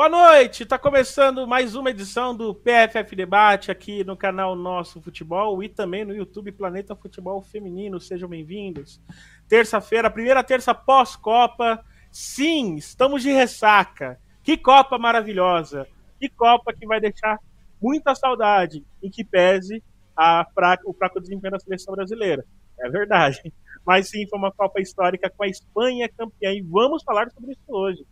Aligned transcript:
Boa 0.00 0.08
noite, 0.08 0.62
está 0.62 0.78
começando 0.78 1.46
mais 1.46 1.74
uma 1.74 1.90
edição 1.90 2.34
do 2.34 2.54
PFF 2.54 3.14
Debate 3.14 3.70
aqui 3.70 4.02
no 4.02 4.16
canal 4.16 4.56
Nosso 4.56 4.98
Futebol 4.98 5.62
e 5.62 5.68
também 5.68 6.06
no 6.06 6.16
YouTube 6.16 6.52
Planeta 6.52 6.96
Futebol 6.96 7.42
Feminino. 7.42 8.00
Sejam 8.00 8.26
bem-vindos. 8.26 8.98
Terça-feira, 9.46 10.08
primeira 10.08 10.42
terça 10.42 10.74
pós-Copa. 10.74 11.84
Sim, 12.10 12.76
estamos 12.76 13.22
de 13.22 13.30
ressaca. 13.30 14.18
Que 14.42 14.56
Copa 14.56 14.96
maravilhosa! 14.96 15.86
Que 16.18 16.30
Copa 16.30 16.72
que 16.72 16.86
vai 16.86 16.98
deixar 16.98 17.38
muita 17.78 18.14
saudade, 18.14 18.82
em 19.02 19.10
que 19.10 19.22
pese 19.22 19.82
a 20.16 20.46
fraca, 20.54 20.82
o 20.88 20.94
fraco 20.94 21.20
desempenho 21.20 21.52
da 21.52 21.60
seleção 21.60 21.94
brasileira. 21.94 22.42
É 22.78 22.88
verdade. 22.88 23.52
Mas 23.84 24.08
sim, 24.08 24.26
foi 24.26 24.38
uma 24.38 24.50
Copa 24.50 24.80
histórica 24.80 25.28
com 25.28 25.42
a 25.44 25.48
Espanha 25.48 26.08
campeã 26.08 26.54
e 26.54 26.62
vamos 26.62 27.02
falar 27.02 27.30
sobre 27.32 27.52
isso 27.52 27.60
hoje. 27.68 28.06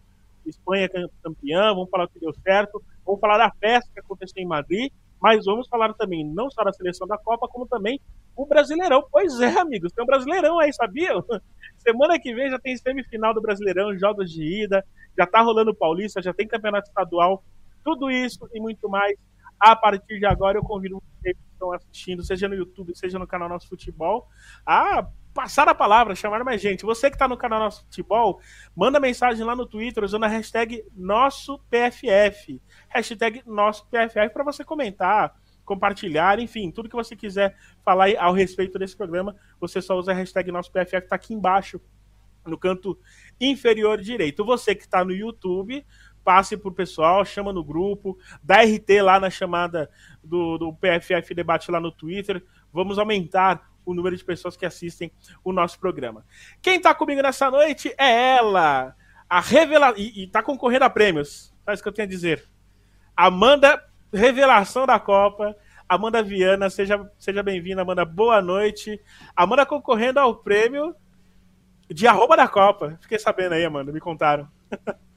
Espanha 0.51 0.89
campeã, 1.23 1.75
vamos 1.75 1.91
falar 1.91 2.05
o 2.05 2.09
que 2.09 2.21
deu 2.21 2.33
certo, 2.43 2.83
vamos 3.05 3.21
falar 3.21 3.39
da 3.39 3.51
festa 3.51 3.91
que 3.93 4.01
aconteceu 4.01 4.43
em 4.43 4.47
Madrid, 4.47 4.93
mas 5.21 5.45
vamos 5.45 5.69
falar 5.69 5.93
também 5.95 6.25
não 6.25 6.51
só 6.51 6.63
da 6.63 6.73
seleção 6.73 7.07
da 7.07 7.19
Copa, 7.19 7.49
como 7.49 7.67
também 7.67 8.01
o 8.37 8.47
Brasileirão. 8.47 9.05
Pois 9.11 9.41
é, 9.41 9.59
amigos, 9.59 9.93
tem 9.93 10.03
um 10.03 10.07
Brasileirão 10.07 10.59
aí, 10.59 10.73
sabiam? 10.73 11.25
Semana 11.79 12.19
que 12.19 12.35
vem 12.35 12.51
já 12.51 12.59
tem 12.59 12.77
semifinal 12.77 13.35
do 13.35 13.41
Brasileirão, 13.41 13.99
jogos 13.99 14.31
de 14.31 14.65
ida, 14.65 14.85
já 15.17 15.27
tá 15.27 15.41
rolando 15.41 15.75
Paulista, 15.75 16.23
já 16.23 16.33
tem 16.33 16.47
campeonato 16.47 16.89
estadual, 16.89 17.43
tudo 17.85 18.11
isso 18.11 18.49
e 18.53 18.61
muito 18.61 18.89
mais. 18.89 19.17
A 19.59 19.75
partir 19.75 20.19
de 20.19 20.27
agora, 20.27 20.59
eu 20.59 20.63
convido 20.63 21.03
vocês 21.21 21.37
que 21.37 21.53
estão 21.53 21.73
assistindo, 21.73 22.23
seja 22.23 22.49
no 22.49 22.55
YouTube, 22.55 22.97
seja 22.97 23.19
no 23.19 23.27
canal 23.27 23.49
Nosso 23.49 23.69
Futebol, 23.69 24.29
a 24.65 25.07
passar 25.35 25.69
a 25.69 25.75
palavra, 25.75 26.15
chamar 26.15 26.45
mais 26.45 26.61
gente. 26.61 26.85
Você 26.85 27.11
que 27.11 27.17
está 27.17 27.29
no 27.29 27.37
canal 27.37 27.61
Nosso 27.61 27.85
Futebol, 27.85 28.41
manda 28.75 29.01
mensagem 29.01 29.45
lá 29.45 29.55
no 29.55 29.67
Twitter 29.67 30.05
usando 30.05 30.25
a 30.25 30.29
hashtag 30.29 30.85
Nosso 30.97 31.59
PFF. 31.71 32.61
Hashtag 32.89 33.43
Nosso 33.47 33.87
PFF 33.87 34.31
para 34.31 34.45
você 34.45 34.65
comentar, 34.65 35.35
compartilhar, 35.65 36.39
enfim, 36.39 36.71
tudo 36.71 36.89
que 36.89 36.97
você 36.97 37.15
quiser 37.15 37.57
falar 37.85 38.09
ao 38.19 38.33
respeito 38.33 38.79
desse 38.79 38.97
programa, 38.97 39.37
você 39.61 39.83
só 39.83 39.97
usa 39.97 40.13
a 40.13 40.15
hashtag 40.15 40.51
Nosso 40.51 40.73
PFF, 40.73 41.05
está 41.05 41.17
aqui 41.17 41.35
embaixo, 41.35 41.81
no 42.49 42.59
canto 42.59 42.99
inferior 43.41 44.01
direito. 44.01 44.45
Você 44.45 44.75
que 44.75 44.83
está 44.83 45.05
no 45.05 45.13
YouTube, 45.13 45.85
passe 46.29 46.59
pro 46.59 46.71
pessoal, 46.71 47.25
chama 47.25 47.55
no 47.55 47.65
grupo, 47.65 48.19
dá 48.43 48.57
RT 48.61 49.01
lá 49.01 49.19
na 49.19 49.31
chamada 49.31 49.89
do, 50.23 50.59
do 50.59 50.75
PFF 50.75 51.35
Debate 51.35 51.71
lá 51.71 51.81
no 51.81 51.91
Twitter. 51.91 52.45
Vamos 52.71 52.99
aumentar 52.99 53.67
o 53.83 53.95
número 53.95 54.15
de 54.15 54.23
pessoas 54.23 54.55
que 54.55 54.67
assistem 54.67 55.11
o 55.43 55.55
nosso 55.55 55.81
programa. 55.81 56.27
Quem 56.61 56.77
está 56.77 56.95
comigo 56.95 57.23
nessa 57.23 57.51
noite 57.51 57.95
é 57.97 58.37
ela, 58.37 58.95
a 59.27 59.41
revela 59.41 59.95
e, 59.97 60.25
está 60.25 60.43
concorrendo 60.43 60.85
a 60.85 60.91
prêmios. 60.91 61.51
Sabe 61.65 61.77
isso 61.77 61.83
que 61.83 61.89
eu 61.89 61.95
tenho 61.95 62.07
a 62.07 62.11
dizer? 62.11 62.47
Amanda, 63.17 63.83
revelação 64.13 64.85
da 64.85 65.01
Copa. 65.01 65.57
Amanda 65.89 66.23
Viana, 66.23 66.69
seja, 66.69 67.11
seja 67.19 67.43
bem-vinda, 67.43 67.81
Amanda. 67.81 68.05
Boa 68.05 68.43
noite. 68.43 69.01
Amanda 69.35 69.65
concorrendo 69.65 70.21
ao 70.21 70.37
prêmio 70.37 70.95
de 71.89 72.07
arroba 72.07 72.37
da 72.37 72.47
Copa. 72.47 72.99
Fiquei 73.01 73.19
sabendo 73.19 73.55
aí, 73.55 73.65
Amanda, 73.65 73.91
me 73.91 73.99
contaram. 73.99 74.47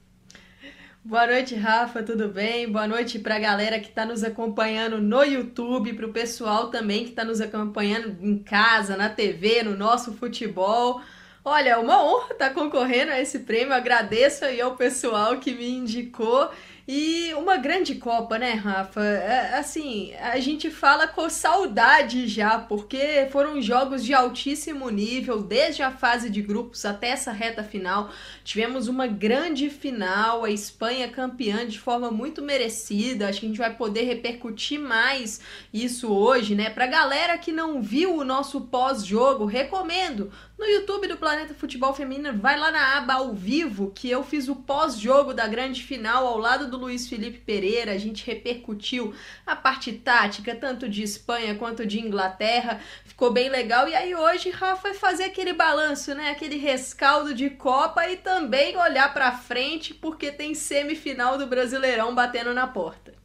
Boa 1.04 1.26
noite, 1.26 1.56
Rafa, 1.56 2.00
tudo 2.00 2.28
bem? 2.28 2.70
Boa 2.70 2.86
noite 2.86 3.18
para 3.18 3.34
a 3.34 3.38
galera 3.40 3.80
que 3.80 3.88
está 3.88 4.06
nos 4.06 4.22
acompanhando 4.22 5.00
no 5.00 5.24
YouTube, 5.24 5.94
para 5.94 6.06
o 6.06 6.12
pessoal 6.12 6.68
também 6.70 7.02
que 7.02 7.10
está 7.10 7.24
nos 7.24 7.40
acompanhando 7.40 8.16
em 8.20 8.38
casa, 8.38 8.96
na 8.96 9.08
TV, 9.08 9.64
no 9.64 9.76
nosso 9.76 10.12
futebol. 10.12 11.02
Olha, 11.44 11.80
uma 11.80 12.04
honra 12.04 12.34
estar 12.34 12.50
tá 12.50 12.54
concorrendo 12.54 13.10
a 13.10 13.20
esse 13.20 13.40
prêmio. 13.40 13.74
Agradeço 13.74 14.44
aí 14.44 14.60
ao 14.60 14.76
pessoal 14.76 15.40
que 15.40 15.52
me 15.52 15.68
indicou. 15.68 16.48
E 16.86 17.32
uma 17.34 17.56
grande 17.58 17.94
Copa, 17.94 18.38
né, 18.38 18.54
Rafa? 18.54 19.04
É, 19.04 19.54
assim, 19.56 20.12
a 20.14 20.40
gente 20.40 20.68
fala 20.68 21.06
com 21.06 21.30
saudade 21.30 22.26
já, 22.26 22.58
porque 22.58 23.28
foram 23.30 23.62
jogos 23.62 24.04
de 24.04 24.12
altíssimo 24.12 24.90
nível, 24.90 25.40
desde 25.40 25.82
a 25.82 25.92
fase 25.92 26.28
de 26.28 26.42
grupos 26.42 26.84
até 26.84 27.10
essa 27.10 27.30
reta 27.30 27.62
final. 27.62 28.10
Tivemos 28.42 28.88
uma 28.88 29.06
grande 29.06 29.70
final, 29.70 30.44
a 30.44 30.50
Espanha 30.50 31.08
campeã 31.08 31.64
de 31.64 31.78
forma 31.78 32.10
muito 32.10 32.42
merecida. 32.42 33.28
Acho 33.28 33.40
que 33.40 33.46
a 33.46 33.48
gente 33.48 33.58
vai 33.58 33.74
poder 33.74 34.02
repercutir 34.02 34.80
mais 34.80 35.40
isso 35.72 36.12
hoje, 36.12 36.56
né? 36.56 36.68
Pra 36.68 36.88
galera 36.88 37.38
que 37.38 37.52
não 37.52 37.80
viu 37.80 38.16
o 38.16 38.24
nosso 38.24 38.62
pós-jogo, 38.62 39.44
recomendo 39.44 40.32
no 40.62 40.68
YouTube 40.68 41.08
do 41.08 41.16
Planeta 41.16 41.52
Futebol 41.52 41.92
Feminino, 41.92 42.38
vai 42.38 42.56
lá 42.56 42.70
na 42.70 42.96
aba 42.96 43.14
ao 43.14 43.34
vivo, 43.34 43.90
que 43.92 44.08
eu 44.08 44.22
fiz 44.22 44.48
o 44.48 44.54
pós-jogo 44.54 45.34
da 45.34 45.48
grande 45.48 45.82
final 45.82 46.24
ao 46.24 46.38
lado 46.38 46.70
do 46.70 46.78
Luiz 46.78 47.08
Felipe 47.08 47.38
Pereira. 47.38 47.90
A 47.90 47.98
gente 47.98 48.24
repercutiu 48.24 49.12
a 49.44 49.56
parte 49.56 49.92
tática, 49.92 50.54
tanto 50.54 50.88
de 50.88 51.02
Espanha 51.02 51.56
quanto 51.56 51.84
de 51.84 51.98
Inglaterra. 51.98 52.80
Ficou 53.04 53.32
bem 53.32 53.48
legal. 53.48 53.88
E 53.88 53.96
aí 53.96 54.14
hoje, 54.14 54.50
Rafa, 54.50 54.82
vai 54.82 54.94
fazer 54.94 55.24
aquele 55.24 55.52
balanço, 55.52 56.14
né? 56.14 56.30
Aquele 56.30 56.56
rescaldo 56.56 57.34
de 57.34 57.50
Copa 57.50 58.08
e 58.08 58.16
também 58.16 58.76
olhar 58.76 59.12
para 59.12 59.32
frente, 59.32 59.92
porque 59.92 60.30
tem 60.30 60.54
semifinal 60.54 61.36
do 61.36 61.48
Brasileirão 61.48 62.14
batendo 62.14 62.54
na 62.54 62.68
porta. 62.68 63.21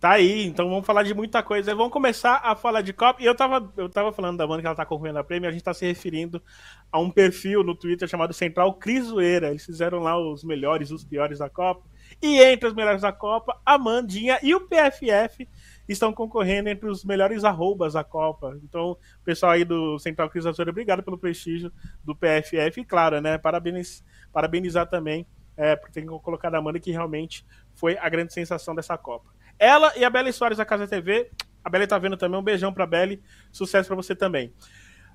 Tá 0.00 0.12
aí, 0.12 0.46
então 0.46 0.66
vamos 0.70 0.86
falar 0.86 1.02
de 1.02 1.12
muita 1.12 1.42
coisa. 1.42 1.74
Vamos 1.74 1.92
começar 1.92 2.40
a 2.42 2.56
falar 2.56 2.80
de 2.80 2.90
Copa. 2.90 3.22
E 3.22 3.26
eu 3.26 3.34
tava, 3.34 3.70
eu 3.76 3.86
tava 3.86 4.10
falando 4.10 4.38
da 4.38 4.46
banda 4.46 4.62
que 4.62 4.66
ela 4.66 4.74
tá 4.74 4.86
concorrendo 4.86 5.18
a 5.18 5.24
prêmio, 5.24 5.46
a 5.46 5.52
gente 5.52 5.62
tá 5.62 5.74
se 5.74 5.84
referindo 5.84 6.42
a 6.90 6.98
um 6.98 7.10
perfil 7.10 7.62
no 7.62 7.74
Twitter 7.74 8.08
chamado 8.08 8.32
Central 8.32 8.72
Crisoeira. 8.72 9.50
Eles 9.50 9.66
fizeram 9.66 9.98
lá 9.98 10.18
os 10.18 10.42
melhores, 10.42 10.90
os 10.90 11.04
piores 11.04 11.38
da 11.40 11.50
Copa. 11.50 11.86
E 12.22 12.40
entre 12.40 12.66
os 12.66 12.74
melhores 12.74 13.02
da 13.02 13.12
Copa, 13.12 13.60
a 13.64 13.76
Mandinha 13.76 14.38
e 14.42 14.54
o 14.54 14.62
PFF 14.62 15.46
estão 15.86 16.14
concorrendo 16.14 16.70
entre 16.70 16.88
os 16.88 17.04
melhores 17.04 17.44
arrobas 17.44 17.92
da 17.92 18.02
Copa. 18.02 18.58
Então, 18.64 18.96
pessoal 19.22 19.52
aí 19.52 19.66
do 19.66 19.98
Central 19.98 20.30
Crisoeira, 20.30 20.70
obrigado 20.70 21.02
pelo 21.02 21.18
prestígio 21.18 21.70
do 22.02 22.16
PFF. 22.16 22.80
E 22.80 22.84
claro, 22.86 23.20
né, 23.20 23.36
parabéns, 23.36 24.02
parabenizar 24.32 24.88
também 24.88 25.26
é, 25.58 25.76
por 25.76 25.90
ter 25.90 26.06
colocado 26.06 26.54
a 26.54 26.58
Amanda, 26.58 26.80
que 26.80 26.90
realmente 26.90 27.44
foi 27.74 27.98
a 27.98 28.08
grande 28.08 28.32
sensação 28.32 28.74
dessa 28.74 28.96
Copa. 28.96 29.28
Ela 29.60 29.92
e 29.94 30.04
a 30.04 30.08
Bela 30.08 30.32
Soares 30.32 30.56
da 30.56 30.64
Casa 30.64 30.88
TV. 30.88 31.30
A 31.62 31.68
Bela 31.68 31.86
tá 31.86 31.98
vendo 31.98 32.16
também. 32.16 32.40
Um 32.40 32.42
beijão 32.42 32.72
pra 32.72 32.86
Belle. 32.86 33.22
Sucesso 33.52 33.86
para 33.86 33.96
você 33.96 34.16
também. 34.16 34.52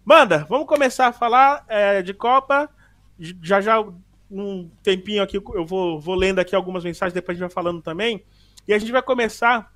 Manda, 0.06 0.46
vamos 0.48 0.68
começar 0.68 1.08
a 1.08 1.12
falar 1.12 1.66
é, 1.68 2.04
de 2.04 2.14
Copa. 2.14 2.70
Já 3.20 3.60
já, 3.60 3.84
um 4.30 4.70
tempinho 4.84 5.24
aqui, 5.24 5.38
eu 5.38 5.66
vou, 5.66 6.00
vou 6.00 6.14
lendo 6.14 6.38
aqui 6.38 6.56
algumas 6.56 6.84
mensagens, 6.84 7.14
depois 7.14 7.36
a 7.36 7.40
gente 7.40 7.48
vai 7.48 7.54
falando 7.54 7.82
também. 7.82 8.24
E 8.68 8.74
a 8.74 8.78
gente 8.78 8.92
vai 8.92 9.02
começar 9.02 9.74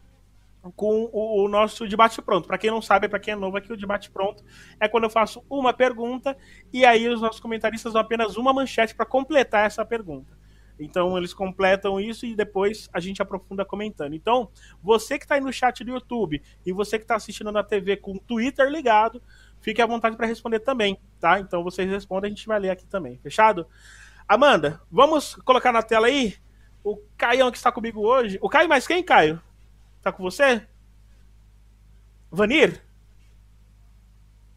com 0.75 1.09
o, 1.11 1.45
o 1.45 1.47
nosso 1.47 1.87
debate 1.87 2.21
pronto. 2.21 2.47
Para 2.47 2.59
quem 2.59 2.69
não 2.69 2.81
sabe, 2.81 3.09
para 3.09 3.17
quem 3.17 3.31
é 3.31 3.35
novo 3.35 3.57
aqui, 3.57 3.73
o 3.73 3.77
debate 3.77 4.11
pronto 4.11 4.43
é 4.79 4.87
quando 4.87 5.05
eu 5.05 5.09
faço 5.09 5.43
uma 5.49 5.73
pergunta 5.73 6.37
e 6.71 6.85
aí 6.85 7.07
os 7.07 7.21
nossos 7.21 7.39
comentaristas 7.39 7.93
dão 7.93 8.01
apenas 8.01 8.37
uma 8.37 8.53
manchete 8.53 8.93
para 8.93 9.05
completar 9.05 9.65
essa 9.65 9.83
pergunta. 9.83 10.38
Então 10.79 11.17
eles 11.17 11.33
completam 11.33 11.99
isso 11.99 12.25
e 12.25 12.35
depois 12.35 12.89
a 12.93 12.99
gente 12.99 13.21
aprofunda 13.21 13.65
comentando. 13.65 14.13
Então, 14.13 14.49
você 14.81 15.17
que 15.17 15.25
está 15.25 15.35
aí 15.35 15.41
no 15.41 15.51
chat 15.51 15.83
do 15.83 15.91
YouTube 15.91 16.41
e 16.65 16.71
você 16.71 16.97
que 16.97 17.03
está 17.03 17.15
assistindo 17.15 17.51
na 17.51 17.63
TV 17.63 17.97
com 17.97 18.13
o 18.13 18.19
Twitter 18.19 18.69
ligado, 18.69 19.21
fique 19.59 19.81
à 19.81 19.85
vontade 19.85 20.15
para 20.15 20.25
responder 20.25 20.59
também, 20.59 20.97
tá? 21.19 21.39
Então 21.39 21.63
vocês 21.63 21.89
respondem, 21.89 22.31
a 22.31 22.33
gente 22.33 22.47
vai 22.47 22.59
ler 22.59 22.69
aqui 22.69 22.85
também. 22.85 23.17
Fechado? 23.17 23.67
Amanda, 24.27 24.81
vamos 24.91 25.35
colocar 25.35 25.71
na 25.71 25.81
tela 25.81 26.07
aí 26.07 26.35
o 26.83 26.97
Caião 27.17 27.51
que 27.51 27.57
está 27.57 27.71
comigo 27.71 28.01
hoje. 28.01 28.37
O 28.41 28.49
Caio 28.49 28.69
mais 28.69 28.87
quem, 28.87 29.03
Caio? 29.03 29.41
Tá 30.01 30.11
com 30.11 30.23
você? 30.23 30.65
Vanir? 32.31 32.81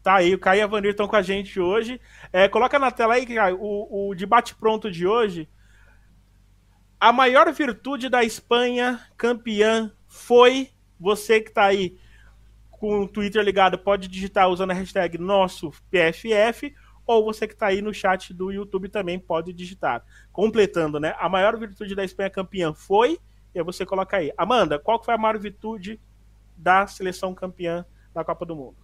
Tá 0.01 0.15
aí, 0.15 0.33
o 0.33 0.39
Caio 0.39 0.59
e 0.59 0.61
a 0.61 0.67
Vanir 0.67 0.91
estão 0.91 1.07
com 1.07 1.15
a 1.15 1.21
gente 1.21 1.59
hoje. 1.59 1.99
É, 2.31 2.47
coloca 2.47 2.77
na 2.77 2.91
tela 2.91 3.15
aí, 3.15 3.25
Caio, 3.25 3.57
o, 3.59 4.09
o 4.09 4.15
debate 4.15 4.55
pronto 4.55 4.91
de 4.91 5.07
hoje 5.07 5.49
a 7.03 7.11
maior 7.11 7.51
virtude 7.51 8.07
da 8.07 8.23
Espanha 8.23 8.97
campeã 9.17 9.91
foi 10.07 10.69
você 10.97 11.41
que 11.41 11.49
está 11.49 11.65
aí 11.65 11.97
com 12.71 13.01
o 13.01 13.07
Twitter 13.09 13.43
ligado, 13.43 13.77
pode 13.77 14.07
digitar 14.07 14.47
usando 14.47 14.71
a 14.71 14.73
hashtag 14.73 15.17
nosso 15.17 15.69
PFF, 15.91 16.73
ou 17.05 17.25
você 17.25 17.45
que 17.45 17.55
está 17.55 17.67
aí 17.67 17.81
no 17.81 17.93
chat 17.93 18.33
do 18.33 18.53
YouTube 18.53 18.87
também 18.87 19.19
pode 19.19 19.51
digitar. 19.51 20.01
Completando, 20.31 20.97
né? 20.97 21.13
A 21.19 21.27
maior 21.27 21.57
virtude 21.57 21.93
da 21.93 22.05
Espanha 22.05 22.29
campeã 22.29 22.73
foi, 22.73 23.19
e 23.53 23.59
aí 23.59 23.65
você 23.65 23.85
coloca 23.85 24.15
aí. 24.15 24.31
Amanda, 24.37 24.79
qual 24.79 25.03
foi 25.03 25.13
a 25.13 25.17
maior 25.17 25.37
virtude 25.37 25.99
da 26.55 26.87
seleção 26.87 27.35
campeã 27.35 27.85
da 28.13 28.23
Copa 28.23 28.45
do 28.45 28.55
Mundo? 28.55 28.77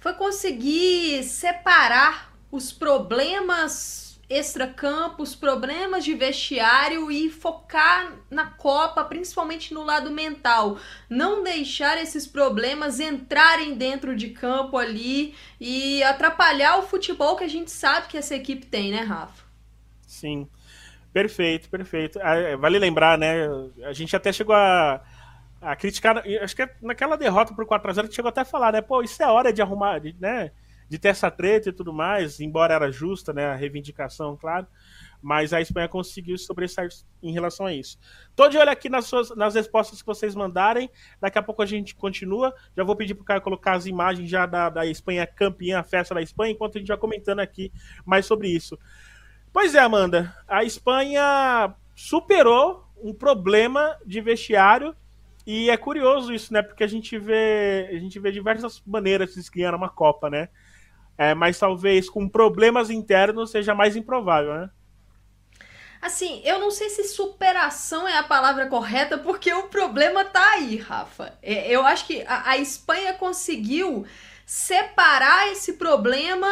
Foi 0.00 0.14
conseguir 0.14 1.22
separar 1.22 2.34
os 2.50 2.72
problemas 2.72 4.07
extracampos, 4.28 5.34
problemas 5.34 6.04
de 6.04 6.14
vestiário 6.14 7.10
e 7.10 7.30
focar 7.30 8.12
na 8.30 8.46
Copa, 8.46 9.02
principalmente 9.04 9.72
no 9.72 9.82
lado 9.82 10.10
mental. 10.10 10.78
Não 11.08 11.42
deixar 11.42 11.96
esses 12.00 12.26
problemas 12.26 13.00
entrarem 13.00 13.74
dentro 13.74 14.14
de 14.14 14.30
campo 14.30 14.76
ali 14.76 15.34
e 15.58 16.02
atrapalhar 16.02 16.78
o 16.78 16.82
futebol 16.82 17.36
que 17.36 17.44
a 17.44 17.48
gente 17.48 17.70
sabe 17.70 18.08
que 18.08 18.18
essa 18.18 18.34
equipe 18.34 18.66
tem, 18.66 18.90
né, 18.90 19.00
Rafa? 19.00 19.44
Sim. 20.06 20.46
Perfeito, 21.12 21.70
perfeito. 21.70 22.18
Ah, 22.22 22.34
é, 22.36 22.56
vale 22.56 22.78
lembrar, 22.78 23.16
né? 23.16 23.48
A 23.84 23.92
gente 23.92 24.14
até 24.14 24.30
chegou 24.30 24.54
a, 24.54 25.00
a 25.60 25.74
criticar. 25.74 26.22
Acho 26.42 26.54
que 26.54 26.68
naquela 26.82 27.16
derrota 27.16 27.54
por 27.54 27.66
4x0 27.66 27.98
a 27.98 28.02
gente 28.02 28.14
chegou 28.14 28.28
até 28.28 28.42
a 28.42 28.44
falar, 28.44 28.72
né? 28.72 28.82
Pô, 28.82 29.02
isso 29.02 29.22
é 29.22 29.26
hora 29.26 29.52
de 29.52 29.62
arrumar, 29.62 30.02
né? 30.20 30.52
De 30.88 30.98
ter 30.98 31.08
essa 31.08 31.30
treta 31.30 31.68
e 31.68 31.72
tudo 31.72 31.92
mais, 31.92 32.40
embora 32.40 32.74
era 32.74 32.90
justa, 32.90 33.32
né? 33.32 33.46
A 33.46 33.54
reivindicação, 33.54 34.36
claro 34.36 34.66
mas 35.22 35.52
a 35.52 35.60
Espanha 35.60 35.88
conseguiu 35.88 36.38
sobressair 36.38 36.90
em 37.22 37.32
relação 37.32 37.66
a 37.66 37.72
isso. 37.72 37.98
Tô 38.36 38.48
de 38.48 38.56
olho 38.56 38.70
aqui 38.70 38.88
nas, 38.88 39.06
suas, 39.06 39.34
nas 39.34 39.54
respostas 39.54 40.00
que 40.00 40.06
vocês 40.06 40.34
mandarem, 40.34 40.88
daqui 41.20 41.38
a 41.38 41.42
pouco 41.42 41.62
a 41.62 41.66
gente 41.66 41.94
continua. 41.94 42.54
Já 42.76 42.84
vou 42.84 42.96
pedir 42.96 43.14
para 43.14 43.22
o 43.22 43.24
Caio 43.24 43.40
colocar 43.40 43.72
as 43.72 43.86
imagens 43.86 44.30
já 44.30 44.46
da, 44.46 44.70
da 44.70 44.86
Espanha 44.86 45.26
campeã, 45.26 45.80
a 45.80 45.84
festa 45.84 46.14
da 46.14 46.22
Espanha, 46.22 46.52
enquanto 46.52 46.76
a 46.76 46.78
gente 46.78 46.88
vai 46.88 46.96
comentando 46.96 47.40
aqui 47.40 47.72
mais 48.04 48.26
sobre 48.26 48.48
isso. 48.48 48.78
Pois 49.52 49.74
é, 49.74 49.80
Amanda, 49.80 50.34
a 50.46 50.62
Espanha 50.62 51.74
superou 51.94 52.86
um 53.02 53.12
problema 53.12 53.96
de 54.06 54.20
vestiário 54.20 54.94
e 55.46 55.70
é 55.70 55.76
curioso 55.76 56.32
isso, 56.32 56.52
né? 56.52 56.62
Porque 56.62 56.84
a 56.84 56.88
gente 56.88 57.18
vê, 57.18 57.88
a 57.90 57.98
gente 57.98 58.18
vê 58.18 58.30
diversas 58.30 58.82
maneiras 58.86 59.34
de 59.34 59.42
se 59.42 59.50
ganhar 59.50 59.74
uma 59.74 59.88
Copa, 59.88 60.28
né? 60.28 60.48
É, 61.18 61.34
mas 61.34 61.58
talvez 61.58 62.08
com 62.08 62.28
problemas 62.28 62.88
internos 62.90 63.50
seja 63.50 63.74
mais 63.74 63.96
improvável, 63.96 64.54
né? 64.54 64.70
Assim, 66.00 66.40
eu 66.44 66.60
não 66.60 66.70
sei 66.70 66.88
se 66.90 67.02
superação 67.04 68.06
é 68.06 68.16
a 68.16 68.22
palavra 68.22 68.68
correta, 68.68 69.18
porque 69.18 69.52
o 69.52 69.64
problema 69.64 70.24
tá 70.24 70.52
aí, 70.52 70.76
Rafa. 70.76 71.36
É, 71.42 71.68
eu 71.68 71.84
acho 71.84 72.06
que 72.06 72.22
a, 72.22 72.50
a 72.50 72.56
Espanha 72.56 73.14
conseguiu 73.14 74.06
separar 74.46 75.50
esse 75.50 75.72
problema 75.72 76.46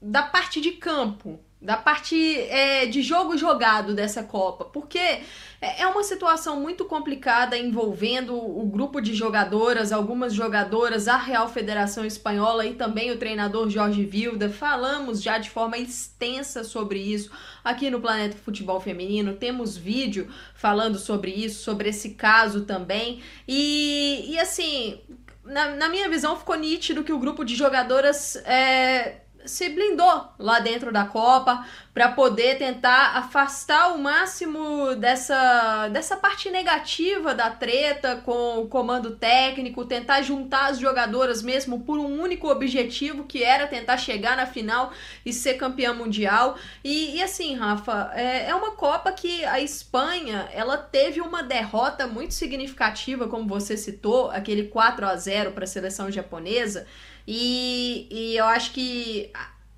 da 0.00 0.22
parte 0.22 0.60
de 0.60 0.72
campo 0.72 1.40
da 1.62 1.76
parte 1.76 2.40
é, 2.40 2.86
de 2.86 3.02
jogo 3.02 3.38
jogado 3.38 3.94
dessa 3.94 4.24
Copa, 4.24 4.64
porque 4.64 4.98
é, 4.98 5.82
é 5.82 5.86
uma 5.86 6.02
situação 6.02 6.58
muito 6.58 6.84
complicada 6.84 7.56
envolvendo 7.56 8.34
o 8.34 8.66
grupo 8.66 9.00
de 9.00 9.14
jogadoras, 9.14 9.92
algumas 9.92 10.34
jogadoras, 10.34 11.06
a 11.06 11.16
Real 11.16 11.48
Federação 11.48 12.04
Espanhola 12.04 12.66
e 12.66 12.74
também 12.74 13.12
o 13.12 13.16
treinador 13.16 13.70
Jorge 13.70 14.04
Vilda. 14.04 14.50
Falamos 14.50 15.22
já 15.22 15.38
de 15.38 15.48
forma 15.50 15.78
extensa 15.78 16.64
sobre 16.64 16.98
isso 16.98 17.30
aqui 17.62 17.90
no 17.90 18.00
Planeta 18.00 18.36
Futebol 18.36 18.80
Feminino. 18.80 19.34
Temos 19.34 19.76
vídeo 19.76 20.28
falando 20.56 20.98
sobre 20.98 21.30
isso, 21.30 21.62
sobre 21.62 21.90
esse 21.90 22.10
caso 22.10 22.62
também. 22.62 23.22
E, 23.46 24.32
e 24.32 24.38
assim, 24.40 25.00
na, 25.44 25.76
na 25.76 25.88
minha 25.88 26.08
visão, 26.08 26.36
ficou 26.36 26.56
nítido 26.56 27.04
que 27.04 27.12
o 27.12 27.20
grupo 27.20 27.44
de 27.44 27.54
jogadoras 27.54 28.34
é, 28.44 29.21
se 29.44 29.68
blindou 29.68 30.28
lá 30.38 30.60
dentro 30.60 30.92
da 30.92 31.04
Copa 31.04 31.66
para 31.92 32.08
poder 32.08 32.56
tentar 32.56 33.18
afastar 33.18 33.92
o 33.94 33.98
máximo 33.98 34.94
dessa, 34.96 35.88
dessa 35.88 36.16
parte 36.16 36.50
negativa 36.50 37.34
da 37.34 37.50
treta 37.50 38.16
com 38.24 38.60
o 38.60 38.68
comando 38.68 39.16
técnico, 39.16 39.84
tentar 39.84 40.22
juntar 40.22 40.70
as 40.70 40.78
jogadoras 40.78 41.42
mesmo 41.42 41.80
por 41.80 41.98
um 41.98 42.20
único 42.20 42.48
objetivo 42.48 43.24
que 43.24 43.42
era 43.42 43.66
tentar 43.66 43.98
chegar 43.98 44.36
na 44.36 44.46
final 44.46 44.90
e 45.24 45.32
ser 45.32 45.54
campeã 45.54 45.92
mundial. 45.92 46.56
E, 46.82 47.16
e 47.16 47.22
assim, 47.22 47.54
Rafa, 47.54 48.10
é, 48.14 48.48
é 48.48 48.54
uma 48.54 48.72
Copa 48.72 49.12
que 49.12 49.44
a 49.44 49.60
Espanha 49.60 50.48
ela 50.52 50.78
teve 50.78 51.20
uma 51.20 51.42
derrota 51.42 52.06
muito 52.06 52.32
significativa, 52.34 53.28
como 53.28 53.46
você 53.46 53.76
citou, 53.76 54.30
aquele 54.30 54.64
4 54.64 55.06
a 55.06 55.14
0 55.14 55.52
para 55.52 55.64
a 55.64 55.66
seleção 55.66 56.10
japonesa. 56.10 56.86
E, 57.26 58.08
e 58.10 58.36
eu 58.36 58.44
acho 58.46 58.72
que 58.72 59.30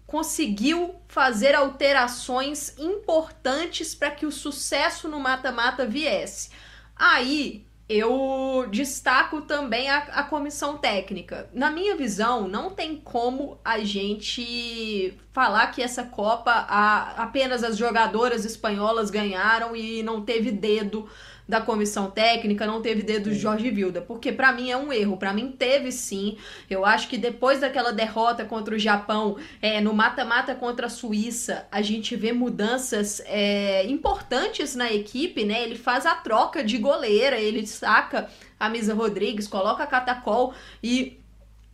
conseguiu 0.06 0.94
fazer 1.08 1.54
alterações 1.54 2.78
importantes 2.78 3.94
para 3.94 4.10
que 4.10 4.26
o 4.26 4.32
sucesso 4.32 5.08
no 5.08 5.18
mata-mata 5.18 5.86
viesse. 5.86 6.50
Aí 6.94 7.66
eu 7.88 8.66
destaco 8.70 9.42
também 9.42 9.90
a, 9.90 9.98
a, 9.98 10.22
comissão 10.22 10.78
técnica. 10.78 11.50
Na 11.52 11.70
minha 11.70 11.94
visão, 11.96 12.48
não 12.48 12.70
tem 12.70 12.96
como 12.96 13.58
a 13.64 13.80
gente 13.80 15.18
falar 15.32 15.66
que 15.66 15.82
essa 15.82 16.04
Copa 16.04 16.50
a, 16.50 17.22
apenas 17.22 17.62
as 17.62 17.76
jogadoras 17.76 18.44
espanholas 18.44 19.10
ganharam 19.10 19.76
e 19.76 20.02
não 20.02 20.22
teve 20.22 20.50
dedo 20.50 21.08
da 21.48 21.60
comissão 21.60 22.10
técnica, 22.10 22.66
não 22.66 22.80
teve 22.80 23.02
dedo 23.02 23.30
de 23.30 23.38
Jorge 23.38 23.70
Vilda, 23.70 24.00
porque 24.00 24.32
para 24.32 24.52
mim 24.52 24.70
é 24.70 24.76
um 24.76 24.92
erro, 24.92 25.16
para 25.16 25.32
mim 25.32 25.52
teve 25.52 25.92
sim. 25.92 26.38
Eu 26.68 26.86
acho 26.86 27.08
que 27.08 27.18
depois 27.18 27.60
daquela 27.60 27.92
derrota 27.92 28.44
contra 28.44 28.74
o 28.74 28.78
Japão, 28.78 29.36
é, 29.60 29.80
no 29.80 29.92
mata-mata 29.92 30.54
contra 30.54 30.86
a 30.86 30.90
Suíça, 30.90 31.66
a 31.70 31.82
gente 31.82 32.16
vê 32.16 32.32
mudanças 32.32 33.20
é, 33.26 33.86
importantes 33.86 34.74
na 34.74 34.90
equipe, 34.90 35.44
né? 35.44 35.62
Ele 35.62 35.76
faz 35.76 36.06
a 36.06 36.14
troca 36.14 36.64
de 36.64 36.78
goleira, 36.78 37.38
ele 37.38 37.66
saca 37.66 38.28
a 38.58 38.68
Misa 38.68 38.94
Rodrigues, 38.94 39.46
coloca 39.46 39.82
a 39.82 39.86
Catacol 39.86 40.54
e 40.82 41.20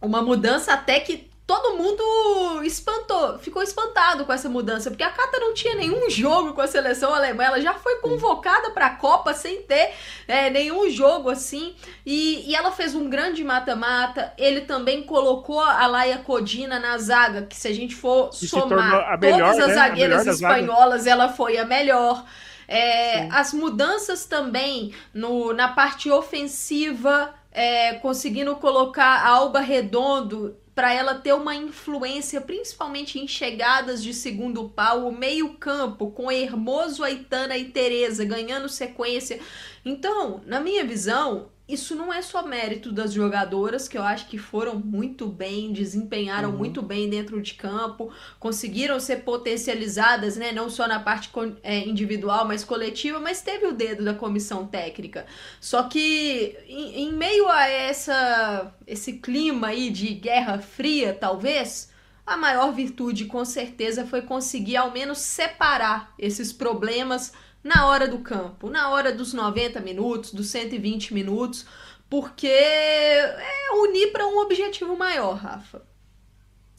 uma 0.02 0.22
mudança 0.22 0.72
até 0.72 0.98
que 0.98 1.29
todo 1.50 1.76
mundo 1.76 2.62
espantou, 2.62 3.36
ficou 3.40 3.60
espantado 3.60 4.24
com 4.24 4.32
essa 4.32 4.48
mudança, 4.48 4.88
porque 4.88 5.02
a 5.02 5.10
Cata 5.10 5.40
não 5.40 5.52
tinha 5.52 5.74
nenhum 5.74 6.08
jogo 6.08 6.52
com 6.52 6.60
a 6.60 6.68
seleção 6.68 7.12
alemã, 7.12 7.42
ela 7.42 7.60
já 7.60 7.74
foi 7.74 7.96
convocada 7.96 8.70
para 8.70 8.86
a 8.86 8.90
Copa 8.90 9.34
sem 9.34 9.60
ter 9.62 9.90
é, 10.28 10.48
nenhum 10.48 10.88
jogo 10.88 11.28
assim, 11.28 11.74
e, 12.06 12.48
e 12.48 12.54
ela 12.54 12.70
fez 12.70 12.94
um 12.94 13.10
grande 13.10 13.42
mata-mata. 13.42 14.32
Ele 14.38 14.60
também 14.60 15.02
colocou 15.02 15.58
a 15.58 15.84
Laia 15.88 16.18
Codina 16.18 16.78
na 16.78 16.96
zaga, 16.98 17.42
que 17.42 17.56
se 17.56 17.66
a 17.66 17.74
gente 17.74 17.96
for 17.96 18.30
e 18.40 18.46
somar 18.46 19.18
melhor, 19.18 19.50
todas 19.50 19.58
as 19.58 19.68
né? 19.70 19.74
zagueiras 19.74 20.26
espanholas, 20.28 21.04
ela 21.04 21.30
foi 21.30 21.58
a 21.58 21.64
melhor. 21.64 22.24
É, 22.68 23.26
as 23.32 23.52
mudanças 23.52 24.24
também 24.24 24.94
no, 25.12 25.52
na 25.52 25.66
parte 25.66 26.08
ofensiva, 26.12 27.34
é, 27.50 27.94
conseguindo 27.94 28.54
colocar 28.54 29.24
a 29.24 29.30
Alba 29.30 29.58
Redondo 29.58 30.56
para 30.74 30.92
ela 30.92 31.14
ter 31.14 31.32
uma 31.32 31.54
influência, 31.54 32.40
principalmente 32.40 33.18
em 33.18 33.26
chegadas 33.26 34.02
de 34.02 34.14
segundo 34.14 34.68
pau, 34.68 35.06
o 35.08 35.12
meio-campo 35.12 36.10
com 36.10 36.30
Hermoso, 36.30 37.02
Aitana 37.02 37.56
e 37.56 37.66
Tereza 37.66 38.24
ganhando 38.24 38.68
sequência. 38.68 39.40
Então, 39.84 40.40
na 40.46 40.60
minha 40.60 40.84
visão, 40.84 41.50
isso 41.72 41.94
não 41.94 42.12
é 42.12 42.20
só 42.22 42.42
mérito 42.46 42.90
das 42.90 43.12
jogadoras, 43.12 43.88
que 43.88 43.96
eu 43.96 44.02
acho 44.02 44.26
que 44.28 44.38
foram 44.38 44.78
muito 44.78 45.26
bem, 45.26 45.72
desempenharam 45.72 46.50
uhum. 46.50 46.56
muito 46.56 46.82
bem 46.82 47.08
dentro 47.08 47.40
de 47.40 47.54
campo, 47.54 48.12
conseguiram 48.38 48.98
ser 48.98 49.18
potencializadas, 49.18 50.36
né? 50.36 50.52
Não 50.52 50.68
só 50.68 50.88
na 50.88 51.00
parte 51.00 51.30
é, 51.62 51.78
individual, 51.80 52.46
mas 52.46 52.64
coletiva, 52.64 53.20
mas 53.20 53.42
teve 53.42 53.66
o 53.66 53.72
dedo 53.72 54.04
da 54.04 54.14
comissão 54.14 54.66
técnica. 54.66 55.26
Só 55.60 55.84
que 55.84 56.56
em, 56.66 57.04
em 57.04 57.12
meio 57.12 57.48
a 57.48 57.66
essa, 57.66 58.74
esse 58.86 59.14
clima 59.14 59.68
aí 59.68 59.90
de 59.90 60.08
guerra 60.14 60.58
fria, 60.58 61.12
talvez. 61.12 61.90
A 62.26 62.36
maior 62.36 62.72
virtude, 62.72 63.24
com 63.24 63.44
certeza, 63.44 64.06
foi 64.06 64.22
conseguir 64.22 64.76
ao 64.76 64.92
menos 64.92 65.18
separar 65.18 66.14
esses 66.16 66.52
problemas 66.52 67.32
na 67.62 67.86
hora 67.86 68.08
do 68.08 68.20
campo, 68.20 68.70
na 68.70 68.90
hora 68.90 69.12
dos 69.12 69.32
90 69.32 69.80
minutos, 69.80 70.32
dos 70.32 70.48
120 70.48 71.12
minutos, 71.12 71.66
porque 72.08 72.48
é 72.48 73.72
unir 73.74 74.10
para 74.12 74.26
um 74.26 74.38
objetivo 74.38 74.96
maior, 74.96 75.34
Rafa. 75.34 75.82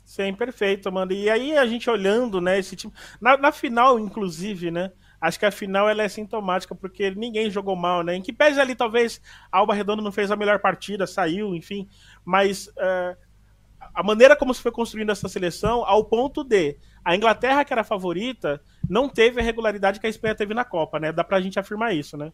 Sim, 0.04 0.34
perfeito, 0.34 0.90
Amanda. 0.90 1.14
E 1.14 1.30
aí 1.30 1.58
a 1.58 1.66
gente 1.66 1.90
olhando, 1.90 2.42
né, 2.42 2.60
esse 2.60 2.76
time. 2.76 2.92
Na, 3.22 3.38
na, 3.38 3.52
final, 3.52 3.98
inclusive, 3.98 4.70
né? 4.70 4.92
Acho 5.22 5.40
que 5.40 5.46
a 5.46 5.52
final 5.52 5.88
ela 5.88 6.04
é 6.04 6.10
sintomática, 6.10 6.76
porque 6.76 7.12
ninguém 7.12 7.50
jogou 7.50 7.78
mal, 7.78 8.04
né? 8.04 8.16
Em 8.16 8.22
que 8.22 8.34
pese 8.34 8.60
ali, 8.60 8.76
talvez, 8.76 9.22
a 9.50 9.60
Alba 9.60 9.74
Redondo 9.74 10.02
não 10.02 10.12
fez 10.12 10.30
a 10.30 10.36
melhor 10.36 10.60
partida, 10.60 11.08
saiu, 11.08 11.56
enfim. 11.56 11.88
Mas 12.26 12.68
uh, 12.68 13.16
a 13.94 14.04
maneira 14.04 14.36
como 14.36 14.54
se 14.54 14.62
foi 14.62 14.72
construindo 14.72 15.12
essa 15.12 15.30
seleção, 15.30 15.86
ao 15.86 16.04
ponto 16.04 16.44
de 16.44 16.78
a 17.06 17.16
Inglaterra, 17.16 17.64
que 17.64 17.72
era 17.72 17.82
a 17.82 17.86
favorita, 17.86 18.62
não 18.90 19.08
teve 19.10 19.40
a 19.40 19.44
regularidade 19.44 20.00
que 20.00 20.08
a 20.08 20.10
Espanha 20.10 20.36
teve 20.36 20.54
na 20.54 20.66
Copa, 20.66 21.00
né? 21.00 21.12
Dá 21.12 21.24
pra 21.24 21.42
gente 21.42 21.60
afirmar 21.60 21.96
isso, 21.96 22.18
né? 22.18 22.32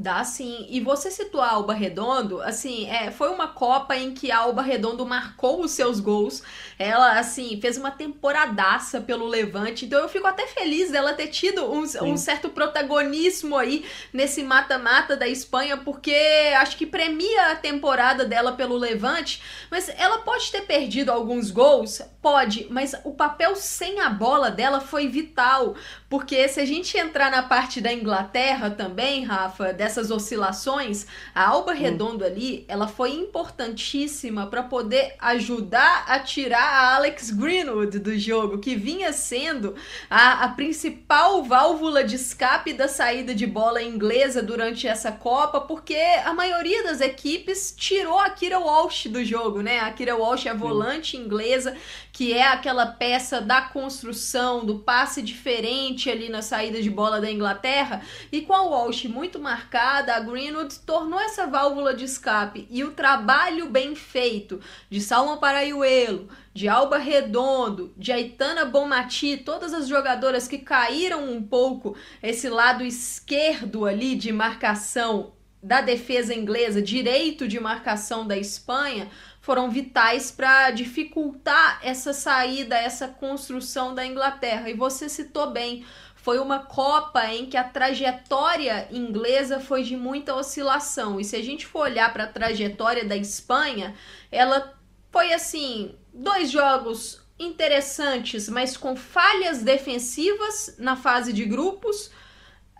Dá 0.00 0.22
sim. 0.22 0.64
E 0.70 0.80
você 0.80 1.10
citou 1.10 1.40
a 1.40 1.50
Alba 1.50 1.74
Redondo, 1.74 2.40
assim, 2.40 2.88
é, 2.88 3.10
foi 3.10 3.30
uma 3.30 3.48
Copa 3.48 3.96
em 3.96 4.14
que 4.14 4.30
a 4.30 4.38
Alba 4.38 4.62
Redondo 4.62 5.04
marcou 5.04 5.60
os 5.60 5.72
seus 5.72 5.98
gols. 5.98 6.40
Ela, 6.78 7.18
assim, 7.18 7.60
fez 7.60 7.76
uma 7.76 7.90
temporadaça 7.90 9.00
pelo 9.00 9.26
Levante. 9.26 9.86
Então 9.86 9.98
eu 9.98 10.08
fico 10.08 10.28
até 10.28 10.46
feliz 10.46 10.92
dela 10.92 11.14
ter 11.14 11.26
tido 11.26 11.64
um, 11.64 11.82
um 12.04 12.16
certo 12.16 12.48
protagonismo 12.48 13.56
aí 13.56 13.84
nesse 14.12 14.44
mata-mata 14.44 15.16
da 15.16 15.26
Espanha, 15.26 15.76
porque 15.76 16.14
acho 16.60 16.76
que 16.76 16.86
premia 16.86 17.50
a 17.50 17.56
temporada 17.56 18.24
dela 18.24 18.52
pelo 18.52 18.76
Levante. 18.76 19.42
Mas 19.68 19.88
ela 19.88 20.18
pode 20.18 20.52
ter 20.52 20.60
perdido 20.60 21.10
alguns 21.10 21.50
gols? 21.50 22.00
Pode, 22.22 22.68
mas 22.70 22.94
o 23.02 23.12
papel 23.14 23.56
sem 23.56 23.98
a 23.98 24.08
bola 24.08 24.48
dela 24.48 24.80
foi 24.80 25.08
vital. 25.08 25.74
Porque 26.08 26.46
se 26.46 26.60
a 26.60 26.64
gente 26.64 26.96
entrar 26.96 27.32
na 27.32 27.42
parte 27.42 27.80
da 27.80 27.92
Inglaterra 27.92 28.70
também, 28.70 29.24
Rafa, 29.24 29.72
dessas 29.88 30.10
oscilações, 30.10 31.06
a 31.34 31.48
Alba 31.48 31.72
hum. 31.72 31.76
Redondo 31.78 32.24
ali, 32.24 32.64
ela 32.68 32.86
foi 32.86 33.12
importantíssima 33.12 34.46
para 34.46 34.62
poder 34.62 35.14
ajudar 35.18 36.04
a 36.06 36.18
tirar 36.18 36.60
a 36.60 36.96
Alex 36.96 37.30
Greenwood 37.30 37.98
do 37.98 38.18
jogo, 38.18 38.58
que 38.58 38.76
vinha 38.76 39.12
sendo 39.12 39.74
a, 40.10 40.44
a 40.44 40.48
principal 40.50 41.42
válvula 41.42 42.04
de 42.04 42.16
escape 42.16 42.74
da 42.74 42.86
saída 42.86 43.34
de 43.34 43.46
bola 43.46 43.82
inglesa 43.82 44.42
durante 44.42 44.86
essa 44.86 45.10
Copa, 45.10 45.60
porque 45.60 45.96
a 46.24 46.34
maioria 46.34 46.82
das 46.84 47.00
equipes 47.00 47.74
tirou 47.76 48.18
a 48.18 48.28
Kira 48.28 48.58
Walsh 48.58 49.06
do 49.06 49.24
jogo, 49.24 49.62
né? 49.62 49.80
A 49.80 49.90
Kira 49.92 50.16
Walsh 50.16 50.46
é 50.46 50.50
a 50.50 50.54
volante 50.54 51.16
inglesa, 51.16 51.74
que 52.18 52.32
é 52.32 52.48
aquela 52.48 52.84
peça 52.84 53.40
da 53.40 53.62
construção, 53.62 54.66
do 54.66 54.80
passe 54.80 55.22
diferente 55.22 56.10
ali 56.10 56.28
na 56.28 56.42
saída 56.42 56.82
de 56.82 56.90
bola 56.90 57.20
da 57.20 57.30
Inglaterra, 57.30 58.02
e 58.32 58.40
com 58.40 58.52
a 58.52 58.62
Walsh 58.62 59.04
muito 59.04 59.38
marcada, 59.38 60.16
a 60.16 60.18
Greenwood 60.18 60.80
tornou 60.80 61.20
essa 61.20 61.46
válvula 61.46 61.94
de 61.94 62.04
escape 62.04 62.66
e 62.68 62.82
o 62.82 62.90
trabalho 62.90 63.70
bem 63.70 63.94
feito 63.94 64.60
de 64.90 65.00
Salma 65.00 65.36
Paraiuelo, 65.36 66.28
de 66.52 66.66
Alba 66.66 66.98
Redondo, 66.98 67.94
de 67.96 68.10
Aitana 68.10 68.64
Bonmati, 68.64 69.36
todas 69.36 69.72
as 69.72 69.86
jogadoras 69.86 70.48
que 70.48 70.58
caíram 70.58 71.22
um 71.22 71.40
pouco 71.40 71.96
esse 72.20 72.48
lado 72.48 72.84
esquerdo 72.84 73.86
ali 73.86 74.16
de 74.16 74.32
marcação 74.32 75.34
da 75.62 75.80
defesa 75.80 76.34
inglesa, 76.34 76.80
direito 76.80 77.48
de 77.48 77.58
marcação 77.58 78.26
da 78.26 78.36
Espanha, 78.36 79.08
foram 79.48 79.70
vitais 79.70 80.30
para 80.30 80.70
dificultar 80.72 81.80
essa 81.82 82.12
saída, 82.12 82.76
essa 82.76 83.08
construção 83.08 83.94
da 83.94 84.04
Inglaterra. 84.04 84.68
E 84.68 84.74
você 84.74 85.08
citou 85.08 85.50
bem, 85.50 85.86
foi 86.16 86.38
uma 86.38 86.58
Copa 86.58 87.24
em 87.28 87.46
que 87.46 87.56
a 87.56 87.64
trajetória 87.64 88.86
inglesa 88.90 89.58
foi 89.58 89.84
de 89.84 89.96
muita 89.96 90.34
oscilação. 90.34 91.18
E 91.18 91.24
se 91.24 91.34
a 91.34 91.42
gente 91.42 91.66
for 91.66 91.84
olhar 91.84 92.12
para 92.12 92.24
a 92.24 92.30
trajetória 92.30 93.06
da 93.06 93.16
Espanha, 93.16 93.94
ela 94.30 94.78
foi 95.10 95.32
assim, 95.32 95.94
dois 96.12 96.50
jogos 96.50 97.22
interessantes, 97.38 98.50
mas 98.50 98.76
com 98.76 98.94
falhas 98.96 99.62
defensivas 99.62 100.76
na 100.78 100.94
fase 100.94 101.32
de 101.32 101.46
grupos. 101.46 102.10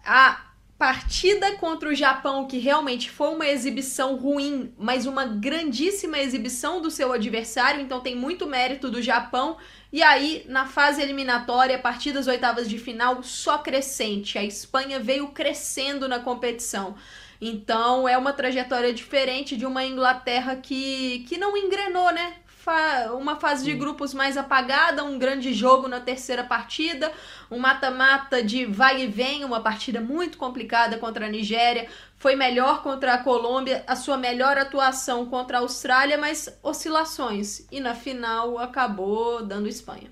A 0.04 0.48
partida 0.78 1.56
contra 1.56 1.88
o 1.88 1.94
Japão, 1.94 2.47
que 2.47 2.58
realmente 2.58 3.11
foi 3.11 3.35
uma 3.35 3.49
exibição 3.49 4.14
ruim, 4.14 4.73
mas 4.78 5.06
uma 5.06 5.25
grandíssima 5.25 6.20
exibição 6.20 6.80
do 6.80 6.88
seu 6.88 7.12
adversário, 7.12 7.80
então 7.80 8.00
tem 8.00 8.14
muito 8.14 8.47
mérito 8.47 8.88
do 8.88 9.02
Japão. 9.02 9.56
E 9.92 10.02
aí, 10.04 10.44
na 10.49 10.66
fase 10.66 11.02
eliminatória, 11.02 11.75
a 11.75 11.80
partir 11.80 12.12
das 12.12 12.28
oitavas 12.28 12.68
de 12.68 12.78
final, 12.78 13.25
só 13.25 13.58
crescente. 13.58 14.38
A 14.38 14.44
Espanha 14.44 15.00
veio 15.00 15.28
crescendo 15.28 16.06
na 16.06 16.20
competição. 16.20 16.94
Então, 17.40 18.08
é 18.08 18.16
uma 18.16 18.32
trajetória 18.32 18.92
diferente 18.92 19.56
de 19.56 19.66
uma 19.66 19.85
Inglaterra 19.85 20.56
que, 20.56 21.25
que 21.28 21.37
não 21.37 21.56
engrenou, 21.56 22.12
né? 22.12 22.35
Fa 22.68 23.14
uma 23.14 23.37
fase 23.37 23.64
de 23.64 23.72
grupos 23.72 24.12
mais 24.12 24.37
apagada, 24.37 25.02
um 25.02 25.18
grande 25.18 25.54
jogo 25.54 25.88
na 25.88 26.00
terceira 26.00 26.44
partida, 26.44 27.10
um 27.50 27.58
mata-mata 27.58 28.42
de 28.42 28.66
vai 28.66 29.04
e 29.04 29.06
vem, 29.06 29.42
uma 29.42 29.60
partida 29.60 30.02
muito 30.02 30.37
complicada 30.37 30.98
contra 30.98 31.25
a 31.25 31.28
Nigéria. 31.30 31.88
Foi 32.16 32.37
melhor 32.37 32.82
contra 32.82 33.14
a 33.14 33.18
Colômbia, 33.25 33.82
a 33.87 33.96
sua 33.96 34.18
melhor 34.18 34.58
atuação 34.58 35.25
contra 35.25 35.56
a 35.56 35.60
Austrália, 35.60 36.18
mas 36.18 36.58
oscilações. 36.62 37.66
E 37.72 37.80
na 37.80 37.94
final 37.94 38.58
acabou 38.58 39.42
dando 39.42 39.66
Espanha. 39.66 40.10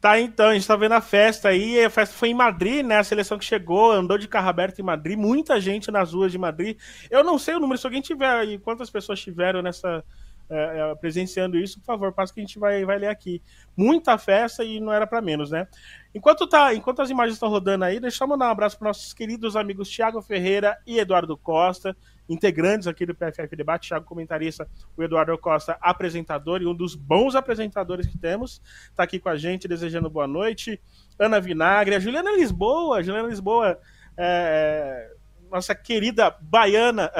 Tá, 0.00 0.20
então, 0.20 0.50
a 0.50 0.54
gente 0.54 0.66
tá 0.66 0.76
vendo 0.76 0.92
a 0.92 1.00
festa 1.00 1.48
aí. 1.48 1.82
A 1.82 1.88
festa 1.88 2.14
foi 2.14 2.28
em 2.28 2.34
Madrid, 2.34 2.84
né? 2.84 2.98
A 2.98 3.04
seleção 3.04 3.38
que 3.38 3.44
chegou, 3.44 3.90
andou 3.90 4.18
de 4.18 4.28
carro 4.28 4.50
aberto 4.50 4.78
em 4.78 4.82
Madrid, 4.82 5.18
muita 5.18 5.58
gente 5.58 5.90
nas 5.90 6.12
ruas 6.12 6.30
de 6.30 6.36
Madrid. 6.36 6.78
Eu 7.10 7.24
não 7.24 7.38
sei 7.38 7.54
o 7.54 7.58
número, 7.58 7.78
se 7.78 7.86
alguém 7.86 8.02
tiver 8.02 8.28
aí, 8.28 8.58
quantas 8.58 8.90
pessoas 8.90 9.18
tiveram 9.18 9.62
nessa, 9.62 10.04
é, 10.48 10.90
é, 10.90 10.94
presenciando 10.96 11.58
isso, 11.58 11.80
por 11.80 11.86
favor, 11.86 12.12
passa 12.12 12.32
que 12.32 12.40
a 12.40 12.42
gente 12.42 12.58
vai, 12.58 12.84
vai 12.84 12.98
ler 12.98 13.08
aqui. 13.08 13.42
Muita 13.76 14.18
festa 14.18 14.62
e 14.62 14.78
não 14.78 14.92
era 14.92 15.06
para 15.06 15.22
menos, 15.22 15.50
né? 15.50 15.66
Enquanto, 16.14 16.46
tá, 16.46 16.74
enquanto 16.74 17.00
as 17.00 17.10
imagens 17.10 17.34
estão 17.34 17.48
rodando 17.48 17.84
aí, 17.84 17.98
deixa 17.98 18.22
eu 18.22 18.28
mandar 18.28 18.48
um 18.48 18.50
abraço 18.50 18.78
para 18.78 18.88
nossos 18.88 19.12
queridos 19.14 19.56
amigos 19.56 19.88
Thiago 19.88 20.20
Ferreira 20.20 20.78
e 20.86 20.98
Eduardo 20.98 21.36
Costa, 21.36 21.96
integrantes 22.28 22.86
aqui 22.86 23.06
do 23.06 23.14
PFF 23.14 23.56
Debate. 23.56 23.88
Thiago, 23.88 24.04
comentarista, 24.04 24.68
o 24.96 25.02
Eduardo 25.02 25.36
Costa, 25.38 25.78
apresentador 25.80 26.60
e 26.60 26.66
um 26.66 26.74
dos 26.74 26.94
bons 26.94 27.34
apresentadores 27.34 28.06
que 28.06 28.18
temos, 28.18 28.60
está 28.90 29.02
aqui 29.02 29.18
com 29.18 29.30
a 29.30 29.36
gente, 29.36 29.66
desejando 29.66 30.10
boa 30.10 30.26
noite. 30.26 30.80
Ana 31.18 31.40
Vinagre, 31.40 31.94
a 31.94 32.00
Juliana 32.00 32.32
Lisboa, 32.32 33.02
Juliana 33.02 33.28
Lisboa, 33.28 33.78
é, 34.16 35.10
é 35.10 35.14
nossa 35.50 35.74
querida 35.74 36.36
baiana, 36.40 37.10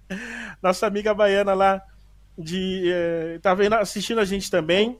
nossa 0.62 0.86
amiga 0.86 1.12
baiana 1.12 1.54
lá 1.54 1.82
de 2.38 2.90
é, 2.92 3.38
tá 3.40 3.54
vendo, 3.54 3.74
assistindo 3.74 4.20
a 4.20 4.24
gente 4.24 4.50
também. 4.50 4.98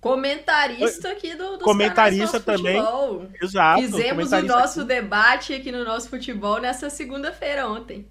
Comentarista 0.00 1.10
aqui 1.10 1.34
do, 1.34 1.58
dos 1.58 1.62
Comentarista 1.62 2.40
também. 2.40 2.80
Futebol. 2.80 3.28
Exato. 3.40 3.82
Fizemos 3.82 4.32
o 4.32 4.42
nosso 4.42 4.80
aqui. 4.80 4.88
debate 4.88 5.52
aqui 5.52 5.70
no 5.70 5.84
nosso 5.84 6.08
futebol 6.08 6.58
nessa 6.60 6.88
segunda-feira 6.88 7.68
ontem. 7.68 8.08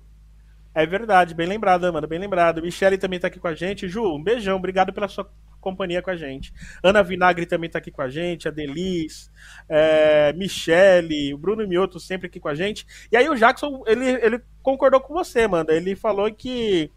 É 0.74 0.86
verdade, 0.86 1.34
bem 1.34 1.48
lembrado, 1.48 1.86
Amanda, 1.86 2.06
bem 2.06 2.20
lembrado. 2.20 2.62
Michele 2.62 2.98
também 2.98 3.20
tá 3.20 3.28
aqui 3.28 3.40
com 3.40 3.48
a 3.48 3.56
gente. 3.56 3.88
Ju, 3.88 4.04
um 4.04 4.22
beijão, 4.22 4.58
obrigado 4.58 4.94
pela 4.94 5.08
sua 5.08 5.28
companhia 5.60 6.02
com 6.02 6.12
a 6.12 6.16
gente. 6.16 6.54
Ana 6.84 7.02
Vinagre 7.02 7.46
também 7.46 7.70
tá 7.70 7.80
aqui 7.80 7.92
com 7.92 8.02
a 8.02 8.08
gente, 8.08 8.48
a 8.48 8.52
Delis, 8.52 9.32
é, 9.68 10.32
Michele, 10.34 11.34
o 11.34 11.38
Bruno 11.38 11.68
Mioto 11.68 12.00
sempre 12.00 12.28
aqui 12.28 12.40
com 12.40 12.48
a 12.48 12.56
gente. 12.56 12.86
E 13.12 13.18
aí 13.18 13.28
o 13.28 13.36
Jackson, 13.36 13.84
ele, 13.88 14.06
ele 14.06 14.42
concordou 14.62 15.02
com 15.02 15.14
você, 15.14 15.42
Amanda. 15.42 15.74
Ele 15.74 15.96
falou 15.96 16.32
que 16.32 16.92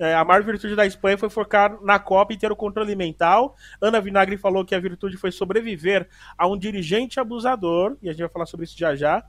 é, 0.00 0.14
a 0.14 0.24
maior 0.24 0.42
virtude 0.42 0.74
da 0.74 0.86
Espanha 0.86 1.18
foi 1.18 1.28
focar 1.28 1.78
na 1.82 1.98
Copa 1.98 2.32
e 2.32 2.38
ter 2.38 2.50
o 2.50 2.56
controle 2.56 2.96
mental. 2.96 3.54
Ana 3.82 4.00
Vinagre 4.00 4.38
falou 4.38 4.64
que 4.64 4.74
a 4.74 4.80
virtude 4.80 5.18
foi 5.18 5.30
sobreviver 5.30 6.08
a 6.38 6.48
um 6.48 6.56
dirigente 6.56 7.20
abusador, 7.20 7.98
e 8.00 8.08
a 8.08 8.12
gente 8.12 8.22
vai 8.22 8.30
falar 8.30 8.46
sobre 8.46 8.64
isso 8.64 8.78
já 8.78 8.96
já. 8.96 9.22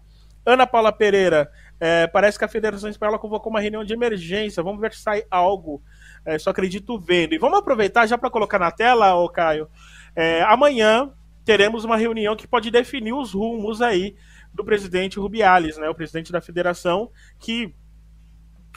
Ana 0.46 0.66
Paula 0.66 0.94
Pereira, 0.94 1.52
é, 1.78 2.08
parece 2.08 2.40
que 2.40 2.46
a 2.46 2.48
Federação 2.48 2.90
Espanhola 2.90 3.20
convocou 3.20 3.52
uma 3.52 3.60
reunião 3.60 3.84
de 3.84 3.94
emergência. 3.94 4.64
Vamos 4.64 4.80
ver 4.80 4.94
se 4.94 5.02
sai 5.02 5.24
algo. 5.30 5.84
É, 6.26 6.40
só 6.40 6.52
acredito 6.52 6.98
vendo. 6.98 7.34
E 7.34 7.38
vamos 7.38 7.60
aproveitar 7.60 8.08
já 8.08 8.18
para 8.18 8.30
colocar 8.30 8.58
na 8.58 8.72
tela, 8.72 9.14
ô 9.16 9.28
Caio. 9.28 9.68
É, 10.16 10.42
amanhã 10.44 11.12
teremos 11.44 11.84
uma 11.84 11.98
reunião 11.98 12.34
que 12.34 12.48
pode 12.48 12.72
definir 12.72 13.14
os 13.14 13.34
rumos 13.34 13.82
aí 13.82 14.16
do 14.54 14.64
presidente 14.64 15.20
Rubiales, 15.20 15.78
né, 15.78 15.90
o 15.90 15.96
presidente 15.96 16.32
da 16.32 16.42
federação, 16.42 17.12
que 17.38 17.76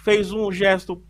fez 0.03 0.33
um 0.33 0.51
gesto 0.53 1.03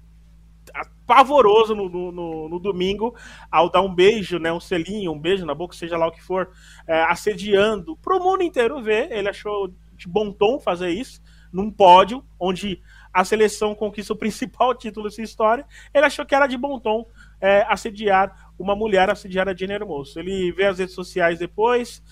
pavoroso 1.07 1.75
no, 1.75 1.89
no, 1.89 2.49
no, 2.49 2.59
domingo 2.59 3.15
ao 3.51 3.71
dar 3.71 3.83
um 3.83 3.95
beijo, 3.95 4.39
né, 4.39 4.53
um 4.53 4.61
selinho, 4.61 5.13
um 5.13 5.19
beijo 5.19 5.45
na 5.45 5.55
boca, 5.55 5.77
seja 5.77 5.97
lá 5.97 6.07
o 6.07 6.13
que 6.13 6.23
for, 6.23 6.51
é, 6.87 7.03
assediando 7.05 7.97
para 7.97 8.17
o 8.17 8.23
mundo 8.23 8.43
inteiro 8.43 8.83
ver. 8.83 9.11
Ele 9.13 9.29
achou 9.29 9.73
de 9.97 10.09
bom 10.09 10.33
tom 10.33 10.59
fazer 10.59 10.91
isso 10.91 11.23
num 11.53 11.71
pódio 11.71 12.25
onde 12.39 12.83
a 13.13 13.25
seleção 13.25 13.75
conquista 13.75 14.13
o 14.13 14.17
principal 14.19 14.75
título 14.75 15.09
dessa 15.09 15.23
história. 15.23 15.65
Ele 15.93 16.07
achou 16.07 16.27
que 16.27 16.35
era 16.35 16.47
de 16.47 16.57
bom 16.57 16.79
tom 16.79 17.07
é, 17.41 17.65
assediar 17.69 18.53
uma 18.59 18.75
mulher, 18.75 19.09
assediar 19.11 19.49
a 19.49 19.55
Jenny 19.55 19.75
Hermoso. 19.75 20.19
Ele 20.19 20.51
vê 20.53 20.65
as 20.65 20.79
redes 20.79 20.95
sociais 20.95 21.39
depois, 21.39 22.03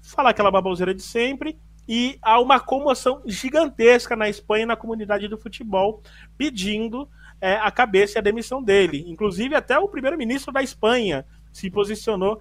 fala 0.00 0.30
aquela 0.30 0.50
baboseira 0.50 0.94
de 0.94 1.02
sempre 1.02 1.58
e 1.86 2.18
há 2.22 2.40
uma 2.40 2.60
comoção 2.60 3.20
gigantesca 3.26 4.14
na 4.14 4.28
Espanha 4.28 4.64
na 4.64 4.76
comunidade 4.76 5.26
do 5.28 5.36
futebol 5.36 6.02
pedindo 6.38 7.08
é, 7.40 7.54
a 7.54 7.70
cabeça 7.70 8.16
e 8.16 8.20
a 8.20 8.22
demissão 8.22 8.62
dele. 8.62 9.04
Inclusive, 9.06 9.54
até 9.54 9.78
o 9.78 9.88
primeiro-ministro 9.88 10.52
da 10.52 10.62
Espanha 10.62 11.24
se 11.52 11.70
posicionou 11.70 12.40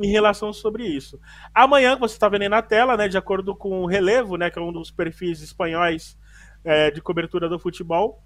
em 0.00 0.08
relação 0.08 0.52
sobre 0.52 0.86
isso. 0.86 1.18
Amanhã, 1.54 1.96
você 1.96 2.14
está 2.14 2.28
vendo 2.28 2.42
aí 2.42 2.48
na 2.48 2.62
tela, 2.62 2.96
né, 2.96 3.08
de 3.08 3.16
acordo 3.16 3.54
com 3.54 3.82
o 3.82 3.86
Relevo, 3.86 4.36
né, 4.36 4.50
que 4.50 4.58
é 4.58 4.62
um 4.62 4.72
dos 4.72 4.90
perfis 4.90 5.40
espanhóis 5.42 6.16
é, 6.64 6.90
de 6.90 7.00
cobertura 7.00 7.48
do 7.48 7.58
futebol, 7.58 8.22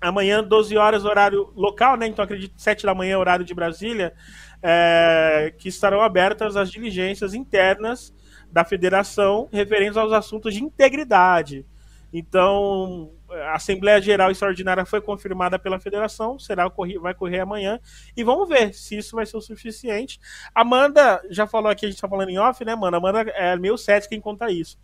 amanhã, 0.00 0.42
12 0.42 0.76
horas, 0.76 1.04
horário 1.04 1.52
local, 1.54 1.96
né, 1.96 2.06
então 2.06 2.24
acredito 2.24 2.54
7 2.56 2.86
da 2.86 2.94
manhã, 2.94 3.18
horário 3.18 3.44
de 3.44 3.52
Brasília, 3.52 4.14
é, 4.62 5.52
que 5.58 5.68
estarão 5.68 6.00
abertas 6.00 6.56
as 6.56 6.70
diligências 6.70 7.34
internas 7.34 8.14
da 8.50 8.64
federação 8.64 9.48
referentes 9.52 9.96
aos 9.96 10.12
assuntos 10.12 10.54
de 10.54 10.62
integridade. 10.62 11.66
Então, 12.12 13.12
a 13.30 13.54
Assembleia 13.54 14.00
Geral 14.00 14.30
Extraordinária 14.30 14.84
foi 14.84 15.00
confirmada 15.00 15.58
pela 15.58 15.78
federação, 15.78 16.38
será 16.38 16.68
vai 17.00 17.14
correr 17.14 17.40
amanhã, 17.40 17.78
e 18.16 18.24
vamos 18.24 18.48
ver 18.48 18.74
se 18.74 18.98
isso 18.98 19.14
vai 19.14 19.24
ser 19.24 19.36
o 19.36 19.40
suficiente. 19.40 20.18
Amanda 20.54 21.22
já 21.30 21.46
falou 21.46 21.70
aqui, 21.70 21.86
a 21.86 21.88
gente 21.88 21.96
está 21.96 22.08
falando 22.08 22.30
em 22.30 22.38
off, 22.38 22.64
né, 22.64 22.74
mano? 22.74 22.96
Amanda 22.96 23.20
é 23.30 23.56
meio 23.56 23.78
cética 23.78 24.14
em 24.14 24.20
conta 24.20 24.50
isso. 24.50 24.78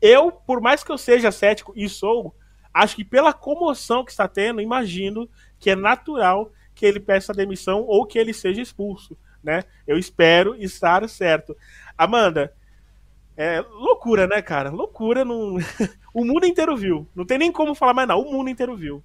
Eu, 0.00 0.32
por 0.32 0.60
mais 0.60 0.82
que 0.82 0.90
eu 0.90 0.98
seja 0.98 1.30
cético, 1.30 1.72
e 1.76 1.88
sou, 1.88 2.34
acho 2.74 2.96
que 2.96 3.04
pela 3.04 3.32
comoção 3.32 4.04
que 4.04 4.10
está 4.10 4.26
tendo, 4.26 4.60
imagino 4.60 5.28
que 5.58 5.70
é 5.70 5.76
natural 5.76 6.52
que 6.74 6.86
ele 6.86 7.00
peça 7.00 7.32
demissão 7.32 7.82
ou 7.82 8.06
que 8.06 8.18
ele 8.18 8.32
seja 8.32 8.60
expulso, 8.60 9.16
né? 9.42 9.64
Eu 9.86 9.98
espero 9.98 10.54
estar 10.56 11.08
certo. 11.08 11.56
Amanda, 11.96 12.52
É 13.40 13.60
loucura, 13.60 14.26
né, 14.26 14.42
cara? 14.42 14.68
Loucura. 14.68 15.24
Não... 15.24 15.54
o 16.12 16.24
mundo 16.24 16.44
inteiro 16.44 16.76
viu. 16.76 17.06
Não 17.14 17.24
tem 17.24 17.38
nem 17.38 17.52
como 17.52 17.72
falar 17.72 17.94
mais, 17.94 18.08
não. 18.08 18.20
O 18.20 18.32
mundo 18.32 18.50
inteiro 18.50 18.76
viu. 18.76 19.00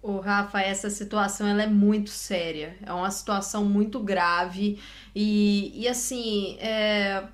O 0.00 0.20
Rafa, 0.20 0.58
essa 0.62 0.88
situação 0.88 1.46
ela 1.46 1.62
é 1.62 1.66
muito 1.66 2.08
séria. 2.08 2.78
É 2.80 2.90
uma 2.94 3.10
situação 3.10 3.62
muito 3.66 4.00
grave. 4.00 4.80
E, 5.14 5.82
e 5.82 5.86
assim, 5.86 6.56
é, 6.60 7.24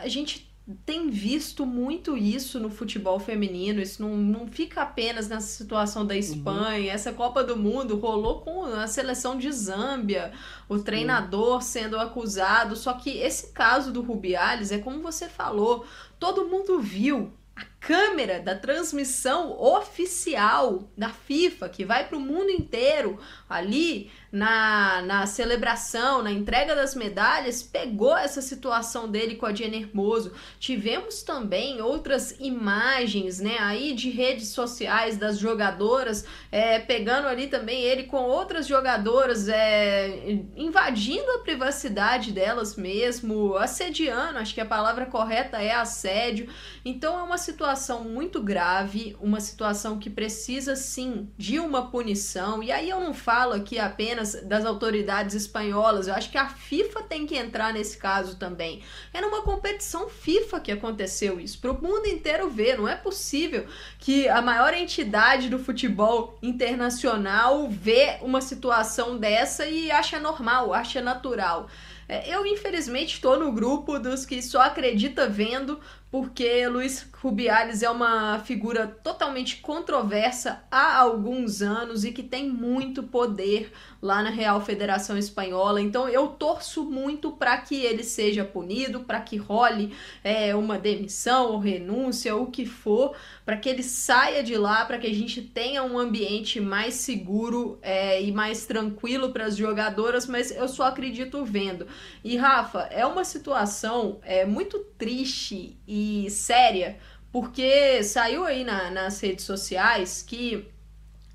a 0.00 0.08
gente 0.08 0.52
tem 0.86 1.10
visto 1.10 1.66
muito 1.66 2.16
isso 2.16 2.58
no 2.58 2.70
futebol 2.70 3.20
feminino. 3.20 3.82
Isso 3.82 4.00
não, 4.00 4.16
não 4.16 4.46
fica 4.46 4.80
apenas 4.80 5.28
nessa 5.28 5.48
situação 5.48 6.06
da 6.06 6.16
Espanha. 6.16 6.88
Uhum. 6.88 6.94
Essa 6.94 7.12
Copa 7.12 7.44
do 7.44 7.56
Mundo 7.56 7.98
rolou 7.98 8.40
com 8.40 8.64
a 8.64 8.86
seleção 8.86 9.36
de 9.36 9.52
Zâmbia, 9.52 10.32
o 10.66 10.78
treinador 10.78 11.62
sendo 11.62 11.98
acusado. 11.98 12.76
Só 12.76 12.94
que 12.94 13.10
esse 13.10 13.52
caso 13.52 13.92
do 13.92 14.00
Rubiales 14.00 14.72
é 14.72 14.78
como 14.78 15.02
você 15.02 15.28
falou, 15.28 15.84
todo 16.18 16.48
mundo 16.48 16.80
viu 16.80 17.30
a 17.54 17.64
câmera 17.86 18.40
da 18.40 18.54
transmissão 18.54 19.60
oficial 19.60 20.88
da 20.96 21.10
FIFA, 21.10 21.68
que 21.68 21.84
vai 21.84 22.08
para 22.08 22.16
o 22.16 22.20
mundo 22.20 22.48
inteiro 22.48 23.18
ali 23.48 24.10
na, 24.32 25.02
na 25.02 25.26
celebração, 25.26 26.22
na 26.22 26.32
entrega 26.32 26.74
das 26.74 26.94
medalhas, 26.94 27.62
pegou 27.62 28.16
essa 28.16 28.40
situação 28.40 29.08
dele 29.08 29.36
com 29.36 29.46
a 29.46 29.54
Jenny 29.54 29.82
Hermoso. 29.82 30.32
Tivemos 30.58 31.22
também 31.22 31.80
outras 31.82 32.34
imagens, 32.40 33.38
né, 33.38 33.58
aí 33.60 33.92
de 33.92 34.10
redes 34.10 34.48
sociais 34.48 35.18
das 35.18 35.38
jogadoras, 35.38 36.24
é, 36.50 36.78
pegando 36.78 37.28
ali 37.28 37.48
também 37.48 37.82
ele 37.82 38.04
com 38.04 38.22
outras 38.22 38.66
jogadoras, 38.66 39.46
é, 39.46 40.40
invadindo 40.56 41.30
a 41.32 41.40
privacidade 41.40 42.32
delas 42.32 42.76
mesmo, 42.76 43.54
assediando, 43.56 44.38
acho 44.38 44.54
que 44.54 44.60
a 44.60 44.66
palavra 44.66 45.04
correta 45.04 45.62
é 45.62 45.72
assédio. 45.72 46.48
Então 46.84 47.18
é 47.18 47.22
uma 47.22 47.38
situação 47.38 47.73
muito 48.04 48.42
grave, 48.42 49.16
uma 49.20 49.40
situação 49.40 49.98
que 49.98 50.08
precisa 50.08 50.76
sim 50.76 51.28
de 51.36 51.58
uma 51.58 51.90
punição. 51.90 52.62
E 52.62 52.70
aí 52.70 52.88
eu 52.88 53.00
não 53.00 53.12
falo 53.12 53.52
aqui 53.52 53.78
apenas 53.78 54.14
apenas 54.14 54.34
das 54.42 54.64
autoridades 54.64 55.34
espanholas. 55.34 56.06
Eu 56.06 56.14
acho 56.14 56.30
que 56.30 56.38
a 56.38 56.48
FIFA 56.48 57.02
tem 57.02 57.26
que 57.26 57.36
entrar 57.36 57.72
nesse 57.72 57.96
caso 57.96 58.36
também. 58.36 58.82
É 59.12 59.20
numa 59.20 59.42
competição 59.42 60.08
FIFA 60.08 60.60
que 60.60 60.72
aconteceu 60.72 61.40
isso, 61.40 61.58
para 61.58 61.72
o 61.72 61.82
mundo 61.82 62.06
inteiro 62.06 62.50
ver. 62.50 62.76
Não 62.76 62.88
é 62.88 62.96
possível 62.96 63.66
que 63.98 64.28
a 64.28 64.42
maior 64.42 64.74
entidade 64.74 65.48
do 65.48 65.58
futebol 65.58 66.38
internacional 66.42 67.68
vê 67.68 68.18
uma 68.20 68.40
situação 68.40 69.16
dessa 69.16 69.66
e 69.66 69.90
acha 69.90 70.18
normal, 70.20 70.72
acha 70.72 71.00
natural. 71.00 71.68
É, 72.08 72.34
eu, 72.34 72.44
infelizmente, 72.46 73.14
estou 73.14 73.38
no 73.38 73.52
grupo 73.52 73.98
dos 73.98 74.26
que 74.26 74.42
só 74.42 74.60
acredita 74.60 75.28
vendo, 75.28 75.80
porque 76.10 76.66
Luiz 76.68 77.08
Rubiales 77.14 77.82
é 77.82 77.90
uma 77.90 78.38
figura 78.40 78.86
totalmente 78.86 79.56
controversa 79.56 80.62
há 80.70 80.96
alguns 80.98 81.62
anos 81.62 82.04
e 82.04 82.12
que 82.12 82.22
tem 82.22 82.48
muito 82.48 83.02
poder 83.02 83.72
lá 84.04 84.22
na 84.22 84.28
Real 84.28 84.60
Federação 84.60 85.16
Espanhola. 85.16 85.80
Então 85.80 86.06
eu 86.06 86.28
torço 86.28 86.84
muito 86.84 87.32
para 87.32 87.56
que 87.56 87.74
ele 87.74 88.04
seja 88.04 88.44
punido, 88.44 89.00
para 89.00 89.18
que 89.18 89.38
role 89.38 89.96
é, 90.22 90.54
uma 90.54 90.78
demissão 90.78 91.52
ou 91.52 91.58
renúncia, 91.58 92.36
o 92.36 92.48
que 92.48 92.66
for, 92.66 93.16
para 93.46 93.56
que 93.56 93.66
ele 93.66 93.82
saia 93.82 94.42
de 94.42 94.58
lá, 94.58 94.84
para 94.84 94.98
que 94.98 95.06
a 95.06 95.14
gente 95.14 95.40
tenha 95.40 95.82
um 95.82 95.98
ambiente 95.98 96.60
mais 96.60 96.96
seguro 96.96 97.78
é, 97.80 98.22
e 98.22 98.30
mais 98.30 98.66
tranquilo 98.66 99.32
para 99.32 99.46
as 99.46 99.56
jogadoras. 99.56 100.26
Mas 100.26 100.50
eu 100.50 100.68
só 100.68 100.84
acredito 100.84 101.42
vendo. 101.42 101.86
E 102.22 102.36
Rafa, 102.36 102.80
é 102.90 103.06
uma 103.06 103.24
situação 103.24 104.18
é, 104.22 104.44
muito 104.44 104.80
triste 104.98 105.78
e 105.88 106.28
séria, 106.28 106.98
porque 107.32 108.02
saiu 108.02 108.44
aí 108.44 108.64
na, 108.64 108.90
nas 108.90 109.18
redes 109.18 109.46
sociais 109.46 110.22
que 110.22 110.73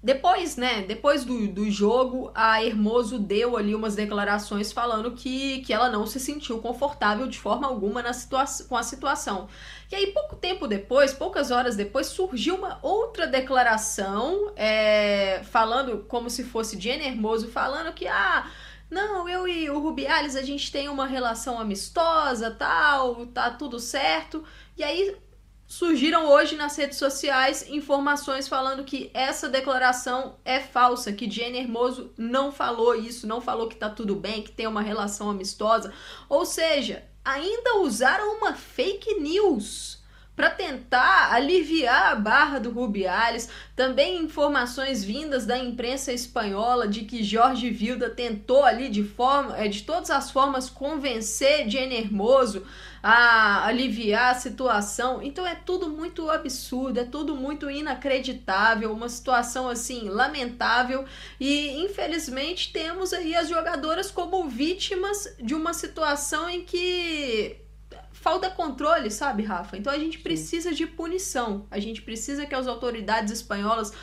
depois, 0.02 0.56
né, 0.56 0.82
depois 0.84 1.26
do, 1.26 1.48
do 1.50 1.70
jogo, 1.70 2.32
a 2.34 2.64
Hermoso 2.64 3.20
deu 3.20 3.58
ali 3.58 3.76
umas 3.76 3.96
declarações 3.96 4.72
falando 4.72 5.12
que, 5.12 5.60
que 5.60 5.74
ela 5.74 5.90
não 5.90 6.06
se 6.06 6.22
sentiu 6.22 6.60
confortável 6.60 7.28
de 7.28 7.38
forma 7.38 7.68
alguma 7.68 8.02
na 8.02 8.14
situação, 8.14 8.66
com 8.68 8.78
a 8.78 8.84
situação. 8.84 9.50
E 9.92 9.96
aí, 9.96 10.08
pouco 10.08 10.38
tempo 10.38 10.68
depois, 10.68 11.14
poucas 11.14 11.52
horas 11.52 11.76
depois, 11.76 12.08
surgiu 12.08 12.56
uma 12.56 12.80
outra 12.82 13.28
declaração 13.28 14.54
é, 14.56 15.42
falando 15.44 16.06
como 16.08 16.30
se 16.30 16.46
fosse 16.46 16.80
Jenny 16.80 17.06
Hermoso, 17.06 17.50
falando 17.50 17.92
que, 17.94 18.08
ah, 18.08 18.50
não, 18.90 19.28
eu 19.28 19.46
e 19.48 19.70
o 19.70 19.80
Rubiales, 19.80 20.38
a 20.38 20.42
gente 20.42 20.72
tem 20.72 20.88
uma 20.88 21.08
relação 21.08 21.60
amistosa, 21.60 22.50
tal, 22.52 23.26
tá 23.28 23.52
tudo 23.52 23.80
certo. 23.80 24.46
E 24.78 24.84
aí 24.84 25.18
surgiram 25.70 26.26
hoje 26.26 26.56
nas 26.56 26.76
redes 26.76 26.98
sociais 26.98 27.70
informações 27.70 28.48
falando 28.48 28.84
que 28.84 29.12
essa 29.14 29.48
declaração 29.48 30.36
é 30.44 30.60
falsa, 30.60 31.14
que 31.14 31.30
Jenny 31.30 31.60
Hermoso 31.60 32.12
não 32.18 32.52
falou 32.52 32.96
isso, 32.96 33.28
não 33.28 33.40
falou 33.40 33.68
que 33.68 33.76
tá 33.76 33.88
tudo 33.88 34.16
bem, 34.16 34.42
que 34.42 34.52
tem 34.52 34.66
uma 34.66 34.82
relação 34.82 35.30
amistosa. 35.30 35.94
Ou 36.28 36.44
seja, 36.44 37.06
ainda 37.24 37.78
usaram 37.78 38.38
uma 38.38 38.56
fake 38.56 39.20
news 39.20 40.00
para 40.36 40.50
tentar 40.50 41.34
aliviar 41.34 42.14
a 42.14 42.16
barra 42.16 42.60
do 42.60 42.72
Rubiales. 42.72 43.50
Também 43.76 44.24
informações 44.24 45.04
vindas 45.04 45.46
da 45.46 45.58
imprensa 45.58 46.12
espanhola 46.12 46.88
de 46.88 47.02
que 47.02 47.22
Jorge 47.22 47.70
Vilda 47.70 48.10
tentou 48.10 48.64
ali 48.64 48.90
de 48.90 49.04
forma, 49.04 49.56
é, 49.56 49.68
de 49.68 49.84
todas 49.84 50.10
as 50.10 50.32
formas 50.32 50.68
convencer 50.68 51.70
Jenny 51.70 51.96
Hermoso 51.96 52.66
a 53.02 53.66
aliviar 53.66 54.32
a 54.32 54.40
situação. 54.40 55.22
Então 55.22 55.46
é 55.46 55.56
tudo 55.56 55.90
muito 55.90 56.30
absurdo, 56.30 57.00
é 57.00 57.06
tudo 57.06 57.36
muito 57.36 57.70
inacreditável, 57.70 58.92
uma 58.92 59.10
situação 59.10 59.70
assim 59.70 60.10
lamentável 60.10 61.06
e 61.40 61.84
infelizmente 61.84 62.72
temos 62.72 63.14
aí 63.14 63.36
as 63.36 63.50
jogadoras 63.50 64.12
como 64.12 64.48
vítimas 64.48 65.36
de 65.42 65.56
uma 65.56 65.74
situação 65.74 66.50
em 66.50 66.64
que 66.64 67.62
falta 68.12 68.50
controle, 68.50 69.10
sabe, 69.10 69.44
Rafa? 69.44 69.78
Então 69.78 69.92
a 69.92 69.98
gente 69.98 70.20
precisa 70.20 70.70
Sim. 70.70 70.76
de 70.76 70.88
punição. 70.88 71.66
A 71.72 71.80
gente 71.80 72.02
precisa 72.02 72.46
que 72.46 72.54
as 72.54 72.68
autoridades 72.68 73.32
espanholas 73.32 73.94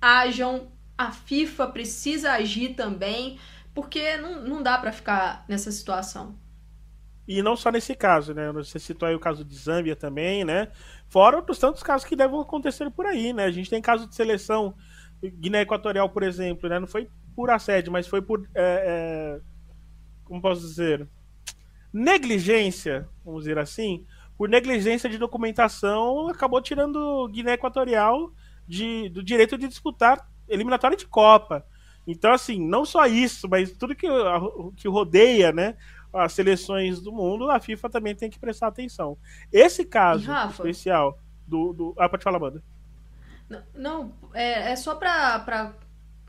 ajam, 0.00 0.68
a 0.96 1.10
FIFA 1.12 1.66
precisa 1.68 2.32
agir 2.32 2.74
também, 2.74 3.38
porque 3.74 4.16
não, 4.16 4.42
não 4.42 4.62
dá 4.62 4.78
para 4.78 4.92
ficar 4.92 5.44
nessa 5.48 5.70
situação. 5.70 6.38
E 7.26 7.42
não 7.42 7.56
só 7.56 7.70
nesse 7.70 7.94
caso, 7.94 8.34
né? 8.34 8.52
Você 8.52 8.78
citou 8.78 9.08
aí 9.08 9.14
o 9.14 9.20
caso 9.20 9.44
de 9.44 9.54
Zâmbia 9.54 9.96
também, 9.96 10.44
né? 10.44 10.68
Fora 11.08 11.36
outros 11.36 11.58
tantos 11.58 11.82
casos 11.82 12.06
que 12.06 12.16
devem 12.16 12.38
acontecer 12.40 12.90
por 12.90 13.06
aí, 13.06 13.32
né? 13.32 13.44
A 13.44 13.50
gente 13.50 13.70
tem 13.70 13.80
caso 13.80 14.06
de 14.06 14.14
seleção 14.14 14.74
Guiné 15.22 15.62
Equatorial, 15.62 16.10
por 16.10 16.22
exemplo, 16.22 16.68
né? 16.68 16.78
Não 16.78 16.86
foi 16.86 17.08
por 17.34 17.50
assédio, 17.50 17.90
mas 17.90 18.06
foi 18.06 18.20
por. 18.20 18.48
É, 18.54 19.38
é, 19.38 19.40
como 20.24 20.42
posso 20.42 20.60
dizer? 20.60 21.08
negligência, 21.94 23.08
vamos 23.24 23.44
dizer 23.44 23.56
assim, 23.56 24.04
por 24.36 24.48
negligência 24.48 25.08
de 25.08 25.16
documentação, 25.16 26.26
acabou 26.26 26.60
tirando 26.60 27.28
Guiné 27.28 27.52
Equatorial 27.52 28.32
de, 28.66 29.08
do 29.10 29.22
direito 29.22 29.56
de 29.56 29.68
disputar 29.68 30.28
eliminatória 30.48 30.96
de 30.96 31.06
Copa. 31.06 31.64
Então, 32.04 32.32
assim, 32.32 32.60
não 32.60 32.84
só 32.84 33.06
isso, 33.06 33.48
mas 33.48 33.70
tudo 33.70 33.94
que, 33.94 34.08
que 34.76 34.88
rodeia 34.88 35.52
né, 35.52 35.76
as 36.14 36.32
seleções 36.32 37.00
do 37.00 37.12
mundo, 37.12 37.50
a 37.50 37.60
FIFA 37.60 37.90
também 37.90 38.14
tem 38.14 38.30
que 38.30 38.38
prestar 38.38 38.68
atenção. 38.68 39.18
Esse 39.52 39.84
caso 39.84 40.30
especial 40.50 41.18
do, 41.46 41.72
do. 41.72 41.94
Ah, 41.98 42.08
pode 42.08 42.22
falar, 42.22 42.38
Amanda. 42.38 42.62
Não, 43.74 44.12
é, 44.32 44.72
é 44.72 44.76
só 44.76 44.94
para 44.94 45.74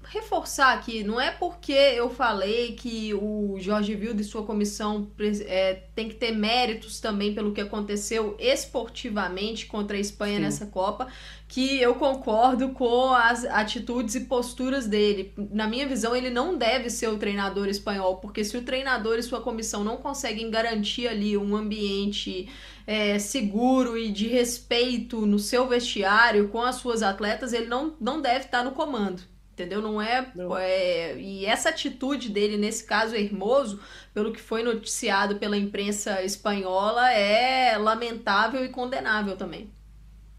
reforçar 0.04 0.74
aqui, 0.74 1.04
não 1.04 1.20
é 1.20 1.32
porque 1.32 1.72
eu 1.72 2.10
falei 2.10 2.74
que 2.74 3.14
o 3.14 3.56
Jorge 3.60 3.96
Vilda 3.96 4.22
e 4.22 4.24
sua 4.24 4.44
comissão 4.44 5.10
é, 5.48 5.82
tem 5.96 6.08
que 6.08 6.16
ter 6.16 6.32
méritos 6.32 7.00
também 7.00 7.34
pelo 7.34 7.54
que 7.54 7.62
aconteceu 7.62 8.36
esportivamente 8.40 9.66
contra 9.66 9.98
a 9.98 10.00
Espanha 10.00 10.36
Sim. 10.36 10.42
nessa 10.44 10.66
Copa, 10.68 11.08
que 11.48 11.80
eu 11.80 11.96
concordo 11.96 12.70
com 12.70 13.14
as 13.14 13.46
atitudes 13.46 14.16
e 14.16 14.22
posturas 14.22 14.88
dele. 14.88 15.34
Na 15.52 15.68
minha 15.68 15.88
visão, 15.88 16.16
ele 16.16 16.30
não 16.30 16.58
deve 16.58 16.90
ser 16.90 17.08
o 17.08 17.18
treinador 17.18 17.68
espanhol, 17.68 18.18
porque 18.18 18.44
se 18.44 18.58
o 18.58 18.64
treinador 18.64 19.18
e 19.18 19.24
sua 19.24 19.42
comissão 19.42 19.84
não 19.84 19.98
conseguem 19.98 20.50
garantir 20.50 21.08
ali 21.08 21.38
um 21.38 21.56
ambiente 21.56 22.50
é, 22.88 23.20
seguro 23.20 23.98
e 23.98 24.12
de 24.12 24.28
respeito 24.28 25.26
no 25.26 25.38
seu 25.40 25.68
vestiário 25.68 26.50
com 26.50 26.62
as 26.62 26.76
suas 26.76 27.04
atletas, 27.04 27.54
ele 27.54 27.68
não, 27.68 27.96
não 28.02 28.22
deve 28.22 28.46
estar 28.46 28.64
no 28.64 28.72
comando. 28.72 29.22
Entendeu? 29.54 29.82
Não 29.82 30.02
é, 30.02 30.32
Não. 30.36 30.58
é. 30.58 31.18
E 31.18 31.46
essa 31.46 31.70
atitude 31.70 32.30
dele, 32.30 32.58
nesse 32.58 32.84
caso, 32.84 33.16
Hermoso, 33.16 33.80
pelo 34.14 34.34
que 34.34 34.42
foi 34.42 34.64
noticiado 34.64 35.38
pela 35.38 35.56
imprensa 35.56 36.22
espanhola, 36.24 37.10
é 37.14 37.78
lamentável 37.78 38.66
e 38.66 38.70
condenável 38.70 39.38
também. 39.38 39.72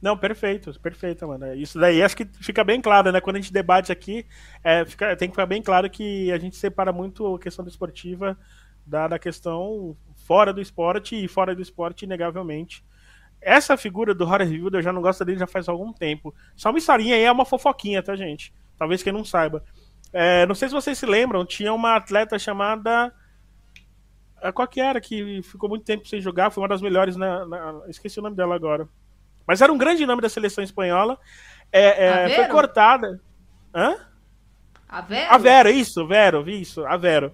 Não, 0.00 0.16
perfeito, 0.16 0.78
perfeito, 0.80 1.26
mano. 1.26 1.54
Isso 1.54 1.78
daí 1.78 2.02
acho 2.02 2.16
que 2.16 2.26
fica 2.40 2.62
bem 2.62 2.80
claro, 2.80 3.10
né? 3.10 3.20
Quando 3.20 3.36
a 3.36 3.40
gente 3.40 3.52
debate 3.52 3.90
aqui, 3.90 4.26
é, 4.62 4.84
fica, 4.84 5.16
tem 5.16 5.28
que 5.28 5.34
ficar 5.34 5.46
bem 5.46 5.62
claro 5.62 5.88
que 5.88 6.30
a 6.30 6.38
gente 6.38 6.56
separa 6.56 6.92
muito 6.92 7.34
a 7.34 7.38
questão 7.38 7.66
esportiva 7.66 8.38
da, 8.86 9.08
da 9.08 9.18
questão 9.18 9.96
fora 10.14 10.52
do 10.52 10.60
esporte 10.60 11.16
e 11.16 11.26
fora 11.26 11.54
do 11.54 11.62
esporte, 11.62 12.04
inegavelmente. 12.04 12.84
Essa 13.40 13.76
figura 13.76 14.14
do 14.14 14.24
Rory 14.24 14.44
Hilda 14.44 14.78
eu 14.78 14.82
já 14.82 14.92
não 14.92 15.02
gosto 15.02 15.24
dele 15.24 15.38
já 15.38 15.46
faz 15.46 15.68
algum 15.68 15.92
tempo. 15.92 16.34
Historinha 16.76 17.14
aí, 17.14 17.22
é 17.22 17.32
uma 17.32 17.44
fofoquinha, 17.44 18.02
tá, 18.02 18.14
gente? 18.14 18.52
Talvez 18.78 19.02
quem 19.02 19.12
não 19.12 19.24
saiba. 19.24 19.64
É, 20.12 20.46
não 20.46 20.54
sei 20.54 20.68
se 20.68 20.74
vocês 20.74 20.98
se 20.98 21.06
lembram, 21.06 21.44
tinha 21.44 21.72
uma 21.72 21.96
atleta 21.96 22.38
chamada. 22.38 23.12
É, 24.42 24.52
qual 24.52 24.68
que 24.68 24.80
era? 24.80 25.00
Que 25.00 25.42
ficou 25.42 25.68
muito 25.68 25.84
tempo 25.84 26.06
sem 26.06 26.20
jogar, 26.20 26.50
foi 26.50 26.62
uma 26.62 26.68
das 26.68 26.82
melhores 26.82 27.16
na, 27.16 27.46
na... 27.46 27.82
Esqueci 27.88 28.18
o 28.18 28.22
nome 28.22 28.36
dela 28.36 28.54
agora. 28.54 28.88
Mas 29.46 29.60
era 29.60 29.72
um 29.72 29.78
grande 29.78 30.04
nome 30.04 30.20
da 30.20 30.28
seleção 30.28 30.62
espanhola. 30.64 31.18
É, 31.72 32.06
é, 32.06 32.28
foi 32.30 32.46
cortada. 32.48 33.20
Hã? 33.74 33.96
A 34.88 35.00
Vero? 35.00 35.34
A 35.34 35.38
Vero, 35.38 35.68
isso, 35.68 36.06
Vero, 36.06 36.48
isso, 36.48 36.84
a 36.86 36.96
Vero. 36.96 37.32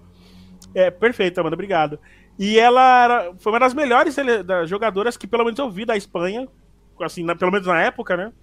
É, 0.73 0.89
perfeito, 0.89 1.39
Amanda, 1.39 1.55
obrigado. 1.55 1.99
E 2.37 2.57
ela 2.57 3.03
era, 3.03 3.33
foi 3.37 3.51
uma 3.51 3.59
das 3.59 3.73
melhores 3.73 4.15
jogadoras 4.65 5.15
que 5.15 5.27
pelo 5.27 5.43
menos 5.45 5.59
eu 5.59 5.69
vi 5.69 5.85
da 5.85 5.95
Espanha, 5.95 6.47
assim, 7.01 7.23
na, 7.23 7.35
pelo 7.35 7.51
menos 7.51 7.67
na 7.67 7.79
época, 7.81 8.17
né? 8.17 8.33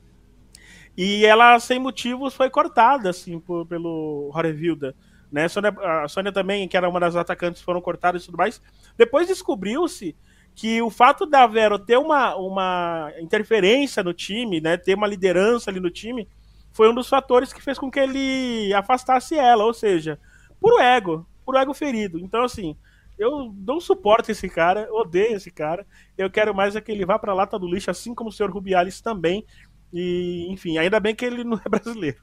E 0.97 1.25
ela, 1.25 1.59
sem 1.59 1.79
motivos, 1.79 2.35
foi 2.35 2.51
cortada, 2.51 3.11
assim, 3.11 3.41
por, 3.41 3.67
pelo 3.67 4.31
Horevilda. 4.35 4.95
Né? 5.31 5.45
A, 5.45 5.49
Sônia, 5.49 5.75
a 6.03 6.09
Sônia 6.09 6.33
também, 6.33 6.69
que 6.69 6.77
era 6.77 6.89
uma 6.89 7.01
das 7.01 7.17
atacantes, 7.17 7.63
foram 7.63 7.81
cortadas 7.81 8.23
e 8.23 8.27
tudo 8.27 8.39
mais. 8.39 8.61
Depois 8.97 9.27
descobriu-se 9.27 10.17
que 10.61 10.83
o 10.83 10.91
fato 10.91 11.25
da 11.25 11.47
Vero 11.47 11.79
ter 11.79 11.97
uma, 11.97 12.37
uma 12.37 13.11
interferência 13.19 14.03
no 14.03 14.13
time, 14.13 14.61
né, 14.61 14.77
ter 14.77 14.95
uma 14.95 15.07
liderança 15.07 15.71
ali 15.71 15.81
no 15.81 15.89
time, 15.89 16.29
foi 16.71 16.91
um 16.91 16.95
dos 16.95 17.09
fatores 17.09 17.51
que 17.51 17.63
fez 17.63 17.79
com 17.79 17.91
que 17.91 17.99
ele 17.99 18.71
afastasse 18.75 19.35
ela, 19.35 19.65
ou 19.65 19.73
seja, 19.73 20.21
puro 20.61 20.79
ego, 20.79 21.27
puro 21.47 21.57
ego 21.57 21.73
ferido. 21.73 22.19
Então, 22.19 22.45
assim, 22.45 22.77
eu 23.19 23.55
não 23.57 23.81
suporto 23.81 24.31
esse 24.31 24.51
cara, 24.51 24.87
odeio 24.93 25.35
esse 25.35 25.51
cara. 25.51 25.87
Eu 26.19 26.31
quero 26.31 26.55
mais 26.55 26.77
é 26.77 26.81
que 26.83 26.93
ele 26.93 27.07
vá 27.07 27.19
pra 27.19 27.33
lata 27.33 27.59
do 27.59 27.67
lixo, 27.67 27.91
assim 27.91 28.15
como 28.15 28.29
o 28.29 28.33
senhor 28.33 28.53
Rubiales 28.53 29.01
também. 29.01 29.47
E, 29.91 30.47
enfim, 30.51 30.77
ainda 30.77 31.01
bem 31.01 31.15
que 31.15 31.25
ele 31.25 31.43
não 31.43 31.59
é 31.65 31.69
brasileiro. 31.71 32.21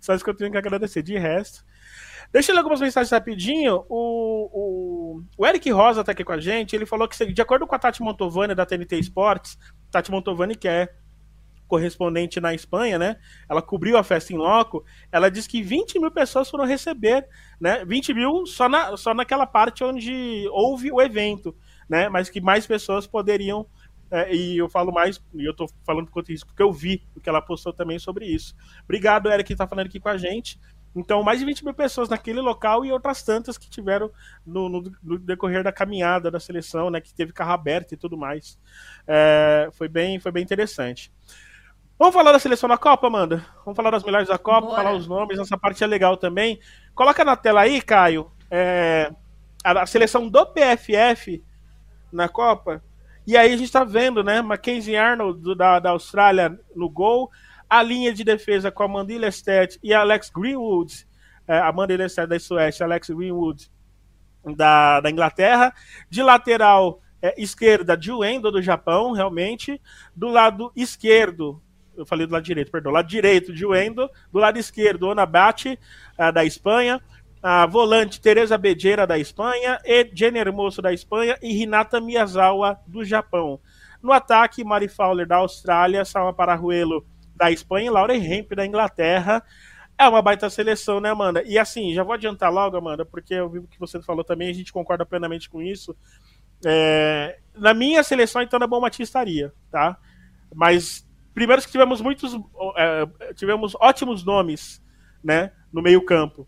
Só 0.00 0.14
isso 0.14 0.24
que 0.24 0.30
eu 0.30 0.34
tenho 0.34 0.50
que 0.50 0.56
agradecer. 0.56 1.02
De 1.02 1.18
resto. 1.18 1.62
Deixa 2.34 2.50
eu 2.50 2.54
ler 2.56 2.62
algumas 2.62 2.80
mensagens 2.80 3.12
rapidinho. 3.12 3.84
O, 3.88 4.50
o, 4.52 5.22
o 5.38 5.46
Eric 5.46 5.70
Rosa 5.70 6.02
tá 6.02 6.10
aqui 6.10 6.24
com 6.24 6.32
a 6.32 6.40
gente. 6.40 6.74
Ele 6.74 6.84
falou 6.84 7.06
que, 7.06 7.32
de 7.32 7.40
acordo 7.40 7.64
com 7.64 7.76
a 7.76 7.78
Tati 7.78 8.02
Montovani 8.02 8.56
da 8.56 8.66
TNT 8.66 8.98
Esportes, 8.98 9.56
Tati 9.88 10.10
Montovani, 10.10 10.56
que 10.56 10.66
é 10.66 10.92
correspondente 11.68 12.40
na 12.40 12.52
Espanha, 12.52 12.98
né? 12.98 13.18
Ela 13.48 13.62
cobriu 13.62 13.96
a 13.96 14.02
festa 14.02 14.32
em 14.32 14.36
loco. 14.36 14.84
Ela 15.12 15.30
disse 15.30 15.48
que 15.48 15.62
20 15.62 16.00
mil 16.00 16.10
pessoas 16.10 16.50
foram 16.50 16.64
receber, 16.64 17.24
né? 17.60 17.84
20 17.84 18.12
mil 18.12 18.44
só, 18.46 18.68
na, 18.68 18.96
só 18.96 19.14
naquela 19.14 19.46
parte 19.46 19.84
onde 19.84 20.44
houve 20.50 20.90
o 20.90 21.00
evento, 21.00 21.56
né? 21.88 22.08
Mas 22.08 22.28
que 22.28 22.40
mais 22.40 22.66
pessoas 22.66 23.06
poderiam. 23.06 23.64
É, 24.10 24.34
e 24.34 24.58
eu 24.58 24.68
falo 24.68 24.92
mais, 24.92 25.22
e 25.32 25.48
eu 25.48 25.54
tô 25.54 25.66
falando 25.86 26.10
quanto 26.10 26.32
isso, 26.32 26.44
porque 26.44 26.62
eu 26.62 26.72
vi 26.72 27.06
o 27.14 27.20
que 27.20 27.28
ela 27.28 27.40
postou 27.40 27.72
também 27.72 27.98
sobre 28.00 28.26
isso. 28.26 28.56
Obrigado, 28.82 29.30
Eric, 29.30 29.46
que 29.46 29.56
tá 29.56 29.68
falando 29.68 29.86
aqui 29.86 30.00
com 30.00 30.08
a 30.08 30.16
gente. 30.16 30.58
Então, 30.94 31.22
mais 31.22 31.40
de 31.40 31.44
20 31.44 31.64
mil 31.64 31.74
pessoas 31.74 32.08
naquele 32.08 32.40
local 32.40 32.84
e 32.84 32.92
outras 32.92 33.22
tantas 33.22 33.58
que 33.58 33.68
tiveram 33.68 34.10
no, 34.46 34.68
no, 34.68 34.92
no 35.02 35.18
decorrer 35.18 35.64
da 35.64 35.72
caminhada 35.72 36.30
da 36.30 36.38
seleção, 36.38 36.88
né? 36.88 37.00
Que 37.00 37.12
teve 37.12 37.32
carro 37.32 37.52
aberto 37.52 37.92
e 37.92 37.96
tudo 37.96 38.16
mais. 38.16 38.58
É, 39.06 39.68
foi, 39.72 39.88
bem, 39.88 40.20
foi 40.20 40.30
bem 40.30 40.42
interessante. 40.42 41.12
Vamos 41.98 42.14
falar 42.14 42.32
da 42.32 42.38
seleção 42.38 42.68
da 42.68 42.76
Copa, 42.78 43.06
Amanda? 43.06 43.44
Vamos 43.64 43.76
falar 43.76 43.90
das 43.90 44.04
melhores 44.04 44.28
da 44.28 44.38
Copa, 44.38 44.68
Bora. 44.68 44.76
falar 44.76 44.92
os 44.96 45.06
nomes, 45.06 45.38
essa 45.38 45.56
parte 45.56 45.82
é 45.82 45.86
legal 45.86 46.16
também. 46.16 46.58
Coloca 46.94 47.24
na 47.24 47.36
tela 47.36 47.62
aí, 47.62 47.80
Caio, 47.80 48.30
é, 48.50 49.12
a, 49.64 49.82
a, 49.82 49.86
seleção 49.86 50.28
do 50.28 50.46
PFF 50.46 51.42
na 52.12 52.28
Copa. 52.28 52.82
E 53.26 53.36
aí 53.36 53.52
a 53.52 53.56
gente 53.56 53.70
tá 53.70 53.84
vendo, 53.84 54.22
né? 54.22 54.42
Mackenzie 54.42 54.96
Arnold 54.96 55.40
do, 55.40 55.54
da, 55.54 55.78
da 55.78 55.90
Austrália 55.90 56.58
no 56.74 56.88
gol. 56.88 57.30
A 57.74 57.82
linha 57.82 58.14
de 58.14 58.22
defesa 58.22 58.70
com 58.70 58.84
a 58.84 58.86
Amanda 58.86 59.12
Lestat 59.18 59.80
e 59.82 59.92
a 59.92 59.98
Alex 59.98 60.30
Greenwood. 60.30 61.04
É, 61.44 61.58
Amanda 61.58 61.96
Lestat 61.96 62.28
da 62.28 62.38
Suécia, 62.38 62.86
Alex 62.86 63.10
Greenwood 63.10 63.68
da, 64.56 65.00
da 65.00 65.10
Inglaterra. 65.10 65.74
De 66.08 66.22
lateral 66.22 67.00
é, 67.20 67.34
esquerda, 67.36 67.98
Juendo 68.00 68.52
do 68.52 68.62
Japão, 68.62 69.10
realmente. 69.10 69.82
Do 70.14 70.28
lado 70.28 70.70
esquerdo, 70.76 71.60
eu 71.96 72.06
falei 72.06 72.28
do 72.28 72.32
lado 72.34 72.44
direito, 72.44 72.70
perdão. 72.70 72.92
Lado 72.92 73.08
direito 73.08 73.52
de 73.52 73.66
Wendo, 73.66 74.08
do 74.32 74.38
lado 74.38 74.56
esquerdo, 74.56 75.08
Onabate, 75.08 75.76
uh, 76.16 76.30
da 76.30 76.44
Espanha. 76.44 77.00
A 77.42 77.66
volante 77.66 78.20
Teresa 78.20 78.56
Bejeira 78.56 79.04
da 79.04 79.18
Espanha, 79.18 79.80
e 79.84 80.08
Jenny 80.14 80.38
Hermoso 80.38 80.80
da 80.80 80.92
Espanha 80.92 81.36
e 81.42 81.60
Hinata 81.60 82.00
Miyazawa 82.00 82.78
do 82.86 83.04
Japão. 83.04 83.58
No 84.00 84.12
ataque, 84.12 84.62
Mari 84.62 84.86
Fowler 84.86 85.26
da 85.26 85.38
Austrália, 85.38 86.04
Salma 86.04 86.32
Parajuelo 86.32 87.04
da 87.34 87.50
Espanha 87.50 87.86
e 87.86 87.90
Laura 87.90 88.16
Hemp 88.16 88.52
da 88.52 88.66
Inglaterra. 88.66 89.42
É 89.96 90.08
uma 90.08 90.22
baita 90.22 90.50
seleção, 90.50 91.00
né, 91.00 91.10
Amanda? 91.10 91.42
E 91.44 91.58
assim, 91.58 91.94
já 91.94 92.02
vou 92.02 92.14
adiantar 92.14 92.52
logo, 92.52 92.76
Amanda, 92.76 93.04
porque 93.04 93.34
eu 93.34 93.48
vi 93.48 93.58
o 93.60 93.66
que 93.66 93.78
você 93.78 94.02
falou 94.02 94.24
também, 94.24 94.50
a 94.50 94.54
gente 94.54 94.72
concorda 94.72 95.06
plenamente 95.06 95.48
com 95.48 95.62
isso. 95.62 95.96
É... 96.64 97.38
Na 97.54 97.72
minha 97.72 98.02
seleção, 98.02 98.42
então, 98.42 98.58
é 98.60 98.66
bom 98.66 98.80
Matistaria, 98.80 99.52
tá? 99.70 99.96
Mas 100.52 101.06
primeiro 101.34 101.60
que 101.60 101.70
tivemos 101.70 102.00
muitos 102.00 102.34
é, 102.76 103.34
tivemos 103.34 103.74
ótimos 103.80 104.24
nomes 104.24 104.80
né 105.22 105.50
no 105.72 105.82
meio 105.82 106.02
campo 106.04 106.46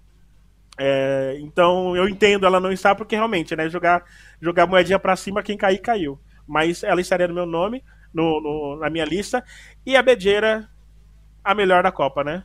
é, 0.78 1.36
então 1.40 1.96
eu 1.96 2.08
entendo 2.08 2.46
ela 2.46 2.60
não 2.60 2.70
estar 2.70 2.94
porque 2.94 3.16
realmente 3.16 3.56
né 3.56 3.68
jogar 3.68 4.04
jogar 4.40 4.66
moedinha 4.66 4.98
para 4.98 5.16
cima 5.16 5.42
quem 5.42 5.56
cair 5.56 5.78
caiu 5.78 6.20
mas 6.46 6.84
ela 6.84 7.00
estaria 7.00 7.26
no 7.26 7.34
meu 7.34 7.46
nome 7.46 7.82
no, 8.14 8.40
no, 8.40 8.76
na 8.78 8.88
minha 8.88 9.04
lista 9.04 9.44
e 9.84 9.96
a 9.96 10.02
Bedeira 10.02 10.68
a 11.46 11.54
melhor 11.54 11.82
da 11.82 11.92
Copa 11.92 12.24
né 12.24 12.42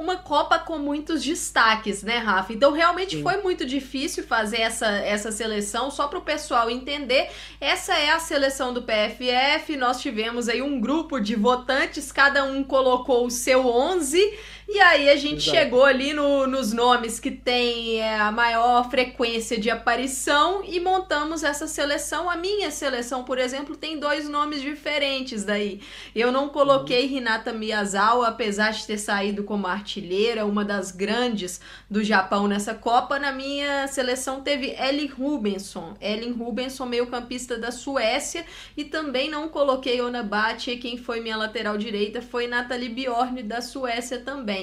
uma 0.00 0.16
Copa 0.16 0.58
com 0.58 0.78
muitos 0.78 1.22
destaques, 1.22 2.02
né, 2.02 2.16
Rafa? 2.16 2.52
Então 2.52 2.72
realmente 2.72 3.16
Sim. 3.16 3.22
foi 3.22 3.36
muito 3.42 3.66
difícil 3.66 4.24
fazer 4.24 4.60
essa, 4.60 4.86
essa 4.86 5.30
seleção, 5.30 5.90
só 5.90 6.08
para 6.08 6.18
o 6.18 6.22
pessoal 6.22 6.70
entender. 6.70 7.28
Essa 7.60 7.94
é 7.94 8.10
a 8.10 8.18
seleção 8.18 8.72
do 8.72 8.82
PFF. 8.82 9.76
Nós 9.76 10.00
tivemos 10.00 10.48
aí 10.48 10.62
um 10.62 10.80
grupo 10.80 11.20
de 11.20 11.34
votantes, 11.34 12.10
cada 12.10 12.44
um 12.44 12.64
colocou 12.64 13.26
o 13.26 13.30
seu 13.30 13.66
11 13.66 14.38
e 14.72 14.78
aí 14.78 15.10
a 15.10 15.16
gente 15.16 15.48
Exato. 15.48 15.56
chegou 15.56 15.84
ali 15.84 16.12
no, 16.12 16.46
nos 16.46 16.72
nomes 16.72 17.18
que 17.18 17.32
tem 17.32 17.98
é, 18.00 18.20
a 18.20 18.30
maior 18.30 18.88
frequência 18.88 19.58
de 19.58 19.68
aparição 19.68 20.62
e 20.64 20.78
montamos 20.78 21.42
essa 21.42 21.66
seleção. 21.66 22.30
A 22.30 22.36
minha 22.36 22.70
seleção, 22.70 23.24
por 23.24 23.36
exemplo, 23.36 23.76
tem 23.76 23.98
dois 23.98 24.28
nomes 24.28 24.62
diferentes 24.62 25.42
daí. 25.44 25.80
Eu 26.14 26.30
não 26.30 26.48
coloquei 26.48 27.06
uhum. 27.06 27.16
Hinata 27.16 27.52
Miyazawa, 27.52 28.28
apesar 28.28 28.70
de 28.70 28.86
ter 28.86 28.98
saído 28.98 29.42
como 29.42 29.66
artilheira, 29.66 30.46
uma 30.46 30.64
das 30.64 30.92
grandes 30.92 31.60
do 31.90 32.04
Japão 32.04 32.46
nessa 32.46 32.72
Copa. 32.72 33.18
Na 33.18 33.32
minha 33.32 33.88
seleção 33.88 34.40
teve 34.40 34.76
Ellen 34.78 35.08
Rubenson. 35.08 35.96
Ellen 36.00 36.30
Rubenson, 36.30 36.86
meio 36.86 37.08
campista 37.08 37.58
da 37.58 37.72
Suécia. 37.72 38.46
E 38.76 38.84
também 38.84 39.28
não 39.28 39.48
coloquei 39.48 40.00
Onabate, 40.00 40.76
quem 40.76 40.96
foi 40.96 41.18
minha 41.18 41.36
lateral 41.36 41.76
direita 41.76 42.22
foi 42.22 42.46
Nathalie 42.46 42.88
Bjorn 42.88 43.42
da 43.42 43.60
Suécia 43.60 44.20
também 44.20 44.59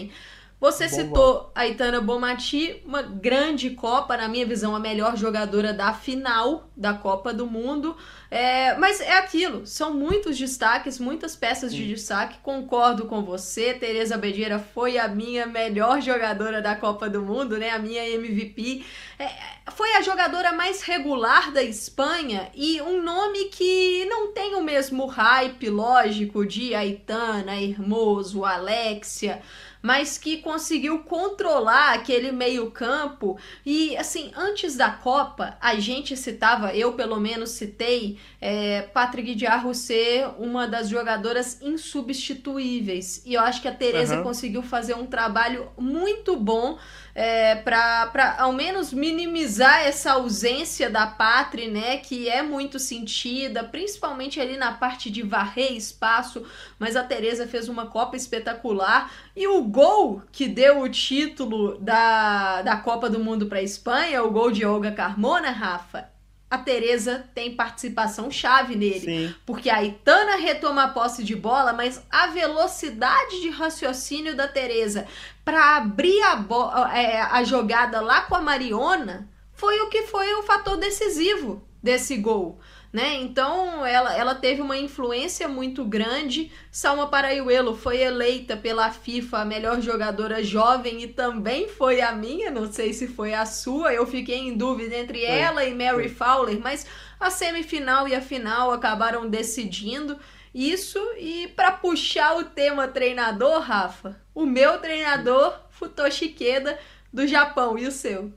Você 0.59 0.87
bom, 0.87 0.95
citou 0.95 1.51
a 1.53 1.67
Itana 1.67 2.01
Bomati, 2.01 2.81
uma 2.83 3.03
grande 3.03 3.69
Copa, 3.71 4.17
na 4.17 4.27
minha 4.27 4.43
visão, 4.43 4.75
a 4.75 4.79
melhor 4.79 5.15
jogadora 5.15 5.71
da 5.71 5.93
final 5.93 6.67
da 6.75 6.95
Copa 6.95 7.31
do 7.31 7.45
Mundo. 7.45 7.95
É, 8.31 8.75
mas 8.75 8.99
é 8.99 9.19
aquilo, 9.19 9.67
são 9.67 9.93
muitos 9.93 10.35
destaques, 10.35 10.97
muitas 10.97 11.35
peças 11.35 11.71
de 11.71 11.87
destaque. 11.87 12.39
Concordo 12.41 13.05
com 13.05 13.23
você, 13.23 13.75
Tereza 13.75 14.17
Bedeira 14.17 14.57
foi 14.57 14.97
a 14.97 15.07
minha 15.07 15.45
melhor 15.45 16.01
jogadora 16.01 16.59
da 16.59 16.75
Copa 16.75 17.07
do 17.07 17.21
Mundo, 17.21 17.55
né? 17.59 17.69
A 17.69 17.77
minha 17.77 18.09
MVP. 18.09 18.83
É, 19.19 19.29
foi 19.71 19.93
a 19.93 20.01
jogadora 20.01 20.53
mais 20.53 20.81
regular 20.81 21.51
da 21.51 21.61
Espanha 21.61 22.49
e 22.55 22.81
um 22.81 23.03
nome 23.03 23.45
que 23.45 24.05
não 24.05 24.33
tem 24.33 24.55
o 24.55 24.63
mesmo 24.63 25.05
hype, 25.05 25.69
lógico, 25.69 26.43
de 26.47 26.73
Aitana, 26.73 27.61
Hermoso, 27.61 28.43
Alexia 28.43 29.39
mas 29.87 30.17
que 30.17 30.35
conseguiu 30.39 30.99
controlar 30.99 31.93
aquele 31.93 32.29
meio-campo. 32.29 33.39
E 33.65 33.95
assim, 33.95 34.33
antes 34.35 34.75
da 34.75 34.89
Copa, 34.89 35.57
a 35.61 35.75
gente 35.75 36.17
citava, 36.17 36.75
eu 36.75 36.91
pelo 36.91 37.17
menos 37.21 37.51
citei, 37.51 38.17
é, 38.41 38.81
Patrick 38.81 39.33
Diarro 39.33 39.73
ser 39.73 40.27
uma 40.37 40.67
das 40.67 40.89
jogadoras 40.89 41.61
insubstituíveis. 41.61 43.23
E 43.25 43.35
eu 43.35 43.41
acho 43.41 43.61
que 43.61 43.67
a 43.69 43.73
Tereza 43.73 44.17
uhum. 44.17 44.23
conseguiu 44.23 44.61
fazer 44.61 44.93
um 44.93 45.05
trabalho 45.05 45.69
muito 45.77 46.35
bom 46.35 46.77
é, 47.17 47.55
para 47.55 48.35
ao 48.37 48.53
menos 48.53 48.93
minimizar 48.93 49.79
essa 49.79 50.11
ausência 50.11 50.87
da 50.87 51.07
pátria, 51.07 51.67
né, 51.67 51.97
que 51.97 52.29
é 52.29 52.43
muito 52.43 52.77
sentida, 52.77 53.63
principalmente 53.63 54.39
ali 54.39 54.55
na 54.55 54.71
parte 54.73 55.09
de 55.09 55.23
varrer 55.23 55.73
espaço, 55.73 56.45
mas 56.77 56.95
a 56.95 57.03
Teresa 57.03 57.47
fez 57.47 57.67
uma 57.67 57.87
Copa 57.87 58.15
espetacular 58.15 59.11
e 59.35 59.47
o 59.47 59.63
gol 59.63 60.21
que 60.31 60.47
deu 60.47 60.81
o 60.81 60.89
título 60.89 61.79
da, 61.79 62.61
da 62.61 62.77
Copa 62.77 63.09
do 63.09 63.19
Mundo 63.19 63.47
para 63.47 63.57
a 63.57 63.63
Espanha, 63.63 64.23
o 64.23 64.29
gol 64.29 64.51
de 64.51 64.63
Olga 64.63 64.91
Carmona, 64.91 65.49
Rafa, 65.49 66.16
a 66.49 66.57
Tereza 66.57 67.25
tem 67.35 67.55
participação 67.55 68.31
chave 68.31 68.75
nele. 68.75 68.99
Sim. 68.99 69.35
Porque 69.45 69.69
a 69.69 69.83
Itana 69.83 70.37
retoma 70.37 70.83
a 70.83 70.87
posse 70.89 71.23
de 71.23 71.35
bola, 71.35 71.73
mas 71.73 72.01
a 72.09 72.27
velocidade 72.27 73.41
de 73.41 73.49
raciocínio 73.49 74.35
da 74.35 74.47
Tereza 74.47 75.05
para 75.43 75.75
abrir 75.77 76.21
a, 76.23 76.97
é, 76.97 77.21
a 77.21 77.43
jogada 77.43 77.99
lá 77.99 78.21
com 78.21 78.35
a 78.35 78.41
Mariona 78.41 79.29
foi 79.53 79.79
o 79.81 79.89
que 79.89 80.03
foi 80.03 80.33
o 80.35 80.43
fator 80.43 80.77
decisivo 80.77 81.67
desse 81.83 82.17
gol 82.17 82.59
né? 82.91 83.15
Então 83.15 83.85
ela, 83.85 84.15
ela 84.15 84.35
teve 84.35 84.61
uma 84.61 84.77
influência 84.77 85.47
muito 85.47 85.85
grande. 85.85 86.51
Salma 86.71 87.07
Paraiuelo 87.07 87.75
foi 87.75 88.01
eleita 88.01 88.57
pela 88.57 88.91
FIFA 88.91 89.39
a 89.39 89.45
melhor 89.45 89.81
jogadora 89.81 90.43
jovem 90.43 91.03
e 91.03 91.07
também 91.07 91.67
foi 91.67 92.01
a 92.01 92.11
minha, 92.11 92.49
não 92.49 92.71
sei 92.71 92.93
se 92.93 93.07
foi 93.07 93.33
a 93.33 93.45
sua. 93.45 93.93
Eu 93.93 94.05
fiquei 94.05 94.37
em 94.37 94.57
dúvida 94.57 94.95
entre 94.95 95.23
ela 95.23 95.63
e 95.63 95.73
Mary. 95.73 96.09
Fowler, 96.09 96.59
mas 96.59 96.85
a 97.19 97.29
semifinal 97.29 98.07
e 98.07 98.15
a 98.15 98.21
final 98.21 98.71
acabaram 98.71 99.29
decidindo 99.29 100.17
isso. 100.53 100.99
E 101.17 101.47
para 101.49 101.71
puxar 101.71 102.37
o 102.37 102.45
tema 102.45 102.87
treinador, 102.87 103.59
Rafa, 103.59 104.19
o 104.33 104.45
meu 104.45 104.79
treinador, 104.79 105.59
Futoshi 105.69 106.29
Keda, 106.29 106.79
do 107.13 107.27
Japão, 107.27 107.77
e 107.77 107.85
o 107.85 107.91
seu? 107.91 108.31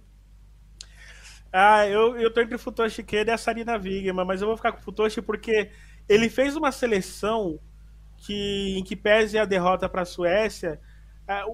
Ah, 1.53 1.87
eu, 1.87 2.17
eu 2.17 2.33
tô 2.33 2.41
entre 2.41 2.55
o 2.55 2.59
Futoshi 2.59 3.03
Keda 3.03 3.33
e 3.33 3.35
a 3.35 3.39
Sarina 3.39 3.77
Wigman, 3.77 4.25
mas 4.25 4.41
eu 4.41 4.47
vou 4.47 4.57
ficar 4.57 4.73
com 4.73 4.79
o 4.79 4.83
Futoshi 4.83 5.21
porque 5.21 5.71
ele 6.09 6.29
fez 6.29 6.55
uma 6.55 6.71
seleção 6.71 7.59
que, 8.19 8.79
em 8.79 8.85
que 8.85 8.95
pese 8.95 9.39
a 9.39 9.45
derrota 9.45 9.89
para 9.89 10.03
a 10.03 10.05
Suécia, 10.05 10.81
a, 11.27 11.45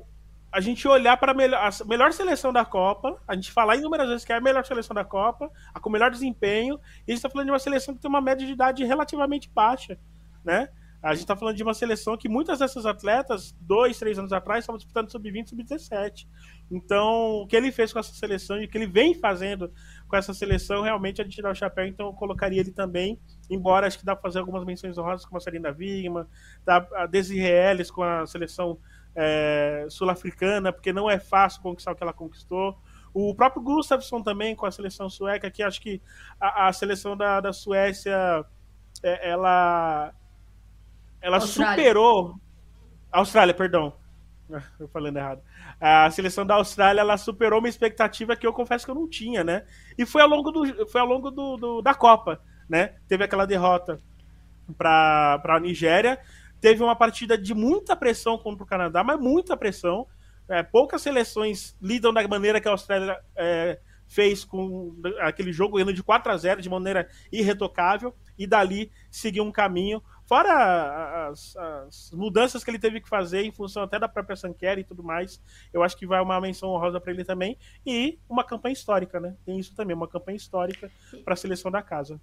a 0.53 0.61
gente 0.61 0.87
olhar 0.87 1.17
para 1.17 1.33
melhor, 1.33 1.61
a 1.61 1.85
melhor 1.85 2.13
seleção 2.13 2.53
da 2.53 2.65
Copa, 2.65 3.21
a 3.27 3.35
gente 3.35 3.51
falar 3.53 3.77
inúmeras 3.77 4.09
vezes 4.09 4.25
que 4.25 4.33
é 4.33 4.37
a 4.37 4.41
melhor 4.41 4.65
seleção 4.65 4.95
da 4.95 5.05
Copa, 5.05 5.51
a 5.73 5.81
com 5.81 5.89
melhor 5.89 6.11
desempenho, 6.11 6.81
e 7.07 7.13
a 7.13 7.15
gente 7.15 7.19
está 7.19 7.31
falando 7.31 7.47
de 7.47 7.53
uma 7.53 7.59
seleção 7.59 7.95
que 7.95 8.01
tem 8.01 8.09
uma 8.09 8.21
média 8.21 8.47
de 8.47 8.53
idade 8.53 8.85
relativamente 8.85 9.51
baixa, 9.51 9.99
né? 10.45 10.69
A 11.03 11.13
gente 11.13 11.23
está 11.23 11.37
falando 11.37 11.57
de 11.57 11.63
uma 11.63 11.75
seleção 11.75 12.17
que 12.17 12.29
muitas 12.29 12.59
dessas 12.59 12.85
atletas, 12.85 13.55
dois, 13.61 13.99
três 13.99 14.19
anos 14.19 14.33
atrás, 14.33 14.61
estavam 14.65 14.79
disputando 14.79 15.11
sub-20 15.11 15.51
sub-17. 15.51 16.27
Então, 16.71 17.43
o 17.43 17.47
que 17.47 17.55
ele 17.55 17.71
fez 17.71 17.93
com 17.93 17.99
essa 17.99 18.13
seleção 18.13 18.61
e 18.61 18.65
o 18.65 18.69
que 18.69 18.77
ele 18.77 18.87
vem 18.87 19.15
fazendo 19.15 19.73
com 20.09 20.17
essa 20.17 20.35
seleção, 20.35 20.83
realmente 20.83 21.21
é 21.21 21.25
de 21.25 21.31
tirar 21.31 21.51
o 21.51 21.55
chapéu. 21.55 21.87
Então, 21.87 22.07
eu 22.07 22.13
colocaria 22.13 22.61
ele 22.61 22.73
também, 22.73 23.21
embora 23.49 23.87
acho 23.87 23.99
que 23.99 24.05
dá 24.05 24.15
para 24.15 24.23
fazer 24.23 24.41
algumas 24.41 24.65
menções 24.65 24.99
honrosas, 24.99 25.25
como 25.25 25.39
a 25.39 25.41
Serena 25.41 25.71
Wigman, 25.71 26.27
a 26.67 27.07
Desiree 27.07 27.47
Ellis 27.47 27.91
com 27.91 28.03
a 28.03 28.27
seleção 28.27 28.79
é, 29.15 29.87
sul-africana, 29.89 30.73
porque 30.73 30.93
não 30.93 31.09
é 31.09 31.19
fácil 31.19 31.63
conquistar 31.63 31.93
o 31.93 31.97
que 31.97 32.03
ela 32.03 32.13
conquistou. 32.13 32.77
O 33.15 33.35
próprio 33.35 33.63
Gustafsson 33.63 34.23
também 34.23 34.55
com 34.55 34.67
a 34.67 34.71
seleção 34.71 35.09
sueca, 35.09 35.51
que 35.51 35.63
acho 35.63 35.81
que 35.81 36.03
a, 36.41 36.69
a 36.69 36.73
seleção 36.73 37.17
da, 37.17 37.41
da 37.41 37.53
Suécia, 37.53 38.45
é, 39.03 39.31
ela 39.31 40.13
ela 41.21 41.39
Austrália. 41.39 41.77
superou. 41.77 42.39
Austrália, 43.11 43.55
perdão. 43.55 43.95
Eu 44.79 44.87
falando 44.89 45.17
errado. 45.17 45.43
A 45.81 46.11
seleção 46.11 46.47
da 46.47 46.55
Austrália 46.55 47.01
ela 47.01 47.19
superou 47.19 47.59
uma 47.59 47.69
expectativa 47.69 48.35
que 48.35 48.47
eu 48.47 48.53
confesso 48.53 48.85
que 48.85 48.91
eu 48.91 48.95
não 48.95 49.09
tinha, 49.09 49.45
né? 49.45 49.65
E 49.99 50.07
foi 50.07 50.23
ao 50.23 50.29
longo, 50.29 50.51
do, 50.51 50.89
foi 50.89 51.01
ao 51.01 51.07
longo 51.07 51.31
do, 51.31 51.57
do 51.57 51.83
da 51.83 51.95
Copa, 51.95 52.41
né? 52.69 52.95
Teve 53.07 53.25
aquela 53.25 53.47
derrota 53.47 53.99
para 54.77 55.41
a 55.45 55.61
Nigéria. 55.61 56.19
Teve 56.61 56.83
uma 56.83 56.97
partida 56.97 57.37
de 57.37 57.55
muita 57.55 57.95
pressão 57.95 58.39
contra 58.39 58.65
o 58.65 58.67
Canadá, 58.67 59.05
mas 59.05 59.21
muita 59.21 59.57
pressão. 59.57 60.07
É, 60.49 60.63
poucas 60.63 61.03
seleções 61.03 61.77
lidam 61.83 62.13
da 62.13 62.27
maneira 62.27 62.61
que 62.61 62.69
a 62.69 62.71
Austrália 62.71 63.19
é, 63.37 63.79
fez 64.07 64.45
com 64.45 64.95
aquele 65.21 65.53
jogo, 65.53 65.75
ganhando 65.75 65.93
de 65.93 66.03
4 66.03 66.33
a 66.33 66.37
0 66.37 66.63
de 66.63 66.71
maneira 66.71 67.09
irretocável, 67.31 68.15
e 68.39 68.47
dali 68.47 68.91
seguiu 69.11 69.45
um 69.45 69.53
caminho. 69.53 70.03
Fora 70.27 71.29
as, 71.29 71.57
as, 71.57 72.11
mudanças 72.13 72.65
que 72.65 72.71
ele 72.71 72.79
teve 72.79 73.01
que 73.01 73.09
fazer 73.09 73.45
em 73.45 73.53
função 73.53 73.85
até 73.85 73.99
da 73.99 74.09
própria 74.09 74.37
Sanquera 74.37 74.81
e 74.81 74.85
tudo 74.85 75.03
mais, 75.03 75.41
eu 75.73 75.83
acho 75.83 75.97
que 75.97 76.07
vai 76.07 76.21
uma 76.21 76.41
menção 76.41 76.71
honrosa 76.71 77.01
para 77.01 77.13
ele 77.13 77.25
também. 77.25 77.57
E 77.87 78.19
uma 78.29 78.43
campanha 78.43 78.73
histórica, 78.73 79.21
né? 79.21 79.37
Tem 79.45 79.59
isso 79.59 79.75
também, 79.75 79.95
uma 79.95 80.09
campanha 80.09 80.37
histórica 80.37 80.91
para 81.25 81.35
a 81.35 81.37
seleção 81.37 81.71
da 81.71 81.81
casa. 81.81 82.21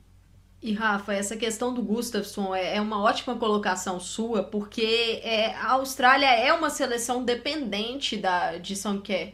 E 0.62 0.72
Rafa, 0.74 1.14
essa 1.14 1.36
questão 1.36 1.74
do 1.74 1.82
Gustafsson 1.82 2.56
é, 2.56 2.78
é 2.78 2.82
uma 2.82 3.02
ótima 3.02 3.36
colocação 3.36 4.00
sua, 4.00 4.44
porque 4.44 5.20
é, 5.22 5.54
a 5.56 5.74
Austrália 5.74 6.28
é 6.28 6.54
uma 6.54 6.70
seleção 6.70 7.24
dependente 7.24 8.16
da, 8.16 8.58
de 8.58 8.76
Sanquer. 8.76 9.34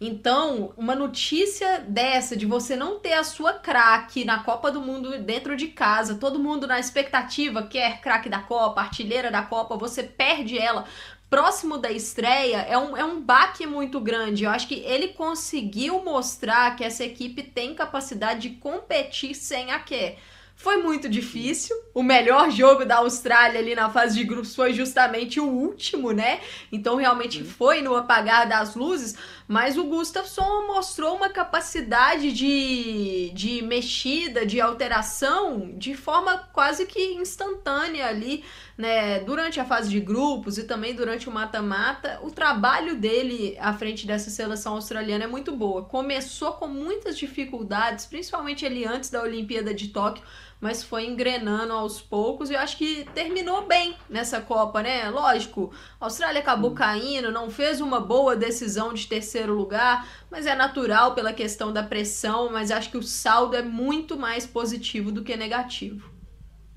Então, 0.00 0.72
uma 0.78 0.94
notícia 0.94 1.78
dessa, 1.80 2.34
de 2.34 2.46
você 2.46 2.74
não 2.74 2.98
ter 2.98 3.12
a 3.12 3.22
sua 3.22 3.52
craque 3.52 4.24
na 4.24 4.42
Copa 4.42 4.70
do 4.70 4.80
Mundo 4.80 5.18
dentro 5.18 5.54
de 5.54 5.68
casa, 5.68 6.14
todo 6.14 6.38
mundo 6.38 6.66
na 6.66 6.80
expectativa 6.80 7.64
quer 7.64 8.00
craque 8.00 8.28
da 8.28 8.38
Copa, 8.38 8.80
artilheira 8.80 9.30
da 9.30 9.42
Copa, 9.42 9.76
você 9.76 10.02
perde 10.02 10.56
ela 10.56 10.86
próximo 11.28 11.76
da 11.76 11.92
estreia, 11.92 12.62
é 12.62 12.78
um, 12.78 12.96
é 12.96 13.04
um 13.04 13.20
baque 13.20 13.66
muito 13.66 14.00
grande. 14.00 14.44
Eu 14.44 14.50
acho 14.50 14.66
que 14.66 14.80
ele 14.80 15.08
conseguiu 15.08 16.02
mostrar 16.02 16.74
que 16.76 16.82
essa 16.82 17.04
equipe 17.04 17.42
tem 17.42 17.74
capacidade 17.74 18.48
de 18.48 18.56
competir 18.56 19.34
sem 19.34 19.70
a 19.70 19.78
Kerr. 19.78 20.16
Foi 20.60 20.76
muito 20.76 21.08
difícil. 21.08 21.74
O 21.94 22.02
melhor 22.02 22.50
jogo 22.50 22.84
da 22.84 22.96
Austrália 22.96 23.58
ali 23.58 23.74
na 23.74 23.88
fase 23.88 24.14
de 24.18 24.24
grupos 24.24 24.54
foi 24.54 24.74
justamente 24.74 25.40
o 25.40 25.46
último, 25.46 26.12
né? 26.12 26.38
Então 26.70 26.96
realmente 26.96 27.42
foi 27.42 27.80
no 27.80 27.96
apagar 27.96 28.46
das 28.46 28.74
luzes. 28.74 29.16
Mas 29.50 29.76
o 29.76 29.82
Gustafsson 29.82 30.68
mostrou 30.68 31.16
uma 31.16 31.28
capacidade 31.28 32.30
de, 32.30 33.32
de 33.34 33.62
mexida, 33.62 34.46
de 34.46 34.60
alteração, 34.60 35.72
de 35.76 35.92
forma 35.96 36.38
quase 36.52 36.86
que 36.86 37.14
instantânea 37.14 38.06
ali, 38.06 38.44
né? 38.78 39.18
Durante 39.18 39.58
a 39.58 39.64
fase 39.64 39.90
de 39.90 39.98
grupos 39.98 40.56
e 40.56 40.62
também 40.62 40.94
durante 40.94 41.28
o 41.28 41.32
mata-mata. 41.32 42.20
O 42.22 42.30
trabalho 42.30 42.94
dele 42.94 43.56
à 43.58 43.72
frente 43.72 44.06
dessa 44.06 44.30
seleção 44.30 44.74
australiana 44.74 45.24
é 45.24 45.26
muito 45.26 45.50
boa. 45.50 45.82
Começou 45.82 46.52
com 46.52 46.68
muitas 46.68 47.18
dificuldades, 47.18 48.06
principalmente 48.06 48.64
ali 48.64 48.84
antes 48.84 49.10
da 49.10 49.20
Olimpíada 49.20 49.74
de 49.74 49.88
Tóquio 49.88 50.22
mas 50.60 50.82
foi 50.82 51.06
engrenando 51.06 51.72
aos 51.72 52.00
poucos 52.00 52.50
e 52.50 52.54
eu 52.54 52.60
acho 52.60 52.76
que 52.76 53.04
terminou 53.14 53.66
bem 53.66 53.96
nessa 54.08 54.40
Copa, 54.40 54.82
né? 54.82 55.08
Lógico, 55.08 55.72
a 55.98 56.04
Austrália 56.04 56.40
acabou 56.40 56.72
caindo, 56.72 57.32
não 57.32 57.50
fez 57.50 57.80
uma 57.80 57.98
boa 57.98 58.36
decisão 58.36 58.92
de 58.92 59.06
terceiro 59.06 59.54
lugar, 59.54 60.06
mas 60.30 60.46
é 60.46 60.54
natural 60.54 61.14
pela 61.14 61.32
questão 61.32 61.72
da 61.72 61.82
pressão, 61.82 62.50
mas 62.52 62.70
acho 62.70 62.90
que 62.90 62.98
o 62.98 63.02
saldo 63.02 63.56
é 63.56 63.62
muito 63.62 64.18
mais 64.18 64.46
positivo 64.46 65.10
do 65.10 65.24
que 65.24 65.36
negativo. 65.36 66.10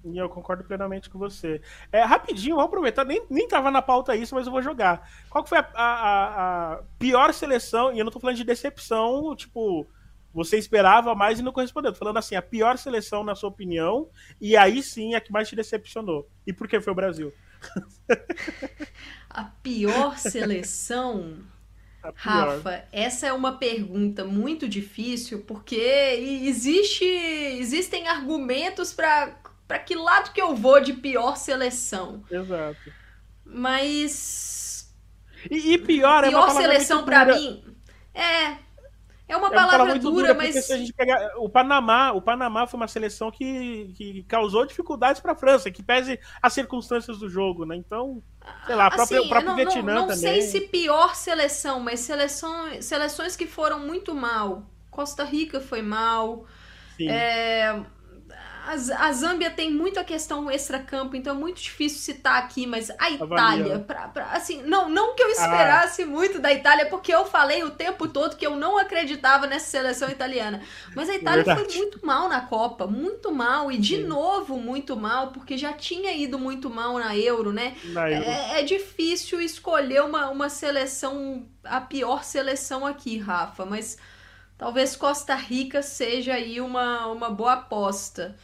E 0.06 0.17
eu 0.17 0.28
concordo 0.28 0.65
plenamente 0.65 1.10
com 1.10 1.17
você. 1.17 1.62
É, 1.91 2.04
rapidinho, 2.04 2.56
vou 2.56 2.65
aproveitar, 2.65 3.06
nem, 3.06 3.26
nem 3.30 3.48
tava 3.48 3.72
na 3.72 3.82
pauta 3.82 4.15
isso, 4.15 4.36
mas 4.36 4.46
eu 4.46 4.52
vou 4.52 4.62
jogar. 4.62 5.10
Qual 5.30 5.46
foi 5.46 5.58
a, 5.58 5.69
a, 5.74 6.74
a 6.74 6.84
pior 7.00 7.34
seleção, 7.34 7.93
e 7.93 8.00
eu 8.00 8.06
não 8.06 8.12
tô 8.12 8.19
falando 8.19 8.36
de 8.36 8.43
decepção, 8.43 9.34
tipo, 9.34 9.88
você 10.34 10.58
esperava 10.58 11.13
mais 11.13 11.39
e 11.39 11.43
não 11.43 11.52
correspondeu. 11.52 11.93
falando 11.93 12.17
assim, 12.17 12.36
a 12.36 12.41
pior 12.41 12.78
seleção 12.78 13.24
na 13.24 13.36
sua 13.36 13.50
opinião, 13.50 14.10
e 14.41 14.58
aí 14.58 14.82
sim 14.82 15.13
a 15.13 15.22
que 15.22 15.32
mais 15.32 15.48
te 15.48 15.56
decepcionou. 15.56 16.28
E 16.46 16.52
por 16.52 16.67
que 16.67 16.82
foi 16.82 16.91
o 16.91 16.96
Brasil? 16.96 17.32
a 19.30 19.43
pior 19.43 20.17
seleção. 20.17 21.38
A 22.02 22.12
pior. 22.12 22.58
Rafa, 22.58 22.86
essa 22.91 23.28
é 23.28 23.34
uma 23.34 23.58
pergunta 23.58 24.26
muito 24.26 24.67
difícil 24.67 25.43
porque 25.48 25.76
existe, 26.43 27.06
existem 27.06 28.08
argumentos 28.08 28.91
para 28.93 29.39
para 29.65 29.80
que 29.80 29.96
lado 29.96 30.34
que 30.34 30.41
eu 30.41 30.54
vou 30.54 30.82
de 30.82 30.91
pior 30.91 31.38
seleção. 31.38 32.22
Exato. 32.30 32.91
Mas 33.46 34.93
e, 35.50 35.74
e 35.74 35.78
pior, 35.78 36.24
pior 36.24 36.26
é 36.26 36.30
uma 36.30 36.50
seleção 36.50 37.06
para 37.06 37.26
mim 37.26 37.63
é 38.13 38.58
é 39.34 39.38
uma 39.38 39.50
palavra, 39.50 39.98
dura, 39.98 40.28
dura, 40.28 40.34
mas. 40.34 40.65
Se 40.65 40.74
a 40.74 40.78
gente 40.78 40.93
pegar, 40.93 41.34
o 41.38 41.50
Panamá, 41.50 42.12
o 42.12 42.22
Panamá 42.22 42.67
foi 42.67 42.80
uma 42.80 42.88
seleção 42.88 43.32
que, 43.32 43.91
que 43.98 44.24
causou 44.24 44.65
dificuldades 44.65 45.19
para 45.19 45.32
a 45.32 45.36
França, 45.36 45.72
que 45.72 45.82
pese 45.82 46.19
as 46.41 46.54
circunstâncias 46.54 47.17
do 47.17 47.28
jogo, 47.28 47.65
né? 47.65 47.76
Então, 47.76 48.22
sei 48.67 48.76
lá, 48.76 48.88
assim, 48.88 49.17
o 49.17 49.28
próprio 49.28 49.50
não, 49.50 49.56
Vietnã 49.56 49.82
não, 49.82 50.02
não 50.02 50.08
também. 50.08 50.36
Não 50.36 50.41
sei 50.41 50.41
se 50.43 50.62
pior 50.62 51.15
seleção, 51.15 51.80
mas 51.80 52.02
seleções, 52.02 52.86
seleções 52.86 53.36
que 53.36 53.48
foram 53.48 53.80
muito 53.80 54.13
mal. 54.13 54.63
Costa 54.91 55.24
Rica 55.24 55.60
foi 55.60 55.82
mal. 55.82 56.46
É, 57.00 57.82
a, 58.65 59.08
a 59.08 59.12
Zâmbia 59.12 59.52
tem 59.52 59.69
muita 59.69 60.04
questão 60.04 60.49
extra-campo, 60.49 61.15
então 61.15 61.36
é 61.36 61.38
muito 61.38 61.62
difícil 61.62 61.99
citar 61.99 62.41
aqui, 62.41 62.65
mas 62.65 62.89
a 62.97 63.12
Itália, 63.12 63.80
pra, 63.80 64.08
pra, 64.08 64.26
assim, 64.32 64.62
não, 64.63 64.89
não 64.89 65.15
que 65.15 65.21
eu 65.21 65.30
esperasse 65.30 66.04
ah. 66.04 66.06
muito 66.06 66.39
da 66.39 66.52
Itália, 66.54 66.86
porque 66.86 67.13
eu 67.13 67.26
falei 67.26 67.63
o 67.63 67.71
tempo 67.71 68.08
todo 68.08 68.38
que 68.38 68.47
eu 68.47 68.56
não 68.56 68.78
acreditava 68.78 69.47
nessa 69.47 69.65
seleção 69.69 70.10
italiana. 70.10 70.62
Mas 70.95 71.10
a 71.10 71.15
Itália 71.15 71.43
Verdade. 71.43 71.73
foi 71.73 71.78
muito 71.78 72.06
mal 72.06 72.30
na 72.30 72.39
Copa, 72.41 72.88
muito 72.88 73.34
mal, 73.34 73.69
e 73.69 73.78
de 73.78 73.97
Sim. 73.97 74.04
novo 74.04 74.58
muito 74.58 74.95
mal, 74.95 75.32
porque 75.32 75.58
já 75.58 75.73
tinha 75.73 76.13
ido 76.13 76.39
muito 76.39 76.69
mal 76.69 76.97
na 76.97 77.17
Euro, 77.17 77.52
né? 77.52 77.76
Na 77.86 78.10
Euro. 78.10 78.26
É, 78.26 78.62
é 78.62 78.63
difícil 78.63 79.41
escolher 79.41 80.04
uma, 80.04 80.30
uma 80.30 80.47
seleção, 80.47 81.45
a 81.65 81.82
pior 81.82 82.23
seleção 82.23 82.86
aqui, 82.86 83.17
Rafa, 83.17 83.65
mas 83.65 83.97
talvez 84.58 84.95
Costa 84.95 85.36
Rica 85.36 85.82
seja 85.82 86.36
aí 86.36 86.62
uma, 86.62 87.08
uma 87.08 87.30
boa 87.30 87.54
aposta. 87.54 88.38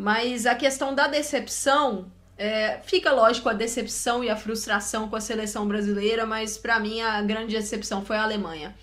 Mas 0.00 0.46
a 0.46 0.54
questão 0.54 0.94
da 0.94 1.08
decepção, 1.08 2.06
é, 2.36 2.78
fica 2.84 3.10
lógico 3.10 3.48
a 3.48 3.52
decepção 3.52 4.22
e 4.22 4.30
a 4.30 4.36
frustração 4.36 5.08
com 5.08 5.16
a 5.16 5.20
seleção 5.20 5.66
brasileira, 5.66 6.24
mas 6.24 6.56
para 6.56 6.78
mim 6.78 7.00
a 7.00 7.20
grande 7.20 7.56
decepção 7.56 8.04
foi 8.04 8.16
a 8.16 8.22
Alemanha. 8.22 8.76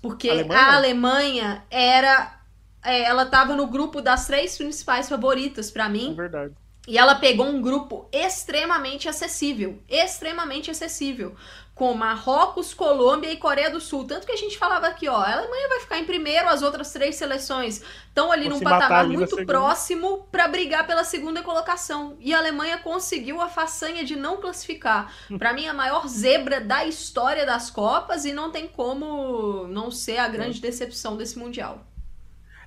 Porque 0.00 0.30
Alemanha? 0.30 0.60
a 0.60 0.76
Alemanha 0.76 1.64
era. 1.68 2.40
É, 2.84 3.02
ela 3.02 3.24
estava 3.24 3.56
no 3.56 3.66
grupo 3.66 4.00
das 4.00 4.28
três 4.28 4.56
principais 4.56 5.08
favoritas 5.08 5.72
para 5.72 5.88
mim. 5.88 6.12
É 6.12 6.14
verdade. 6.14 6.54
E 6.86 6.96
ela 6.96 7.16
pegou 7.16 7.46
um 7.46 7.60
grupo 7.60 8.08
extremamente 8.12 9.08
acessível. 9.08 9.82
Extremamente 9.88 10.70
acessível 10.70 11.34
com 11.80 11.94
Marrocos, 11.94 12.74
Colômbia 12.74 13.32
e 13.32 13.38
Coreia 13.38 13.70
do 13.70 13.80
Sul. 13.80 14.04
Tanto 14.04 14.26
que 14.26 14.32
a 14.32 14.36
gente 14.36 14.58
falava 14.58 14.86
aqui, 14.86 15.08
ó, 15.08 15.16
a 15.16 15.32
Alemanha 15.32 15.66
vai 15.66 15.80
ficar 15.80 15.98
em 15.98 16.04
primeiro, 16.04 16.46
as 16.46 16.60
outras 16.60 16.92
três 16.92 17.16
seleções 17.16 17.80
estão 18.06 18.30
ali 18.30 18.50
Vou 18.50 18.58
num 18.58 18.60
patamar 18.62 19.08
muito 19.08 19.46
próximo 19.46 20.28
para 20.30 20.46
brigar 20.46 20.86
pela 20.86 21.04
segunda 21.04 21.42
colocação. 21.42 22.18
E 22.20 22.34
a 22.34 22.38
Alemanha 22.38 22.76
conseguiu 22.76 23.40
a 23.40 23.48
façanha 23.48 24.04
de 24.04 24.14
não 24.14 24.36
classificar. 24.36 25.10
Para 25.38 25.54
mim, 25.54 25.68
a 25.68 25.72
maior 25.72 26.06
zebra 26.06 26.60
da 26.60 26.84
história 26.84 27.46
das 27.46 27.70
Copas 27.70 28.26
e 28.26 28.32
não 28.34 28.52
tem 28.52 28.68
como 28.68 29.66
não 29.68 29.90
ser 29.90 30.18
a 30.18 30.28
grande 30.28 30.60
decepção 30.60 31.16
desse 31.16 31.38
Mundial. 31.38 31.86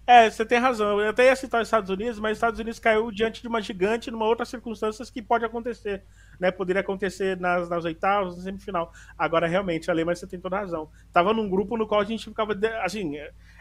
É, 0.08 0.28
você 0.28 0.44
tem 0.44 0.58
razão. 0.58 1.00
Eu 1.00 1.12
até 1.12 1.26
ia 1.26 1.36
citar 1.36 1.62
os 1.62 1.68
Estados 1.68 1.92
Unidos, 1.92 2.20
mas 2.20 2.32
os 2.32 2.38
Estados 2.38 2.60
Unidos 2.60 2.80
caiu 2.80 3.12
diante 3.12 3.44
de 3.44 3.48
uma 3.48 3.62
gigante 3.62 4.10
numa 4.10 4.26
outra 4.26 4.44
circunstância 4.44 5.06
que 5.06 5.22
pode 5.22 5.46
acontecer. 5.46 6.04
Né? 6.40 6.52
Poderia 6.52 6.82
acontecer 6.82 7.40
nas, 7.40 7.70
nas 7.70 7.86
oitavas, 7.86 8.38
na 8.38 8.44
semifinal. 8.44 8.92
Agora, 9.18 9.48
realmente, 9.48 9.90
a 9.90 9.94
Alemanha 9.94 10.16
você 10.16 10.28
tem 10.28 10.40
toda 10.40 10.58
razão. 10.58 10.90
Tava 11.12 11.34
num 11.34 11.50
grupo 11.50 11.78
no 11.78 11.88
qual 11.88 12.02
a 12.02 12.06
gente 12.06 12.26
ficava. 12.26 12.58
Assim, 12.84 13.16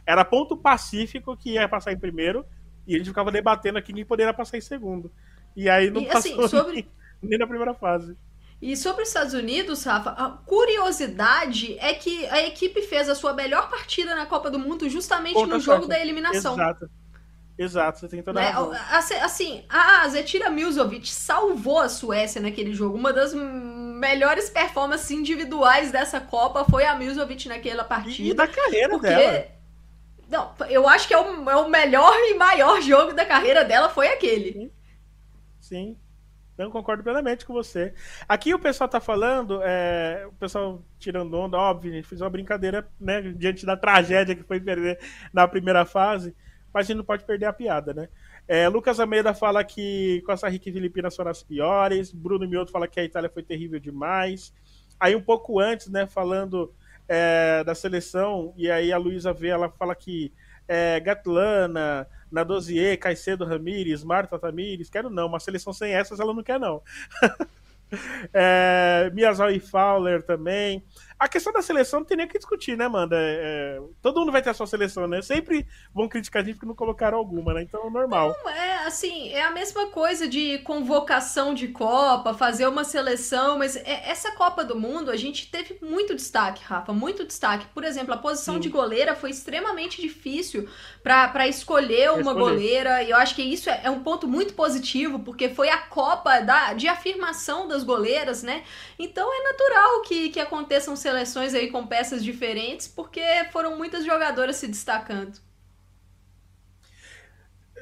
era 0.07 0.25
ponto 0.25 0.57
pacífico 0.57 1.37
que 1.37 1.53
ia 1.53 1.69
passar 1.69 1.93
em 1.93 1.99
primeiro, 1.99 2.45
e 2.87 2.95
a 2.95 2.99
gente 2.99 3.09
ficava 3.09 3.31
debatendo 3.31 3.79
aqui 3.79 3.93
quem 3.93 4.05
poderia 4.05 4.35
passar 4.35 4.59
em 4.59 4.61
segundo. 4.61 5.11
E 5.55 5.69
aí 5.69 5.91
não 5.91 6.03
e, 6.03 6.09
assim, 6.11 6.37
passou 6.37 6.45
assim, 6.45 6.57
sobre... 6.57 6.75
nem, 6.75 6.89
nem 7.23 7.39
na 7.39 7.47
primeira 7.47 7.75
fase. 7.75 8.17
E 8.61 8.77
sobre 8.77 9.03
os 9.03 9.09
Estados 9.09 9.35
Unidos, 9.35 9.83
Rafa, 9.83 10.11
a 10.11 10.31
curiosidade 10.31 11.77
é 11.81 11.95
que 11.95 12.27
a 12.27 12.47
equipe 12.47 12.81
fez 12.83 13.09
a 13.09 13.15
sua 13.15 13.33
melhor 13.33 13.69
partida 13.69 14.15
na 14.15 14.25
Copa 14.25 14.49
do 14.53 14.59
Mundo 14.59 14.89
justamente 14.89 15.35
Conta 15.35 15.55
no 15.55 15.61
jogo 15.61 15.89
da 15.89 15.99
eliminação. 15.99 16.55
Exato. 16.55 16.89
Exato, 17.57 18.01
você 18.01 18.09
tem 18.09 18.23
toda 18.23 18.41
né? 18.41 18.49
razão. 18.49 18.73
Assim, 19.23 19.65
a 19.69 20.09
Zetira 20.09 20.51
Milzovic 20.51 21.09
salvou 21.09 21.79
a 21.79 21.89
Suécia 21.89 22.41
naquele 22.41 22.73
jogo. 22.73 22.97
Uma 22.97 23.13
das 23.13 23.35
melhores 23.35 24.49
performances 24.49 25.11
individuais 25.11 25.93
dessa 25.93 26.21
Copa 26.21 26.65
foi 26.65 26.85
a 26.85 26.95
Milzovic 26.95 27.49
naquela 27.49 27.85
partida. 27.85 28.29
E 28.29 28.35
da 28.35 28.47
carreira 28.47 28.91
porque... 28.91 29.07
dela. 29.09 29.47
Não, 30.29 30.55
eu 30.71 30.89
acho 30.89 31.07
que 31.07 31.13
é 31.13 31.19
o, 31.19 31.51
é 31.51 31.57
o 31.57 31.69
melhor 31.69 32.15
e 32.15 32.35
maior 32.35 32.81
jogo 32.81 33.13
da 33.13 33.27
carreira 33.27 33.65
dela 33.65 33.91
foi 33.91 34.09
aquele. 34.09 34.53
Sim. 34.53 34.71
Sim. 35.61 35.97
Não 36.57 36.71
concordo 36.71 37.03
plenamente 37.03 37.45
com 37.45 37.53
você. 37.53 37.95
Aqui 38.29 38.55
o 38.55 38.59
pessoal 38.59 38.89
tá 38.89 39.01
falando, 39.01 39.61
é, 39.63 40.25
o 40.27 40.33
pessoal 40.33 40.83
tirando 40.99 41.35
onda, 41.35 41.57
óbvio, 41.57 41.93
a 41.93 41.97
gente 41.97 42.09
fez 42.09 42.21
uma 42.21 42.31
brincadeira, 42.31 42.87
né, 43.01 43.21
diante 43.21 43.65
da 43.65 43.77
tragédia 43.77 44.35
que 44.35 44.43
foi 44.43 44.61
perder 44.61 44.99
na 45.33 45.49
primeira 45.49 45.85
fase, 45.85 46.35
mas 46.73 46.87
a 46.87 46.89
gente 46.89 46.97
não 46.99 47.05
pode 47.05 47.25
perder 47.25 47.47
a 47.47 47.53
piada, 47.53 47.93
né? 47.93 48.09
É, 48.49 48.69
Lucas 48.69 48.99
Almeida 48.99 49.33
fala 49.35 49.63
que 49.63 50.23
Costa 50.27 50.49
Rica 50.49 50.69
e 50.69 50.73
Filipinas 50.73 51.15
foram 51.15 51.31
as 51.31 51.43
piores, 51.43 52.13
Bruno 52.13 52.49
Mioto 52.49 52.73
fala 52.73 52.89
que 52.89 52.99
a 52.99 53.05
Itália 53.05 53.31
foi 53.31 53.43
terrível 53.43 53.79
demais. 53.79 54.53
Aí 54.99 55.15
um 55.15 55.23
pouco 55.23 55.59
antes, 55.59 55.89
né, 55.89 56.07
falando 56.07 56.73
é, 57.09 57.63
da 57.65 57.75
seleção, 57.75 58.53
e 58.57 58.71
aí 58.71 58.93
a 58.93 58.99
Luísa 58.99 59.33
vê, 59.33 59.49
ela 59.49 59.69
fala 59.69 59.95
que 59.95 60.33
é, 60.67 60.99
Gatlana, 61.01 62.07
Nadosier, 62.31 62.99
Caicedo 62.99 63.45
Ramires, 63.45 64.03
Marta 64.03 64.39
Tamires, 64.39 64.89
quero 64.89 65.11
não, 65.11 65.27
uma 65.27 65.41
seleção 65.41 65.73
sem 65.73 65.93
essas 65.93 66.21
ela 66.21 66.33
não 66.33 66.43
quer 66.43 66.59
não. 66.59 66.83
é, 68.33 69.11
Miyazaki 69.13 69.61
Fowler 69.61 70.23
também. 70.23 70.85
A 71.23 71.29
questão 71.29 71.53
da 71.53 71.63
seleção 71.63 72.01
não 72.01 72.05
tem 72.05 72.17
nem 72.17 72.27
o 72.27 72.29
que 72.29 72.37
discutir, 72.37 72.77
né, 72.77 72.87
Amanda? 72.87 73.15
É, 73.17 73.81
todo 74.03 74.19
mundo 74.19 74.33
vai 74.33 74.43
ter 74.43 74.51
a 74.51 74.55
sua 74.55 74.67
seleção, 74.67 75.07
né? 75.07 75.23
Sempre 75.23 75.65
vão 75.95 76.09
criticar 76.09 76.43
a 76.43 76.45
gente 76.45 76.57
porque 76.57 76.67
não 76.67 76.75
colocaram 76.75 77.17
alguma, 77.17 77.55
né? 77.55 77.63
Então, 77.63 77.89
normal. 77.93 78.37
Não, 78.43 78.51
é 78.51 78.85
assim, 78.85 79.29
é 79.29 79.45
a 79.45 79.53
mesma 79.53 79.87
coisa 79.87 80.27
de 80.27 80.59
convocação 80.65 81.55
de 81.55 81.69
Copa, 81.69 82.35
fazer 82.35 82.67
uma 82.67 82.83
seleção, 82.83 83.57
mas 83.57 83.77
é, 83.77 84.11
essa 84.11 84.33
Copa 84.33 84.65
do 84.65 84.75
Mundo 84.75 85.13
a 85.13 85.17
gente 85.17 85.49
teve 85.49 85.79
muito 85.81 86.13
destaque, 86.13 86.65
Rafa, 86.65 86.93
muito 86.93 87.25
destaque. 87.25 87.67
Por 87.73 87.85
exemplo, 87.85 88.13
a 88.13 88.19
posição 88.19 88.55
Sim. 88.55 88.61
de 88.63 88.69
goleira 88.69 89.15
foi 89.15 89.31
extremamente 89.31 90.03
difícil 90.03 90.69
para 91.05 91.47
escolher 91.47 92.11
uma 92.11 92.33
escolher. 92.33 92.41
goleira, 92.41 93.03
e 93.05 93.11
eu 93.11 93.17
acho 93.17 93.37
que 93.37 93.43
isso 93.43 93.71
é, 93.71 93.83
é 93.85 93.91
um 93.91 94.03
ponto 94.03 94.27
muito 94.27 94.55
positivo, 94.55 95.21
porque 95.21 95.49
foi 95.51 95.69
a 95.69 95.79
Copa 95.79 96.41
da, 96.41 96.73
de 96.73 96.89
afirmação 96.89 97.69
das 97.69 97.85
goleiras, 97.85 98.43
né? 98.43 98.65
Então 98.99 99.33
é 99.33 99.45
natural 99.45 100.03
que, 100.03 100.29
que 100.31 100.41
aconteçam 100.41 100.97
seleções 100.97 101.12
seleções 101.13 101.55
aí 101.55 101.71
com 101.71 101.87
peças 101.87 102.25
diferentes, 102.25 102.89
porque 102.89 103.21
foram 103.53 103.77
muitas 103.77 104.05
jogadoras 104.05 104.57
se 104.57 104.67
destacando. 104.67 105.39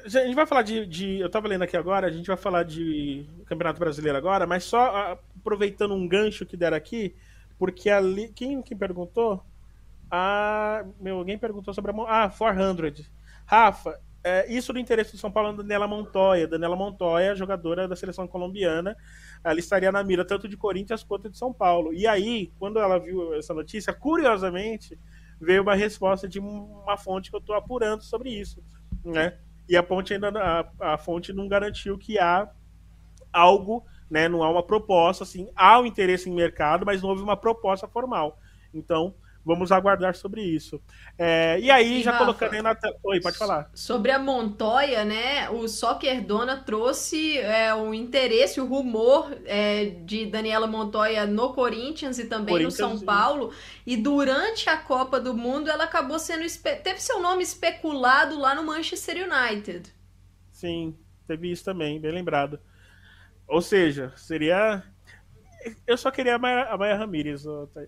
A 0.03 0.09
gente 0.09 0.35
vai 0.35 0.47
falar 0.47 0.63
de, 0.63 0.85
de, 0.85 1.19
Eu 1.19 1.29
tava 1.29 1.47
lendo 1.47 1.63
aqui 1.63 1.77
agora, 1.77 2.07
a 2.07 2.11
gente 2.11 2.27
vai 2.27 2.35
falar 2.35 2.63
de 2.63 3.25
Campeonato 3.45 3.79
Brasileiro 3.79 4.17
agora, 4.17 4.47
mas 4.47 4.63
só 4.63 5.19
aproveitando 5.39 5.93
um 5.93 6.07
gancho 6.07 6.45
que 6.45 6.57
deram 6.57 6.75
aqui, 6.75 7.15
porque 7.57 7.89
ali. 7.89 8.29
Quem, 8.29 8.61
quem 8.61 8.77
perguntou? 8.77 9.43
Ah, 10.09 10.83
meu, 10.99 11.17
alguém 11.17 11.37
perguntou 11.37 11.73
sobre 11.73 11.91
a. 11.91 12.25
Ah, 12.25 12.29
400. 12.29 13.09
Rafa, 13.45 13.99
é, 14.23 14.51
isso 14.51 14.73
do 14.73 14.79
interesse 14.79 15.11
do 15.11 15.17
São 15.17 15.31
Paulo 15.31 15.51
é 15.51 15.57
Daniela 15.57 15.87
Montoya. 15.87 16.47
Daniela 16.47 16.75
Montoya, 16.75 17.35
jogadora 17.35 17.87
da 17.87 17.95
seleção 17.95 18.27
colombiana, 18.27 18.97
ela 19.43 19.59
estaria 19.59 19.91
na 19.91 20.03
mira 20.03 20.23
tanto 20.23 20.47
de 20.47 20.55
Corinthians 20.55 21.03
quanto 21.03 21.29
de 21.29 21.37
São 21.37 21.51
Paulo. 21.51 21.93
E 21.93 22.07
aí, 22.07 22.51
quando 22.59 22.79
ela 22.79 22.99
viu 22.99 23.33
essa 23.33 23.53
notícia, 23.53 23.93
curiosamente, 23.93 24.97
veio 25.39 25.63
uma 25.63 25.75
resposta 25.75 26.27
de 26.27 26.39
uma 26.39 26.97
fonte 26.97 27.29
que 27.29 27.35
eu 27.35 27.39
estou 27.39 27.55
apurando 27.55 28.03
sobre 28.03 28.29
isso, 28.29 28.63
né? 29.03 29.37
E 29.67 29.75
a 29.75 29.83
fonte 29.83 30.13
ainda 30.13 30.31
a, 30.37 30.93
a 30.93 30.97
fonte 30.97 31.33
não 31.33 31.47
garantiu 31.47 31.97
que 31.97 32.19
há 32.19 32.49
algo, 33.33 33.83
né? 34.09 34.27
Não 34.27 34.43
há 34.43 34.49
uma 34.49 34.63
proposta, 34.63 35.23
assim, 35.23 35.49
há 35.55 35.79
o 35.79 35.83
um 35.83 35.85
interesse 35.85 36.29
em 36.29 36.33
mercado, 36.33 36.85
mas 36.85 37.01
não 37.01 37.09
houve 37.09 37.23
uma 37.23 37.37
proposta 37.37 37.87
formal. 37.87 38.37
Então, 38.73 39.15
Vamos 39.43 39.71
aguardar 39.71 40.15
sobre 40.15 40.41
isso. 40.41 40.79
É, 41.17 41.59
e 41.59 41.71
aí, 41.71 41.99
e 41.99 42.03
já 42.03 42.11
Rafa, 42.11 42.25
colocando 42.25 42.53
aí 42.53 42.61
na 42.61 42.75
tela. 42.75 42.95
Oi, 43.03 43.19
pode 43.19 43.37
falar. 43.37 43.71
Sobre 43.73 44.11
a 44.11 44.19
Montoya, 44.19 45.03
né? 45.03 45.49
O 45.49 45.67
Soccer 45.67 46.23
Dona 46.23 46.57
trouxe 46.57 47.39
é, 47.39 47.73
o 47.73 47.93
interesse, 47.93 48.61
o 48.61 48.65
rumor 48.65 49.35
é, 49.45 49.85
de 50.05 50.27
Daniela 50.27 50.67
Montoya 50.67 51.25
no 51.25 51.53
Corinthians 51.53 52.19
e 52.19 52.25
também 52.25 52.53
Corinthians, 52.53 52.79
no 52.79 52.87
São 52.89 52.97
sim. 52.97 53.05
Paulo. 53.05 53.51
E 53.85 53.97
durante 53.97 54.69
a 54.69 54.77
Copa 54.77 55.19
do 55.19 55.33
Mundo, 55.33 55.69
ela 55.69 55.85
acabou 55.85 56.19
sendo. 56.19 56.45
Teve 56.83 57.01
seu 57.01 57.19
nome 57.19 57.41
especulado 57.41 58.37
lá 58.37 58.53
no 58.53 58.63
Manchester 58.63 59.27
United. 59.27 59.91
Sim, 60.51 60.95
teve 61.27 61.51
isso 61.51 61.65
também, 61.65 61.99
bem 61.99 62.11
lembrado. 62.11 62.59
Ou 63.47 63.61
seja, 63.61 64.13
seria 64.15 64.83
eu 65.87 65.97
só 65.97 66.11
queria 66.11 66.35
a 66.35 66.39
Maia, 66.39 66.65
a 66.65 66.77
Maia 66.77 66.95
Ramírez, 66.95 67.45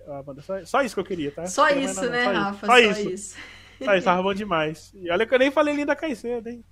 Amanda. 0.08 0.42
Só, 0.42 0.66
só, 0.66 0.82
isso 0.82 0.96
que 0.96 1.02
eu 1.02 1.06
queria, 1.06 1.32
tá? 1.32 1.46
Só 1.48 1.68
queria 1.68 1.86
isso, 1.86 2.10
né, 2.10 2.26
só 2.26 2.32
Rafa? 2.32 2.66
Só, 2.68 2.74
só 2.74 2.80
isso. 2.80 3.10
isso. 3.10 3.38
Só 3.84 3.96
isso, 3.96 4.06
tava 4.06 4.24
bom 4.24 4.34
demais. 4.34 4.94
E 4.96 5.10
olha 5.10 5.26
que 5.26 5.34
eu 5.34 5.40
nem 5.40 5.52
falei 5.52 5.76
linda 5.76 5.96
Caicedo, 5.96 6.48
hein? 6.48 6.64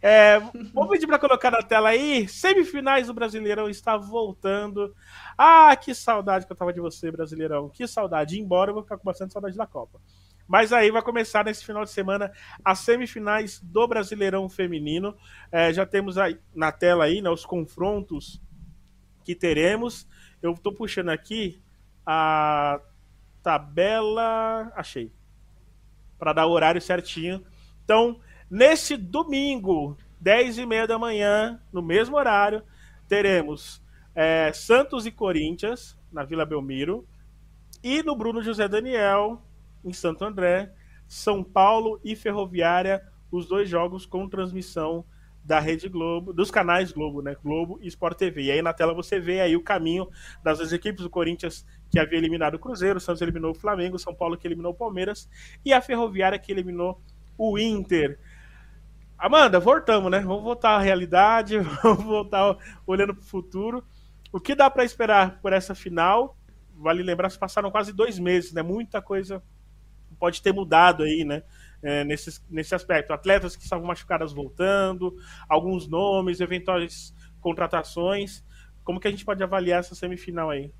É, 0.00 0.40
vou 0.72 0.88
pedir 0.88 1.06
pra 1.06 1.18
colocar 1.18 1.50
na 1.50 1.62
tela 1.62 1.90
aí. 1.90 2.28
Semifinais 2.28 3.06
do 3.06 3.14
Brasileirão 3.14 3.68
está 3.68 3.96
voltando. 3.96 4.94
Ah, 5.36 5.74
que 5.76 5.94
saudade 5.94 6.46
que 6.46 6.52
eu 6.52 6.56
tava 6.56 6.72
de 6.72 6.80
você, 6.80 7.10
Brasileirão. 7.10 7.68
Que 7.68 7.86
saudade. 7.86 8.38
Embora 8.38 8.70
eu 8.70 8.74
vou 8.74 8.82
ficar 8.82 8.98
com 8.98 9.04
bastante 9.04 9.32
saudade 9.32 9.56
da 9.56 9.66
Copa. 9.66 10.00
Mas 10.46 10.72
aí 10.72 10.90
vai 10.90 11.02
começar 11.02 11.44
nesse 11.44 11.64
final 11.64 11.84
de 11.84 11.90
semana 11.90 12.30
as 12.64 12.80
semifinais 12.80 13.60
do 13.60 13.86
Brasileirão 13.86 14.48
Feminino. 14.48 15.16
É, 15.50 15.72
já 15.72 15.86
temos 15.86 16.18
aí 16.18 16.38
na 16.54 16.70
tela 16.72 17.04
aí 17.04 17.22
né, 17.22 17.30
os 17.30 17.46
confrontos 17.46 18.42
que 19.24 19.34
teremos. 19.34 20.06
Eu 20.42 20.54
tô 20.54 20.72
puxando 20.72 21.10
aqui 21.10 21.62
a 22.04 22.80
tabela. 23.42 24.72
Achei. 24.74 25.12
Para 26.18 26.32
dar 26.32 26.46
o 26.46 26.50
horário 26.50 26.80
certinho. 26.80 27.44
Então, 27.84 28.20
nesse 28.50 28.96
domingo, 28.96 29.96
10 30.20 30.58
e 30.58 30.66
meia 30.66 30.86
da 30.86 30.98
manhã, 30.98 31.60
no 31.72 31.80
mesmo 31.80 32.16
horário, 32.16 32.62
teremos 33.08 33.80
é, 34.14 34.52
Santos 34.52 35.06
e 35.06 35.12
Corinthians, 35.12 35.98
na 36.12 36.24
Vila 36.24 36.44
Belmiro, 36.44 37.06
e 37.82 38.02
no 38.02 38.16
Bruno 38.16 38.42
José 38.42 38.68
Daniel, 38.68 39.42
em 39.84 39.92
Santo 39.92 40.24
André, 40.24 40.72
São 41.08 41.42
Paulo 41.42 42.00
e 42.04 42.14
Ferroviária, 42.14 43.02
os 43.30 43.46
dois 43.46 43.68
jogos 43.68 44.06
com 44.06 44.28
transmissão 44.28 45.04
da 45.44 45.58
Rede 45.58 45.88
Globo, 45.88 46.32
dos 46.32 46.50
canais 46.50 46.92
Globo, 46.92 47.20
né? 47.20 47.36
Globo 47.42 47.78
e 47.82 47.88
Sport 47.88 48.16
TV. 48.16 48.44
E 48.44 48.50
aí 48.50 48.62
na 48.62 48.72
tela 48.72 48.94
você 48.94 49.18
vê 49.18 49.40
aí 49.40 49.56
o 49.56 49.62
caminho 49.62 50.08
das 50.42 50.58
duas 50.58 50.72
equipes, 50.72 51.02
do 51.02 51.10
Corinthians 51.10 51.66
que 51.90 51.98
havia 51.98 52.18
eliminado 52.18 52.54
o 52.54 52.58
Cruzeiro, 52.58 52.98
o 52.98 53.00
Santos 53.00 53.20
eliminou 53.22 53.50
o 53.50 53.54
Flamengo, 53.54 53.96
o 53.96 53.98
São 53.98 54.14
Paulo 54.14 54.36
que 54.36 54.46
eliminou 54.46 54.72
o 54.72 54.74
Palmeiras 54.74 55.28
e 55.64 55.72
a 55.72 55.80
Ferroviária 55.80 56.38
que 56.38 56.52
eliminou 56.52 57.02
o 57.36 57.58
Inter. 57.58 58.18
Amanda, 59.18 59.60
voltamos, 59.60 60.10
né? 60.10 60.20
Vamos 60.20 60.42
voltar 60.42 60.70
à 60.70 60.80
realidade, 60.80 61.58
vamos 61.82 62.04
voltar 62.04 62.56
olhando 62.86 63.14
para 63.14 63.22
o 63.22 63.26
futuro. 63.26 63.84
O 64.32 64.40
que 64.40 64.54
dá 64.54 64.70
para 64.70 64.84
esperar 64.84 65.40
por 65.40 65.52
essa 65.52 65.74
final? 65.74 66.36
Vale 66.74 67.02
lembrar 67.02 67.30
que 67.30 67.38
passaram 67.38 67.70
quase 67.70 67.92
dois 67.92 68.18
meses, 68.18 68.52
né? 68.52 68.62
Muita 68.62 69.02
coisa 69.02 69.42
pode 70.18 70.40
ter 70.40 70.52
mudado 70.52 71.02
aí, 71.02 71.24
né? 71.24 71.42
É, 71.82 72.04
nesse, 72.04 72.40
nesse 72.48 72.74
aspecto. 72.74 73.12
Atletas 73.12 73.56
que 73.56 73.64
estavam 73.64 73.86
machucadas 73.86 74.32
voltando, 74.32 75.14
alguns 75.48 75.88
nomes, 75.88 76.40
eventuais 76.40 77.14
contratações. 77.40 78.44
Como 78.84 79.00
que 79.00 79.08
a 79.08 79.10
gente 79.10 79.24
pode 79.24 79.42
avaliar 79.42 79.80
essa 79.80 79.94
semifinal 79.94 80.50
aí? 80.50 80.72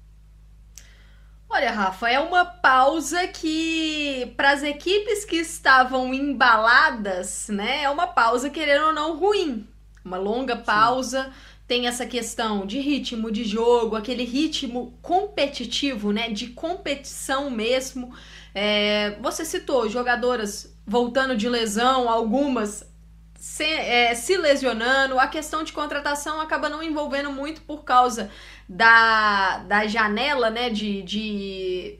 Olha, 1.54 1.70
Rafa, 1.70 2.08
é 2.08 2.18
uma 2.18 2.46
pausa 2.46 3.28
que, 3.28 4.32
para 4.38 4.52
as 4.52 4.62
equipes 4.62 5.22
que 5.22 5.36
estavam 5.36 6.14
embaladas, 6.14 7.48
né, 7.48 7.82
é 7.82 7.90
uma 7.90 8.06
pausa, 8.06 8.48
querendo 8.48 8.86
ou 8.86 8.92
não, 8.94 9.18
ruim. 9.18 9.68
Uma 10.02 10.16
longa 10.16 10.56
pausa. 10.56 11.24
Sim. 11.24 11.30
Tem 11.68 11.86
essa 11.86 12.06
questão 12.06 12.66
de 12.66 12.80
ritmo 12.80 13.30
de 13.30 13.44
jogo, 13.44 13.96
aquele 13.96 14.24
ritmo 14.24 14.98
competitivo, 15.02 16.10
né, 16.10 16.30
de 16.30 16.48
competição 16.48 17.50
mesmo. 17.50 18.14
É, 18.54 19.18
você 19.20 19.44
citou 19.44 19.88
jogadoras 19.90 20.71
voltando 20.86 21.36
de 21.36 21.48
lesão, 21.48 22.08
algumas 22.08 22.90
se, 23.42 23.64
é, 23.64 24.14
se, 24.14 24.36
lesionando. 24.36 25.18
A 25.18 25.26
questão 25.26 25.64
de 25.64 25.72
contratação 25.72 26.40
acaba 26.40 26.68
não 26.68 26.82
envolvendo 26.82 27.32
muito 27.32 27.60
por 27.62 27.82
causa 27.84 28.30
da, 28.68 29.58
da 29.58 29.86
janela 29.86 30.48
né, 30.48 30.70
de, 30.70 31.02
de 31.02 31.98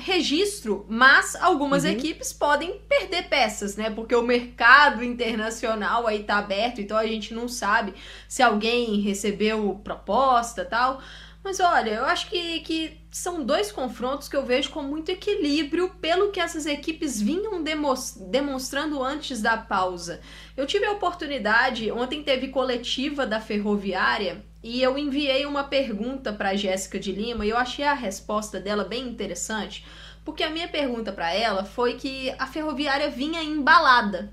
registro, 0.00 0.86
mas 0.88 1.36
algumas 1.36 1.84
uhum. 1.84 1.90
equipes 1.90 2.32
podem 2.32 2.80
perder 2.88 3.28
peças, 3.28 3.76
né? 3.76 3.90
Porque 3.90 4.14
o 4.14 4.22
mercado 4.22 5.04
internacional 5.04 6.06
aí 6.06 6.24
tá 6.24 6.38
aberto, 6.38 6.80
então 6.80 6.96
a 6.96 7.06
gente 7.06 7.32
não 7.32 7.46
sabe 7.46 7.94
se 8.26 8.42
alguém 8.42 9.00
recebeu 9.00 9.80
proposta 9.84 10.64
tal. 10.64 11.00
Mas 11.42 11.58
olha, 11.58 11.90
eu 11.90 12.04
acho 12.04 12.28
que, 12.28 12.60
que 12.60 13.00
são 13.10 13.42
dois 13.42 13.72
confrontos 13.72 14.28
que 14.28 14.36
eu 14.36 14.44
vejo 14.44 14.70
com 14.70 14.82
muito 14.82 15.10
equilíbrio 15.10 15.88
pelo 16.00 16.30
que 16.30 16.38
essas 16.38 16.66
equipes 16.66 17.20
vinham 17.20 17.62
demonstrando 17.62 19.02
antes 19.02 19.40
da 19.40 19.56
pausa. 19.56 20.20
Eu 20.54 20.66
tive 20.66 20.84
a 20.84 20.92
oportunidade, 20.92 21.90
ontem 21.90 22.22
teve 22.22 22.48
coletiva 22.48 23.26
da 23.26 23.40
Ferroviária 23.40 24.44
e 24.62 24.82
eu 24.82 24.98
enviei 24.98 25.46
uma 25.46 25.64
pergunta 25.64 26.30
para 26.30 26.54
Jéssica 26.54 26.98
de 26.98 27.10
Lima 27.10 27.46
e 27.46 27.48
eu 27.48 27.56
achei 27.56 27.86
a 27.86 27.94
resposta 27.94 28.60
dela 28.60 28.84
bem 28.84 29.08
interessante, 29.08 29.86
porque 30.22 30.42
a 30.42 30.50
minha 30.50 30.68
pergunta 30.68 31.10
para 31.10 31.32
ela 31.32 31.64
foi 31.64 31.94
que 31.94 32.30
a 32.38 32.46
Ferroviária 32.46 33.08
vinha 33.08 33.42
embalada 33.42 34.30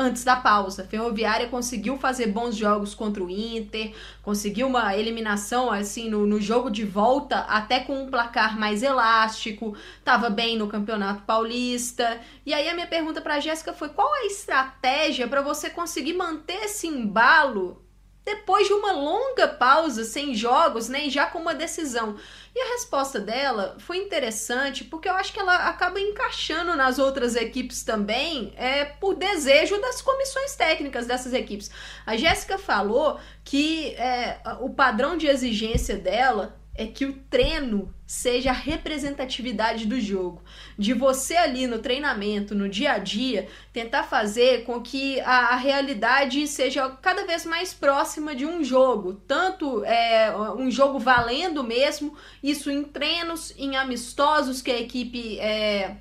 antes 0.00 0.24
da 0.24 0.34
pausa. 0.34 0.84
Ferroviária 0.84 1.46
conseguiu 1.48 1.98
fazer 1.98 2.28
bons 2.28 2.56
jogos 2.56 2.94
contra 2.94 3.22
o 3.22 3.28
Inter, 3.28 3.92
conseguiu 4.22 4.66
uma 4.66 4.96
eliminação 4.96 5.70
assim 5.70 6.08
no, 6.08 6.26
no 6.26 6.40
jogo 6.40 6.70
de 6.70 6.84
volta, 6.84 7.40
até 7.40 7.80
com 7.80 8.02
um 8.02 8.10
placar 8.10 8.58
mais 8.58 8.82
elástico, 8.82 9.76
estava 9.98 10.30
bem 10.30 10.56
no 10.56 10.68
Campeonato 10.68 11.22
Paulista. 11.22 12.18
E 12.46 12.54
aí 12.54 12.68
a 12.68 12.74
minha 12.74 12.86
pergunta 12.86 13.20
para 13.20 13.40
Jéssica 13.40 13.74
foi: 13.74 13.90
qual 13.90 14.12
a 14.14 14.24
estratégia 14.24 15.28
para 15.28 15.42
você 15.42 15.68
conseguir 15.68 16.14
manter 16.14 16.64
esse 16.64 16.86
embalo 16.86 17.84
depois 18.24 18.66
de 18.66 18.72
uma 18.72 18.92
longa 18.92 19.48
pausa 19.48 20.04
sem 20.04 20.34
jogos, 20.34 20.88
né, 20.88 21.06
e 21.06 21.10
já 21.10 21.26
com 21.26 21.38
uma 21.38 21.54
decisão. 21.54 22.16
E 22.54 22.60
a 22.60 22.72
resposta 22.72 23.18
dela 23.18 23.76
foi 23.78 23.98
interessante 23.98 24.84
porque 24.84 25.08
eu 25.08 25.14
acho 25.14 25.32
que 25.32 25.40
ela 25.40 25.68
acaba 25.68 26.00
encaixando 26.00 26.76
nas 26.76 26.98
outras 26.98 27.36
equipes 27.36 27.82
também, 27.82 28.52
é 28.56 28.84
por 28.84 29.14
desejo 29.14 29.80
das 29.80 30.02
comissões 30.02 30.54
técnicas 30.56 31.06
dessas 31.06 31.32
equipes. 31.32 31.70
A 32.04 32.16
Jéssica 32.16 32.58
falou 32.58 33.18
que 33.44 33.94
é, 33.94 34.40
o 34.60 34.70
padrão 34.70 35.16
de 35.16 35.26
exigência 35.26 35.96
dela 35.96 36.59
é 36.80 36.86
que 36.86 37.04
o 37.04 37.12
treino 37.28 37.94
seja 38.06 38.48
a 38.48 38.54
representatividade 38.54 39.86
do 39.86 40.00
jogo. 40.00 40.42
De 40.78 40.94
você 40.94 41.36
ali 41.36 41.66
no 41.66 41.78
treinamento, 41.78 42.54
no 42.54 42.70
dia 42.70 42.92
a 42.92 42.98
dia, 42.98 43.48
tentar 43.70 44.04
fazer 44.04 44.64
com 44.64 44.80
que 44.80 45.20
a, 45.20 45.50
a 45.50 45.56
realidade 45.56 46.46
seja 46.46 46.88
cada 47.02 47.26
vez 47.26 47.44
mais 47.44 47.74
próxima 47.74 48.34
de 48.34 48.46
um 48.46 48.64
jogo. 48.64 49.12
Tanto 49.28 49.84
é, 49.84 50.34
um 50.56 50.70
jogo 50.70 50.98
valendo 50.98 51.62
mesmo, 51.62 52.16
isso 52.42 52.70
em 52.70 52.82
treinos, 52.82 53.52
em 53.58 53.76
amistosos 53.76 54.62
que 54.62 54.70
a 54.70 54.80
equipe. 54.80 55.38
É, 55.38 55.98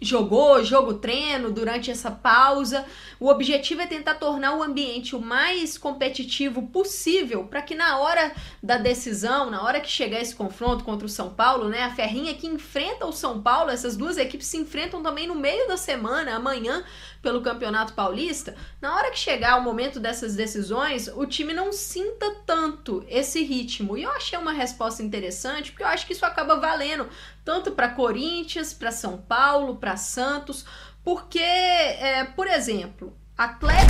jogou, 0.00 0.62
jogo 0.64 0.94
treino 0.94 1.50
durante 1.50 1.90
essa 1.90 2.10
pausa. 2.10 2.84
O 3.18 3.28
objetivo 3.28 3.80
é 3.80 3.86
tentar 3.86 4.16
tornar 4.16 4.56
o 4.56 4.62
ambiente 4.62 5.16
o 5.16 5.20
mais 5.20 5.78
competitivo 5.78 6.62
possível 6.68 7.44
para 7.44 7.62
que 7.62 7.74
na 7.74 7.98
hora 7.98 8.32
da 8.62 8.76
decisão, 8.76 9.50
na 9.50 9.62
hora 9.62 9.80
que 9.80 9.90
chegar 9.90 10.20
esse 10.20 10.34
confronto 10.34 10.84
contra 10.84 11.06
o 11.06 11.10
São 11.10 11.30
Paulo, 11.30 11.68
né, 11.68 11.84
a 11.84 11.94
Ferrinha 11.94 12.34
que 12.34 12.46
enfrenta 12.46 13.06
o 13.06 13.12
São 13.12 13.40
Paulo, 13.40 13.70
essas 13.70 13.96
duas 13.96 14.18
equipes 14.18 14.46
se 14.46 14.56
enfrentam 14.56 15.02
também 15.02 15.26
no 15.26 15.34
meio 15.34 15.66
da 15.66 15.76
semana, 15.76 16.34
amanhã, 16.34 16.84
pelo 17.22 17.42
Campeonato 17.42 17.94
Paulista. 17.94 18.54
Na 18.80 18.94
hora 18.94 19.10
que 19.10 19.18
chegar 19.18 19.58
o 19.58 19.62
momento 19.62 19.98
dessas 19.98 20.36
decisões, 20.36 21.08
o 21.08 21.26
time 21.26 21.52
não 21.52 21.72
sinta 21.72 22.36
tanto 22.44 23.04
esse 23.08 23.42
ritmo. 23.42 23.96
E 23.96 24.02
eu 24.04 24.10
achei 24.10 24.38
uma 24.38 24.52
resposta 24.52 25.02
interessante, 25.02 25.72
porque 25.72 25.82
eu 25.82 25.88
acho 25.88 26.06
que 26.06 26.12
isso 26.12 26.24
acaba 26.24 26.56
valendo 26.56 27.08
tanto 27.46 27.70
para 27.70 27.90
Corinthians, 27.90 28.74
para 28.74 28.90
São 28.90 29.16
Paulo, 29.16 29.76
para 29.76 29.96
Santos, 29.96 30.66
porque, 31.04 31.38
é, 31.38 32.24
por 32.34 32.48
exemplo, 32.48 33.16
atletas 33.38 33.86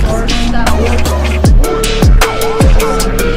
que 3.17 3.36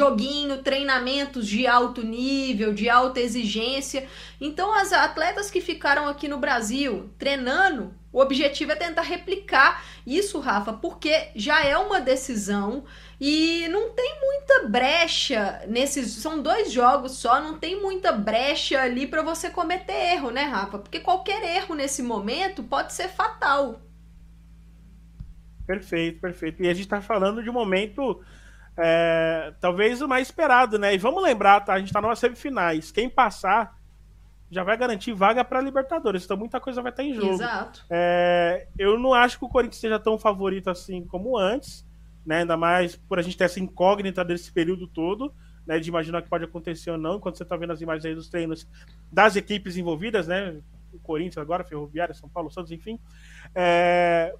joguinho, 0.00 0.62
treinamentos 0.62 1.46
de 1.46 1.66
alto 1.66 2.02
nível, 2.02 2.72
de 2.72 2.88
alta 2.88 3.20
exigência. 3.20 4.06
Então, 4.40 4.72
as 4.72 4.94
atletas 4.94 5.50
que 5.50 5.60
ficaram 5.60 6.08
aqui 6.08 6.26
no 6.26 6.38
Brasil 6.38 7.10
treinando, 7.18 7.94
o 8.10 8.18
objetivo 8.18 8.72
é 8.72 8.76
tentar 8.76 9.02
replicar 9.02 9.84
isso, 10.06 10.40
Rafa, 10.40 10.72
porque 10.72 11.28
já 11.36 11.62
é 11.62 11.76
uma 11.76 12.00
decisão 12.00 12.84
e 13.20 13.68
não 13.68 13.90
tem 13.90 14.18
muita 14.22 14.68
brecha 14.68 15.62
nesses. 15.68 16.12
São 16.12 16.42
dois 16.42 16.72
jogos 16.72 17.12
só, 17.12 17.38
não 17.38 17.58
tem 17.58 17.78
muita 17.78 18.10
brecha 18.10 18.80
ali 18.80 19.06
para 19.06 19.22
você 19.22 19.50
cometer 19.50 20.14
erro, 20.14 20.30
né, 20.30 20.44
Rafa? 20.44 20.78
Porque 20.78 21.00
qualquer 21.00 21.42
erro 21.56 21.74
nesse 21.74 22.02
momento 22.02 22.62
pode 22.62 22.94
ser 22.94 23.08
fatal. 23.08 23.82
Perfeito, 25.66 26.20
perfeito. 26.20 26.62
E 26.62 26.68
a 26.68 26.74
gente 26.74 26.88
tá 26.88 27.02
falando 27.02 27.42
de 27.42 27.50
um 27.50 27.52
momento. 27.52 28.20
É, 28.82 29.52
talvez 29.60 30.00
o 30.00 30.08
mais 30.08 30.28
esperado, 30.28 30.78
né? 30.78 30.94
E 30.94 30.98
vamos 30.98 31.22
lembrar, 31.22 31.60
tá? 31.60 31.74
A 31.74 31.78
gente 31.78 31.92
tá 31.92 32.00
nas 32.00 32.18
semifinais. 32.18 32.90
Quem 32.90 33.08
passar 33.08 33.78
já 34.50 34.64
vai 34.64 34.76
garantir 34.76 35.12
vaga 35.12 35.44
para 35.44 35.60
Libertadores. 35.60 36.24
Então 36.24 36.36
muita 36.36 36.58
coisa 36.58 36.82
vai 36.82 36.90
estar 36.90 37.04
em 37.04 37.14
jogo. 37.14 37.34
Exato. 37.34 37.84
É, 37.90 38.66
eu 38.78 38.98
não 38.98 39.14
acho 39.14 39.38
que 39.38 39.44
o 39.44 39.48
Corinthians 39.48 39.80
seja 39.80 39.98
tão 39.98 40.18
favorito 40.18 40.70
assim 40.70 41.04
como 41.04 41.36
antes 41.38 41.84
né? 42.24 42.38
Ainda 42.40 42.56
mais 42.56 42.96
por 42.96 43.18
a 43.18 43.22
gente 43.22 43.36
ter 43.36 43.44
essa 43.44 43.60
incógnita 43.60 44.24
desse 44.24 44.52
período 44.52 44.86
todo, 44.86 45.32
né? 45.66 45.78
De 45.78 45.88
imaginar 45.88 46.22
que 46.22 46.28
pode 46.28 46.44
acontecer 46.44 46.90
ou 46.90 46.98
não, 46.98 47.16
enquanto 47.16 47.36
você 47.36 47.42
está 47.42 47.56
vendo 47.56 47.72
as 47.72 47.80
imagens 47.80 48.04
aí 48.04 48.14
dos 48.14 48.28
treinos 48.28 48.68
das 49.10 49.36
equipes 49.36 49.76
envolvidas, 49.76 50.26
né? 50.26 50.60
O 50.92 50.98
Corinthians 50.98 51.38
agora, 51.38 51.64
Ferroviária, 51.64 52.14
São 52.14 52.28
Paulo, 52.28 52.50
Santos, 52.50 52.72
enfim. 52.72 52.98
É... 53.54 54.34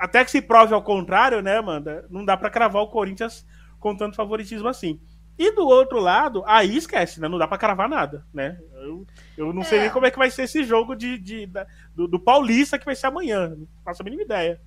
Até 0.00 0.24
que 0.24 0.30
se 0.30 0.40
prove 0.40 0.72
ao 0.72 0.82
contrário, 0.82 1.42
né, 1.42 1.58
Amanda? 1.58 2.06
Não 2.08 2.24
dá 2.24 2.34
para 2.34 2.48
cravar 2.48 2.82
o 2.82 2.88
Corinthians 2.88 3.46
com 3.78 3.94
tanto 3.94 4.16
favoritismo 4.16 4.66
assim. 4.66 4.98
E 5.38 5.52
do 5.52 5.66
outro 5.66 6.00
lado, 6.00 6.42
aí 6.46 6.74
esquece, 6.76 7.20
né? 7.20 7.28
Não 7.28 7.38
dá 7.38 7.46
para 7.46 7.58
cravar 7.58 7.88
nada, 7.88 8.26
né? 8.32 8.58
Eu, 8.72 9.06
eu 9.36 9.52
não 9.52 9.60
é. 9.60 9.64
sei 9.64 9.80
nem 9.80 9.90
como 9.90 10.06
é 10.06 10.10
que 10.10 10.18
vai 10.18 10.30
ser 10.30 10.42
esse 10.42 10.64
jogo 10.64 10.94
de, 10.94 11.18
de, 11.18 11.46
da, 11.46 11.66
do, 11.94 12.08
do, 12.08 12.18
Paulista 12.18 12.78
que 12.78 12.84
vai 12.84 12.96
ser 12.96 13.08
amanhã. 13.08 13.48
Não 13.50 13.66
faço 13.84 14.02
a 14.02 14.04
mínima 14.04 14.22
ideia. 14.22 14.60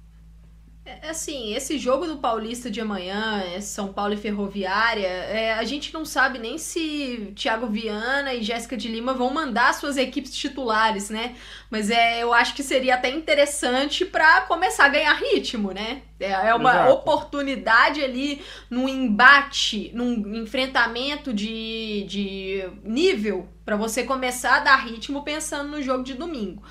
É, 0.86 1.10
assim, 1.10 1.56
esse 1.56 1.80
jogo 1.80 2.06
do 2.06 2.18
Paulista 2.18 2.70
de 2.70 2.82
amanhã, 2.82 3.42
é 3.56 3.62
São 3.62 3.94
Paulo 3.94 4.16
e 4.16 4.18
Ferroviária, 4.18 5.08
é, 5.08 5.54
a 5.54 5.64
gente 5.64 5.94
não 5.94 6.04
sabe 6.04 6.40
nem 6.40 6.58
se 6.58 7.32
Thiago 7.38 7.68
Viana 7.68 8.34
e 8.34 8.44
Jéssica 8.44 8.76
de 8.76 8.90
Lima 8.90 9.14
vão 9.14 9.30
mandar 9.34 9.74
suas 9.74 9.96
equipes 9.96 10.36
titulares, 10.36 11.10
né? 11.10 11.38
Mas 11.70 11.90
é, 11.90 12.22
eu 12.22 12.34
acho 12.34 12.54
que 12.54 12.62
seria 12.62 12.96
até 12.96 13.10
interessante 13.10 14.04
para 14.06 14.42
começar 14.42 14.86
a 14.86 14.90
ganhar 14.90 15.14
ritmo, 15.14 15.72
né? 15.72 16.02
É, 16.20 16.32
é 16.50 16.54
uma 16.54 16.72
Exato. 16.72 16.92
oportunidade 16.92 18.04
ali 18.04 18.42
num 18.70 18.90
embate, 18.90 19.90
num 19.94 20.36
enfrentamento 20.36 21.34
de, 21.34 22.04
de 22.10 22.70
nível 22.84 23.48
para 23.64 23.78
você 23.78 24.04
começar 24.04 24.58
a 24.58 24.60
dar 24.60 24.76
ritmo 24.76 25.24
pensando 25.24 25.70
no 25.70 25.82
jogo 25.82 26.04
de 26.04 26.14
domingo. 26.14 26.62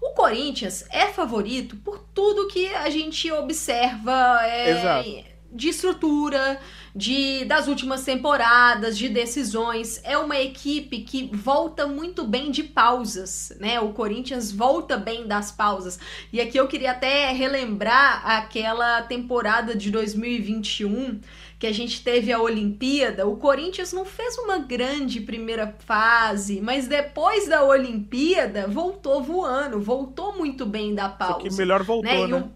O 0.00 0.10
Corinthians 0.10 0.84
é 0.90 1.06
favorito 1.06 1.76
por 1.76 1.98
tudo 2.14 2.48
que 2.48 2.68
a 2.68 2.88
gente 2.90 3.30
observa 3.32 4.40
é, 4.44 5.24
de 5.50 5.68
estrutura, 5.68 6.60
de 6.94 7.44
das 7.46 7.68
últimas 7.68 8.04
temporadas, 8.04 8.98
de 8.98 9.08
decisões. 9.08 10.00
É 10.04 10.16
uma 10.18 10.38
equipe 10.38 11.00
que 11.00 11.30
volta 11.32 11.86
muito 11.86 12.24
bem 12.24 12.50
de 12.50 12.62
pausas, 12.62 13.52
né? 13.58 13.80
O 13.80 13.92
Corinthians 13.92 14.52
volta 14.52 14.96
bem 14.96 15.26
das 15.26 15.50
pausas. 15.50 15.98
E 16.32 16.40
aqui 16.40 16.58
eu 16.58 16.68
queria 16.68 16.92
até 16.92 17.32
relembrar 17.32 18.22
aquela 18.26 19.02
temporada 19.02 19.74
de 19.74 19.90
2021 19.90 21.20
que 21.58 21.66
a 21.66 21.72
gente 21.72 22.02
teve 22.04 22.32
a 22.32 22.40
Olimpíada, 22.40 23.26
o 23.26 23.36
Corinthians 23.36 23.92
não 23.92 24.04
fez 24.04 24.38
uma 24.38 24.58
grande 24.58 25.20
primeira 25.20 25.74
fase, 25.80 26.60
mas 26.60 26.86
depois 26.86 27.48
da 27.48 27.64
Olimpíada 27.64 28.68
voltou 28.68 29.22
voando, 29.22 29.80
voltou 29.80 30.36
muito 30.36 30.64
bem 30.64 30.94
da 30.94 31.08
pausa. 31.08 31.34
Só 31.34 31.40
que 31.40 31.54
melhor 31.54 31.82
voltou, 31.82 32.28
né? 32.28 32.38
né? 32.38 32.50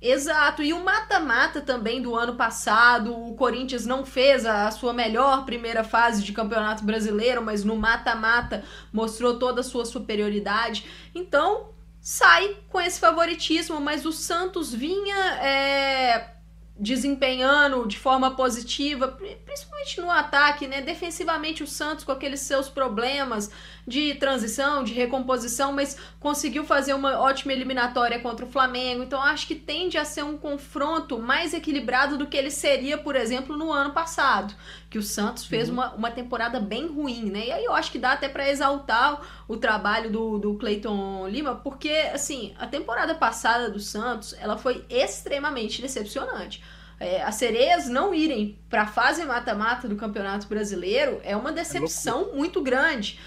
Exato, 0.00 0.62
e 0.62 0.72
o 0.72 0.84
mata-mata 0.84 1.60
também 1.60 2.02
do 2.02 2.14
ano 2.14 2.34
passado, 2.34 3.16
o 3.16 3.34
Corinthians 3.34 3.86
não 3.86 4.04
fez 4.04 4.44
a, 4.44 4.68
a, 4.68 4.70
sua 4.70 4.92
melhor 4.92 5.44
primeira 5.46 5.82
fase 5.82 6.22
de 6.22 6.32
campeonato 6.32 6.84
brasileiro, 6.84 7.42
mas 7.42 7.64
no 7.64 7.76
mata-mata 7.76 8.62
mostrou 8.92 9.38
toda 9.38 9.62
a 9.62 9.64
sua 9.64 9.86
superioridade. 9.86 10.84
Então, 11.14 11.70
sai 11.98 12.56
com 12.68 12.80
esse 12.80 13.00
favoritismo, 13.00 13.80
mas 13.80 14.04
o 14.04 14.12
Santos 14.12 14.72
vinha 14.72 15.16
é, 15.42 16.35
desempenhando 16.78 17.86
de 17.86 17.98
forma 17.98 18.32
positiva, 18.32 19.08
principalmente 19.44 20.00
no 20.00 20.10
ataque, 20.10 20.66
né? 20.66 20.82
Defensivamente 20.82 21.62
o 21.62 21.66
Santos 21.66 22.04
com 22.04 22.12
aqueles 22.12 22.40
seus 22.40 22.68
problemas 22.68 23.50
de 23.86 24.14
transição, 24.16 24.84
de 24.84 24.92
recomposição, 24.92 25.72
mas 25.72 25.96
conseguiu 26.20 26.64
fazer 26.64 26.92
uma 26.92 27.18
ótima 27.18 27.52
eliminatória 27.52 28.18
contra 28.18 28.44
o 28.44 28.50
Flamengo. 28.50 29.02
Então 29.02 29.22
acho 29.22 29.46
que 29.46 29.54
tende 29.54 29.96
a 29.96 30.04
ser 30.04 30.24
um 30.24 30.36
confronto 30.36 31.18
mais 31.18 31.54
equilibrado 31.54 32.18
do 32.18 32.26
que 32.26 32.36
ele 32.36 32.50
seria, 32.50 32.98
por 32.98 33.16
exemplo, 33.16 33.56
no 33.56 33.72
ano 33.72 33.92
passado, 33.92 34.54
que 34.96 34.98
o 34.98 35.02
Santos 35.02 35.44
fez 35.44 35.68
uhum. 35.68 35.74
uma, 35.74 35.92
uma 35.92 36.10
temporada 36.10 36.58
bem 36.58 36.86
ruim, 36.86 37.30
né? 37.30 37.48
E 37.48 37.52
aí 37.52 37.64
eu 37.66 37.74
acho 37.74 37.92
que 37.92 37.98
dá 37.98 38.12
até 38.12 38.30
para 38.30 38.48
exaltar 38.48 39.20
o 39.46 39.58
trabalho 39.58 40.10
do, 40.10 40.38
do 40.38 40.54
Cleiton 40.54 41.28
Lima, 41.28 41.54
porque 41.56 41.90
assim, 42.14 42.54
a 42.58 42.66
temporada 42.66 43.14
passada 43.14 43.70
do 43.70 43.78
Santos, 43.78 44.34
ela 44.40 44.56
foi 44.56 44.86
extremamente 44.88 45.82
decepcionante. 45.82 46.64
É, 46.98 47.22
as 47.22 47.34
sereias 47.34 47.90
não 47.90 48.14
irem 48.14 48.58
para 48.70 48.82
a 48.82 48.86
fase 48.86 49.22
mata-mata 49.26 49.86
do 49.86 49.96
Campeonato 49.96 50.46
Brasileiro 50.46 51.20
é 51.22 51.36
uma 51.36 51.52
decepção 51.52 52.30
é 52.32 52.34
muito 52.34 52.62
grande 52.62 53.20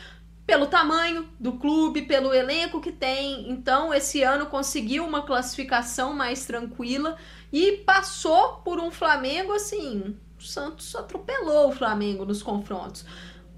pelo 0.47 0.65
tamanho 0.65 1.29
do 1.39 1.51
clube, 1.51 2.01
pelo 2.01 2.33
elenco 2.33 2.81
que 2.81 2.91
tem. 2.91 3.51
Então, 3.51 3.93
esse 3.93 4.23
ano 4.23 4.47
conseguiu 4.47 5.05
uma 5.05 5.21
classificação 5.21 6.15
mais 6.15 6.47
tranquila 6.47 7.15
e 7.53 7.73
passou 7.85 8.53
por 8.65 8.79
um 8.79 8.89
Flamengo 8.89 9.53
assim. 9.53 10.17
O 10.39 10.43
Santos 10.43 10.95
atropelou 10.95 11.67
o 11.67 11.71
Flamengo 11.73 12.23
nos 12.23 12.41
confrontos. 12.41 13.05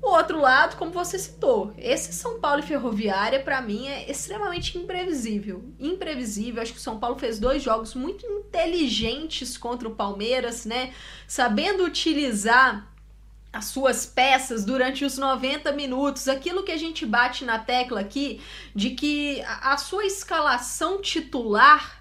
O 0.02 0.10
outro 0.10 0.42
lado, 0.42 0.78
como 0.78 0.92
você 0.92 1.20
citou, 1.20 1.72
esse 1.78 2.12
São 2.12 2.40
Paulo 2.40 2.60
e 2.60 2.66
Ferroviária, 2.66 3.40
para 3.40 3.62
mim, 3.62 3.88
é 3.88 4.10
extremamente 4.10 4.76
imprevisível. 4.76 5.64
Imprevisível. 5.80 6.60
Acho 6.60 6.74
que 6.74 6.80
o 6.80 6.82
São 6.82 6.98
Paulo 6.98 7.20
fez 7.20 7.38
dois 7.40 7.62
jogos 7.62 7.94
muito 7.94 8.26
inteligentes 8.26 9.58
contra 9.58 9.88
o 9.88 9.94
Palmeiras, 9.94 10.66
né? 10.66 10.92
Sabendo 11.28 11.86
utilizar 11.86 12.92
as 13.54 13.66
suas 13.66 14.08
peças 14.08 14.66
durante 14.66 15.06
os 15.06 15.20
90 15.20 15.72
minutos, 15.74 16.28
aquilo 16.28 16.64
que 16.64 16.72
a 16.72 16.78
gente 16.78 17.06
bate 17.06 17.46
na 17.46 17.60
tecla 17.60 18.00
aqui, 18.00 18.42
de 18.74 18.92
que 18.92 19.44
a, 19.44 19.78
sua 19.78 20.06
escalação 20.06 21.00
titular 21.00 22.01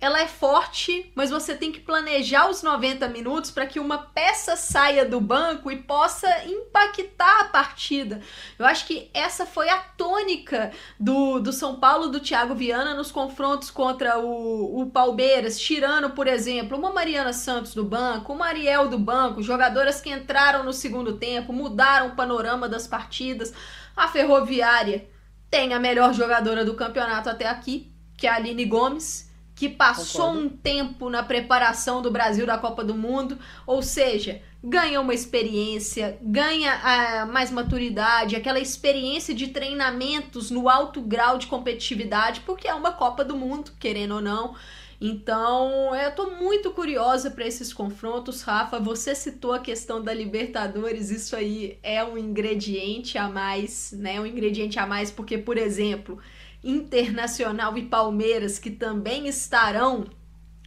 ela 0.00 0.20
é 0.20 0.26
forte, 0.26 1.12
mas 1.14 1.28
você 1.28 1.54
tem 1.54 1.70
que 1.70 1.80
planejar 1.80 2.48
os 2.48 2.62
90 2.62 3.06
minutos 3.08 3.50
para 3.50 3.66
que 3.66 3.78
uma 3.78 3.98
peça 3.98 4.56
saia 4.56 5.04
do 5.04 5.20
banco 5.20 5.70
e 5.70 5.76
possa 5.76 6.26
impactar 6.46 7.40
a 7.40 7.44
partida. 7.44 8.20
Eu 8.58 8.64
acho 8.64 8.86
que 8.86 9.10
essa 9.12 9.44
foi 9.44 9.68
a 9.68 9.78
tônica 9.78 10.72
do, 10.98 11.38
do 11.38 11.52
São 11.52 11.78
Paulo 11.78 12.08
do 12.08 12.18
Thiago 12.18 12.54
Viana 12.54 12.94
nos 12.94 13.12
confrontos 13.12 13.70
contra 13.70 14.18
o, 14.18 14.80
o 14.80 14.90
Palmeiras, 14.90 15.60
tirando, 15.60 16.10
por 16.10 16.26
exemplo, 16.26 16.78
uma 16.78 16.90
Mariana 16.90 17.34
Santos 17.34 17.74
do 17.74 17.84
banco, 17.84 18.32
uma 18.32 18.46
Ariel 18.46 18.88
do 18.88 18.98
banco, 18.98 19.42
jogadoras 19.42 20.00
que 20.00 20.10
entraram 20.10 20.64
no 20.64 20.72
segundo 20.72 21.18
tempo, 21.18 21.52
mudaram 21.52 22.08
o 22.08 22.16
panorama 22.16 22.66
das 22.66 22.86
partidas. 22.86 23.52
A 23.94 24.08
Ferroviária 24.08 25.06
tem 25.50 25.74
a 25.74 25.78
melhor 25.78 26.14
jogadora 26.14 26.64
do 26.64 26.74
campeonato 26.74 27.28
até 27.28 27.46
aqui, 27.46 27.92
que 28.16 28.26
é 28.26 28.30
a 28.30 28.36
Aline 28.36 28.64
Gomes 28.64 29.29
que 29.60 29.68
passou 29.68 30.28
Concordo. 30.28 30.46
um 30.46 30.48
tempo 30.48 31.10
na 31.10 31.22
preparação 31.22 32.00
do 32.00 32.10
Brasil 32.10 32.46
da 32.46 32.56
Copa 32.56 32.82
do 32.82 32.94
Mundo, 32.94 33.38
ou 33.66 33.82
seja, 33.82 34.40
ganha 34.64 34.98
uma 34.98 35.12
experiência, 35.12 36.18
ganha 36.22 36.72
uh, 36.78 37.30
mais 37.30 37.50
maturidade, 37.50 38.36
aquela 38.36 38.58
experiência 38.58 39.34
de 39.34 39.48
treinamentos 39.48 40.50
no 40.50 40.66
alto 40.66 41.02
grau 41.02 41.36
de 41.36 41.46
competitividade, 41.46 42.40
porque 42.40 42.66
é 42.66 42.72
uma 42.72 42.92
Copa 42.92 43.22
do 43.22 43.36
Mundo, 43.36 43.72
querendo 43.78 44.14
ou 44.14 44.22
não. 44.22 44.54
Então, 44.98 45.94
eu 45.94 46.10
tô 46.14 46.30
muito 46.30 46.70
curiosa 46.70 47.30
para 47.30 47.46
esses 47.46 47.70
confrontos, 47.70 48.40
Rafa. 48.40 48.80
Você 48.80 49.14
citou 49.14 49.52
a 49.52 49.58
questão 49.58 50.02
da 50.02 50.14
Libertadores, 50.14 51.10
isso 51.10 51.36
aí 51.36 51.78
é 51.82 52.02
um 52.02 52.16
ingrediente 52.16 53.18
a 53.18 53.28
mais, 53.28 53.92
né? 53.92 54.18
Um 54.18 54.24
ingrediente 54.24 54.78
a 54.78 54.86
mais 54.86 55.10
porque, 55.10 55.36
por 55.36 55.58
exemplo, 55.58 56.18
Internacional 56.62 57.76
e 57.78 57.86
Palmeiras, 57.86 58.58
que 58.58 58.70
também 58.70 59.26
estarão 59.26 60.06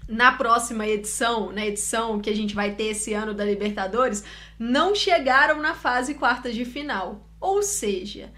na 0.08 0.34
próxima 0.34 0.88
edição, 0.88 1.52
na 1.52 1.66
edição 1.66 2.20
que 2.20 2.30
a 2.30 2.36
gente 2.36 2.54
vai 2.54 2.76
ter 2.76 2.86
esse 2.86 3.14
ano 3.14 3.34
da 3.34 3.46
Libertadores, 3.46 4.24
não 4.60 4.94
chegaram 4.94 5.62
na 5.62 5.74
fase 5.74 6.16
quartas 6.16 6.54
de 6.54 6.66
final. 6.66 7.28
Ou 7.40 7.62
seja, 7.62 8.32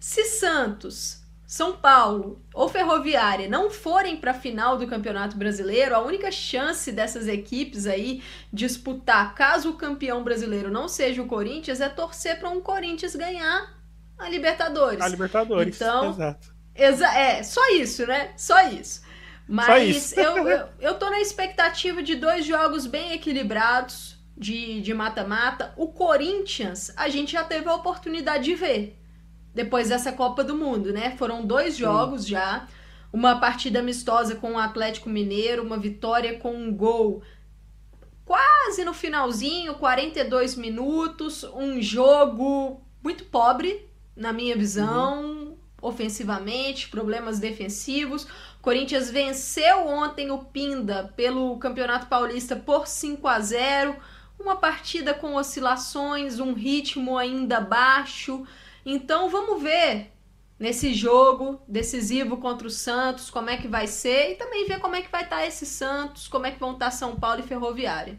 se 0.00 0.24
Santos, 0.24 1.22
São 1.46 1.76
Paulo 1.76 2.42
ou 2.52 2.68
Ferroviária 2.68 3.48
não 3.48 3.70
forem 3.70 4.16
para 4.16 4.32
a 4.32 4.34
final 4.34 4.76
do 4.76 4.86
Campeonato 4.86 5.36
Brasileiro, 5.36 5.94
a 5.94 6.00
única 6.00 6.32
chance 6.32 6.90
dessas 6.90 7.28
equipes 7.28 7.86
aí 7.86 8.22
disputar, 8.52 9.34
caso 9.34 9.70
o 9.70 9.76
campeão 9.76 10.24
brasileiro 10.24 10.70
não 10.70 10.88
seja 10.88 11.22
o 11.22 11.26
Corinthians, 11.26 11.80
é 11.80 11.88
torcer 11.88 12.40
para 12.40 12.50
um 12.50 12.60
Corinthians 12.60 13.14
ganhar 13.14 13.72
a 14.18 14.28
Libertadores. 14.28 15.00
A 15.00 15.08
Libertadores, 15.08 15.76
então, 15.76 16.10
exato 16.10 16.53
Exa 16.74 17.06
é, 17.16 17.42
só 17.42 17.60
isso, 17.70 18.06
né? 18.06 18.32
Só 18.36 18.68
isso. 18.68 19.02
Mas 19.46 19.96
isso. 19.96 20.20
eu, 20.20 20.36
eu, 20.48 20.68
eu 20.80 20.94
tô 20.94 21.08
na 21.10 21.20
expectativa 21.20 22.02
de 22.02 22.14
dois 22.14 22.44
jogos 22.44 22.86
bem 22.86 23.12
equilibrados 23.12 24.18
de 24.36 24.92
mata-mata. 24.94 25.72
O 25.76 25.88
Corinthians, 25.88 26.92
a 26.96 27.08
gente 27.08 27.32
já 27.32 27.44
teve 27.44 27.68
a 27.68 27.74
oportunidade 27.74 28.44
de 28.44 28.54
ver 28.54 28.98
depois 29.54 29.88
dessa 29.88 30.12
Copa 30.12 30.42
do 30.42 30.56
Mundo, 30.56 30.92
né? 30.92 31.16
Foram 31.16 31.46
dois 31.46 31.76
jogos 31.76 32.24
Sim. 32.24 32.30
já. 32.30 32.66
Uma 33.12 33.38
partida 33.38 33.78
amistosa 33.78 34.34
com 34.34 34.54
o 34.54 34.58
Atlético 34.58 35.08
Mineiro, 35.08 35.62
uma 35.62 35.78
vitória 35.78 36.36
com 36.40 36.52
um 36.52 36.74
gol 36.74 37.22
quase 38.24 38.84
no 38.84 38.92
finalzinho, 38.92 39.74
42 39.74 40.56
minutos, 40.56 41.44
um 41.44 41.80
jogo 41.80 42.82
muito 43.00 43.24
pobre, 43.26 43.88
na 44.16 44.32
minha 44.32 44.56
visão. 44.56 45.22
Uhum 45.22 45.53
ofensivamente, 45.84 46.88
problemas 46.88 47.38
defensivos. 47.38 48.26
Corinthians 48.62 49.10
venceu 49.10 49.86
ontem 49.86 50.30
o 50.30 50.38
Pinda 50.38 51.12
pelo 51.14 51.58
Campeonato 51.58 52.06
Paulista 52.06 52.56
por 52.56 52.86
5 52.88 53.28
a 53.28 53.38
0. 53.38 53.96
Uma 54.38 54.56
partida 54.56 55.12
com 55.12 55.34
oscilações, 55.34 56.40
um 56.40 56.54
ritmo 56.54 57.18
ainda 57.18 57.60
baixo. 57.60 58.46
Então 58.84 59.28
vamos 59.28 59.62
ver 59.62 60.10
nesse 60.58 60.94
jogo 60.94 61.60
decisivo 61.68 62.38
contra 62.38 62.66
o 62.66 62.70
Santos 62.70 63.28
como 63.28 63.50
é 63.50 63.56
que 63.56 63.68
vai 63.68 63.86
ser 63.86 64.32
e 64.32 64.36
também 64.36 64.66
ver 64.66 64.80
como 64.80 64.96
é 64.96 65.02
que 65.02 65.12
vai 65.12 65.24
estar 65.24 65.46
esse 65.46 65.66
Santos, 65.66 66.26
como 66.26 66.46
é 66.46 66.50
que 66.50 66.60
vão 66.60 66.72
estar 66.72 66.90
São 66.90 67.16
Paulo 67.16 67.40
e 67.40 67.42
Ferroviária. 67.42 68.18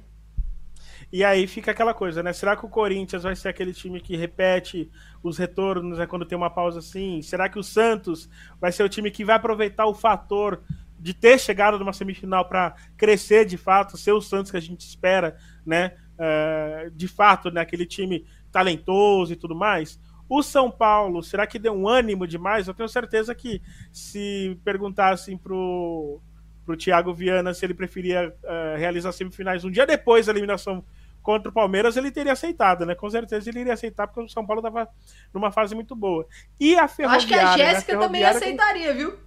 E 1.15 1.23
aí 1.23 1.47
fica 1.47 1.71
aquela 1.71 1.93
coisa, 1.93 2.21
né? 2.21 2.33
Será 2.33 2.57
que 2.57 2.65
o 2.65 2.69
Corinthians 2.69 3.23
vai 3.23 3.37
ser 3.37 3.47
aquele 3.47 3.71
time 3.71 4.01
que 4.01 4.17
repete 4.17 4.91
os 5.23 5.37
retornos 5.37 5.97
né, 5.97 6.05
quando 6.05 6.25
tem 6.25 6.37
uma 6.37 6.49
pausa 6.49 6.79
assim? 6.79 7.21
Será 7.21 7.47
que 7.47 7.57
o 7.57 7.63
Santos 7.63 8.29
vai 8.59 8.69
ser 8.69 8.83
o 8.83 8.89
time 8.89 9.09
que 9.09 9.23
vai 9.23 9.37
aproveitar 9.37 9.85
o 9.85 9.93
fator 9.93 10.61
de 10.99 11.13
ter 11.13 11.39
chegado 11.39 11.79
numa 11.79 11.93
semifinal 11.93 12.43
para 12.49 12.75
crescer 12.97 13.45
de 13.45 13.55
fato, 13.55 13.95
ser 13.95 14.11
o 14.11 14.19
Santos 14.19 14.51
que 14.51 14.57
a 14.57 14.61
gente 14.61 14.81
espera, 14.81 15.37
né? 15.65 15.93
Uh, 16.19 16.91
de 16.91 17.07
fato, 17.07 17.49
né? 17.49 17.61
Aquele 17.61 17.85
time 17.85 18.25
talentoso 18.51 19.31
e 19.31 19.37
tudo 19.37 19.55
mais. 19.55 19.97
O 20.27 20.43
São 20.43 20.69
Paulo, 20.69 21.23
será 21.23 21.47
que 21.47 21.57
deu 21.57 21.71
um 21.71 21.87
ânimo 21.87 22.27
demais? 22.27 22.67
Eu 22.67 22.73
tenho 22.73 22.89
certeza 22.89 23.33
que 23.33 23.61
se 23.89 24.59
perguntassem 24.65 25.37
pro, 25.37 26.19
pro 26.65 26.75
Thiago 26.75 27.13
Viana 27.13 27.53
se 27.53 27.65
ele 27.65 27.73
preferia 27.73 28.35
uh, 28.43 28.77
realizar 28.77 29.13
semifinais 29.13 29.63
um 29.63 29.71
dia 29.71 29.85
depois 29.85 30.25
da 30.25 30.33
eliminação 30.33 30.83
contra 31.25 31.49
o 31.49 31.51
Palmeiras, 31.51 31.97
ele 31.97 32.11
teria 32.11 32.33
aceitado, 32.33 32.85
né? 32.85 32.93
Com 32.93 33.09
certeza 33.09 33.49
ele 33.49 33.61
iria 33.61 33.73
aceitar, 33.73 34.05
porque 34.05 34.21
o 34.21 34.29
São 34.29 34.45
Paulo 34.45 34.59
estava 34.59 34.87
numa 35.33 35.51
fase 35.51 35.73
muito 35.73 35.95
boa. 35.95 36.27
E 36.59 36.77
a 36.77 36.87
Ferroviária... 36.87 37.17
Acho 37.17 37.27
que 37.27 37.33
a 37.33 37.57
né? 37.57 37.73
Jéssica 37.73 37.93
né? 37.93 37.99
também 37.99 38.23
aceitaria, 38.23 38.93
viu? 38.93 39.17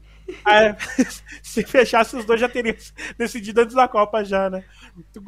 É, 0.47 0.77
se 1.43 1.65
fechasse 1.65 2.17
os 2.17 2.25
dois 2.25 2.41
já 2.41 2.49
teria 2.49 2.77
decidido 3.19 3.63
antes 3.63 3.75
da 3.75 3.89
Copa 3.89 4.25
já, 4.25 4.49
né? 4.49 4.65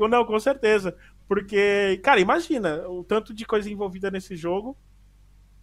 Não, 0.08 0.24
com 0.24 0.38
certeza. 0.38 0.96
Porque, 1.26 2.00
cara, 2.04 2.20
imagina 2.20 2.88
o 2.88 3.02
tanto 3.02 3.34
de 3.34 3.44
coisa 3.44 3.68
envolvida 3.68 4.08
nesse 4.08 4.36
jogo. 4.36 4.78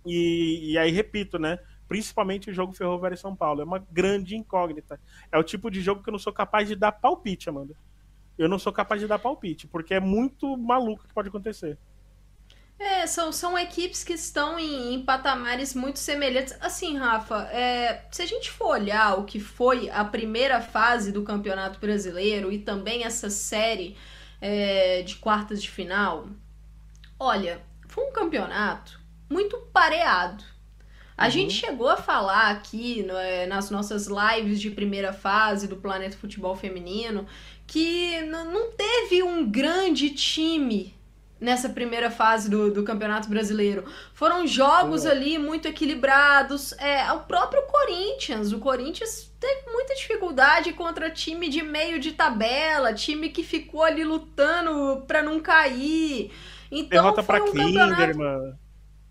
E, 0.06 0.74
e 0.74 0.78
aí, 0.78 0.92
repito, 0.92 1.40
né? 1.40 1.58
Principalmente 1.88 2.50
o 2.50 2.54
jogo 2.54 2.74
Ferroviária 2.74 3.16
e 3.16 3.18
São 3.18 3.34
Paulo. 3.34 3.62
É 3.62 3.64
uma 3.64 3.80
grande 3.90 4.36
incógnita. 4.36 5.00
É 5.32 5.38
o 5.38 5.44
tipo 5.44 5.72
de 5.72 5.80
jogo 5.80 6.04
que 6.04 6.10
eu 6.10 6.14
não 6.14 6.20
sou 6.20 6.34
capaz 6.34 6.68
de 6.68 6.76
dar 6.76 6.92
palpite, 6.92 7.48
Amanda 7.48 7.78
eu 8.38 8.48
não 8.48 8.60
sou 8.60 8.72
capaz 8.72 9.02
de 9.02 9.08
dar 9.08 9.20
palpite, 9.20 9.68
porque 9.68 9.94
é 9.94 10.00
muito 10.00 10.56
maluco 10.58 11.08
que 11.08 11.14
pode 11.14 11.30
acontecer. 11.30 11.78
É, 12.80 13.08
são, 13.08 13.32
são 13.32 13.58
equipes 13.58 14.04
que 14.04 14.14
estão 14.14 14.60
em, 14.60 14.94
em 14.94 15.04
patamares 15.04 15.74
muito 15.74 15.98
semelhantes. 15.98 16.56
Assim, 16.62 16.96
Rafa, 16.96 17.50
é, 17.52 18.06
se 18.12 18.22
a 18.22 18.26
gente 18.26 18.52
for 18.52 18.68
olhar 18.68 19.18
o 19.18 19.24
que 19.24 19.40
foi 19.40 19.90
a 19.90 20.06
primeira 20.06 20.62
fase 20.62 21.12
do 21.12 21.24
Campeonato 21.24 21.80
Brasileiro 21.80 22.52
e 22.52 22.60
também 22.60 23.04
essa 23.04 23.32
série 23.32 23.98
é, 24.40 25.02
de 25.02 25.16
quartas 25.16 25.62
de 25.62 25.72
final, 25.72 26.28
olha, 27.20 27.62
foi 27.88 28.06
um 28.06 28.12
campeonato 28.12 29.02
muito 29.28 29.58
pareado. 29.74 30.44
A 31.18 31.26
uhum. 31.26 31.32
gente 31.32 31.56
chegou 31.56 31.90
a 31.90 31.98
falar 31.98 32.52
aqui 32.52 33.04
é, 33.10 33.48
nas 33.48 33.72
nossas 33.72 34.08
lives 34.08 34.62
de 34.62 34.70
primeira 34.70 35.12
fase 35.12 35.68
do 35.68 35.78
Planeta 35.78 36.16
Futebol 36.16 36.56
Feminino 36.56 37.26
que 37.68 38.22
não 38.22 38.72
teve 38.72 39.22
um 39.22 39.46
grande 39.46 40.10
time 40.10 40.98
nessa 41.40 41.70
primeira 41.70 42.10
fase 42.10 42.50
do, 42.50 42.72
do 42.72 42.84
Campeonato 42.84 43.30
Brasileiro. 43.30 43.86
Foram 44.14 44.48
jogos 44.48 45.04
uhum. 45.04 45.12
ali 45.12 45.38
muito 45.38 45.68
equilibrados. 45.68 46.72
É, 46.80 47.12
o 47.12 47.20
próprio 47.20 47.62
Corinthians. 47.64 48.52
O 48.52 48.60
Corinthians 48.60 49.32
teve 49.40 49.70
muita 49.72 49.94
dificuldade 49.96 50.74
contra 50.74 51.12
time 51.12 51.48
de 51.50 51.62
meio 51.62 52.00
de 52.00 52.14
tabela, 52.14 52.94
time 52.94 53.30
que 53.30 53.44
ficou 53.44 53.84
ali 53.84 54.04
lutando 54.04 55.04
para 55.06 55.22
não 55.22 55.40
cair. 55.40 56.32
Então, 56.72 56.90
Derrota 56.90 57.22
foi 57.22 57.36
pra 57.36 57.44
um 57.44 57.54
campeonato... 57.54 58.18
mano. 58.18 58.60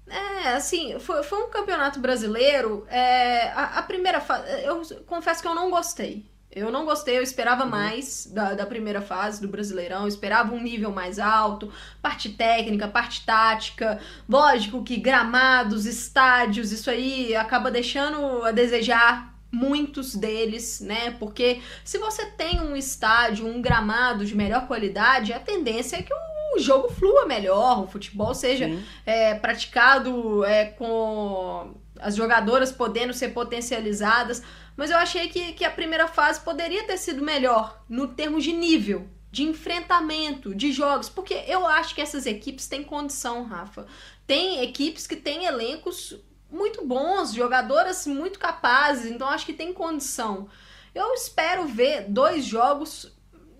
É, 0.08 0.48
assim, 0.50 0.98
foi, 1.00 1.22
foi 1.24 1.44
um 1.44 1.50
campeonato 1.50 1.98
brasileiro. 1.98 2.86
É, 2.88 3.48
a, 3.50 3.78
a 3.78 3.82
primeira 3.82 4.20
fase. 4.20 4.64
Eu 4.64 4.82
confesso 5.04 5.42
que 5.42 5.48
eu 5.48 5.54
não 5.54 5.70
gostei. 5.70 6.24
Eu 6.56 6.72
não 6.72 6.86
gostei, 6.86 7.18
eu 7.18 7.22
esperava 7.22 7.64
uhum. 7.64 7.70
mais 7.70 8.26
da, 8.32 8.54
da 8.54 8.64
primeira 8.64 9.02
fase 9.02 9.42
do 9.42 9.46
Brasileirão, 9.46 10.02
eu 10.02 10.08
esperava 10.08 10.54
um 10.54 10.62
nível 10.62 10.90
mais 10.90 11.18
alto, 11.18 11.70
parte 12.00 12.30
técnica, 12.30 12.88
parte 12.88 13.26
tática. 13.26 14.00
Lógico 14.26 14.82
que 14.82 14.96
gramados, 14.96 15.84
estádios, 15.84 16.72
isso 16.72 16.88
aí 16.88 17.36
acaba 17.36 17.70
deixando 17.70 18.42
a 18.42 18.52
desejar 18.52 19.34
muitos 19.52 20.16
deles, 20.16 20.80
né? 20.80 21.10
Porque 21.18 21.60
se 21.84 21.98
você 21.98 22.24
tem 22.24 22.58
um 22.58 22.74
estádio, 22.74 23.46
um 23.46 23.60
gramado 23.60 24.24
de 24.24 24.34
melhor 24.34 24.66
qualidade, 24.66 25.34
a 25.34 25.38
tendência 25.38 25.96
é 25.96 26.02
que 26.02 26.14
o 26.54 26.58
jogo 26.58 26.88
flua 26.88 27.26
melhor, 27.26 27.84
o 27.84 27.86
futebol 27.86 28.34
seja 28.34 28.66
é, 29.04 29.34
praticado 29.34 30.42
é, 30.42 30.64
com 30.64 31.74
as 32.00 32.16
jogadoras 32.16 32.72
podendo 32.72 33.12
ser 33.12 33.28
potencializadas. 33.28 34.42
Mas 34.76 34.90
eu 34.90 34.98
achei 34.98 35.28
que, 35.28 35.52
que 35.54 35.64
a 35.64 35.70
primeira 35.70 36.06
fase 36.06 36.40
poderia 36.40 36.84
ter 36.84 36.98
sido 36.98 37.22
melhor 37.22 37.82
no 37.88 38.08
termos 38.08 38.44
de 38.44 38.52
nível, 38.52 39.08
de 39.30 39.42
enfrentamento, 39.42 40.54
de 40.54 40.70
jogos, 40.70 41.08
porque 41.08 41.44
eu 41.46 41.66
acho 41.66 41.94
que 41.94 42.00
essas 42.00 42.26
equipes 42.26 42.68
têm 42.68 42.84
condição, 42.84 43.44
Rafa. 43.44 43.86
Tem 44.26 44.62
equipes 44.62 45.06
que 45.06 45.16
têm 45.16 45.44
elencos 45.44 46.18
muito 46.50 46.84
bons, 46.86 47.32
jogadoras 47.32 48.06
muito 48.06 48.38
capazes, 48.38 49.10
então 49.10 49.28
acho 49.28 49.46
que 49.46 49.52
tem 49.52 49.72
condição. 49.72 50.48
Eu 50.94 51.12
espero 51.14 51.66
ver 51.66 52.04
dois 52.08 52.44
jogos 52.44 53.12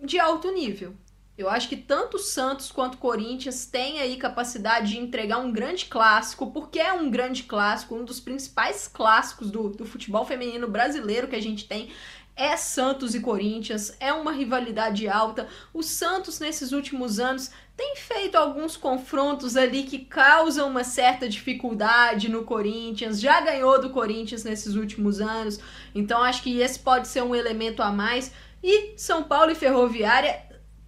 de 0.02 0.18
alto 0.18 0.50
nível. 0.52 0.94
Eu 1.36 1.50
acho 1.50 1.68
que 1.68 1.76
tanto 1.76 2.18
Santos 2.18 2.72
quanto 2.72 2.96
Corinthians 2.96 3.66
têm 3.66 4.00
aí 4.00 4.16
capacidade 4.16 4.92
de 4.92 4.98
entregar 4.98 5.38
um 5.38 5.52
grande 5.52 5.84
clássico, 5.84 6.50
porque 6.50 6.78
é 6.78 6.92
um 6.92 7.10
grande 7.10 7.42
clássico, 7.42 7.94
um 7.94 8.04
dos 8.04 8.20
principais 8.20 8.88
clássicos 8.88 9.50
do, 9.50 9.68
do 9.68 9.84
futebol 9.84 10.24
feminino 10.24 10.66
brasileiro 10.66 11.28
que 11.28 11.36
a 11.36 11.42
gente 11.42 11.68
tem 11.68 11.90
é 12.36 12.54
Santos 12.54 13.14
e 13.14 13.20
Corinthians, 13.20 13.96
é 13.98 14.12
uma 14.12 14.30
rivalidade 14.30 15.08
alta. 15.08 15.48
O 15.72 15.82
Santos, 15.82 16.38
nesses 16.38 16.70
últimos 16.70 17.18
anos, 17.18 17.50
tem 17.74 17.96
feito 17.96 18.36
alguns 18.36 18.76
confrontos 18.76 19.56
ali 19.56 19.84
que 19.84 20.00
causam 20.00 20.68
uma 20.68 20.84
certa 20.84 21.26
dificuldade 21.26 22.28
no 22.28 22.44
Corinthians, 22.44 23.20
já 23.20 23.40
ganhou 23.40 23.80
do 23.80 23.88
Corinthians 23.88 24.44
nesses 24.44 24.74
últimos 24.74 25.20
anos, 25.20 25.58
então 25.94 26.22
acho 26.22 26.42
que 26.42 26.60
esse 26.60 26.78
pode 26.78 27.08
ser 27.08 27.22
um 27.22 27.34
elemento 27.34 27.82
a 27.82 27.90
mais. 27.90 28.30
E 28.62 28.94
São 28.96 29.22
Paulo 29.22 29.52
e 29.52 29.54
Ferroviária 29.54 30.42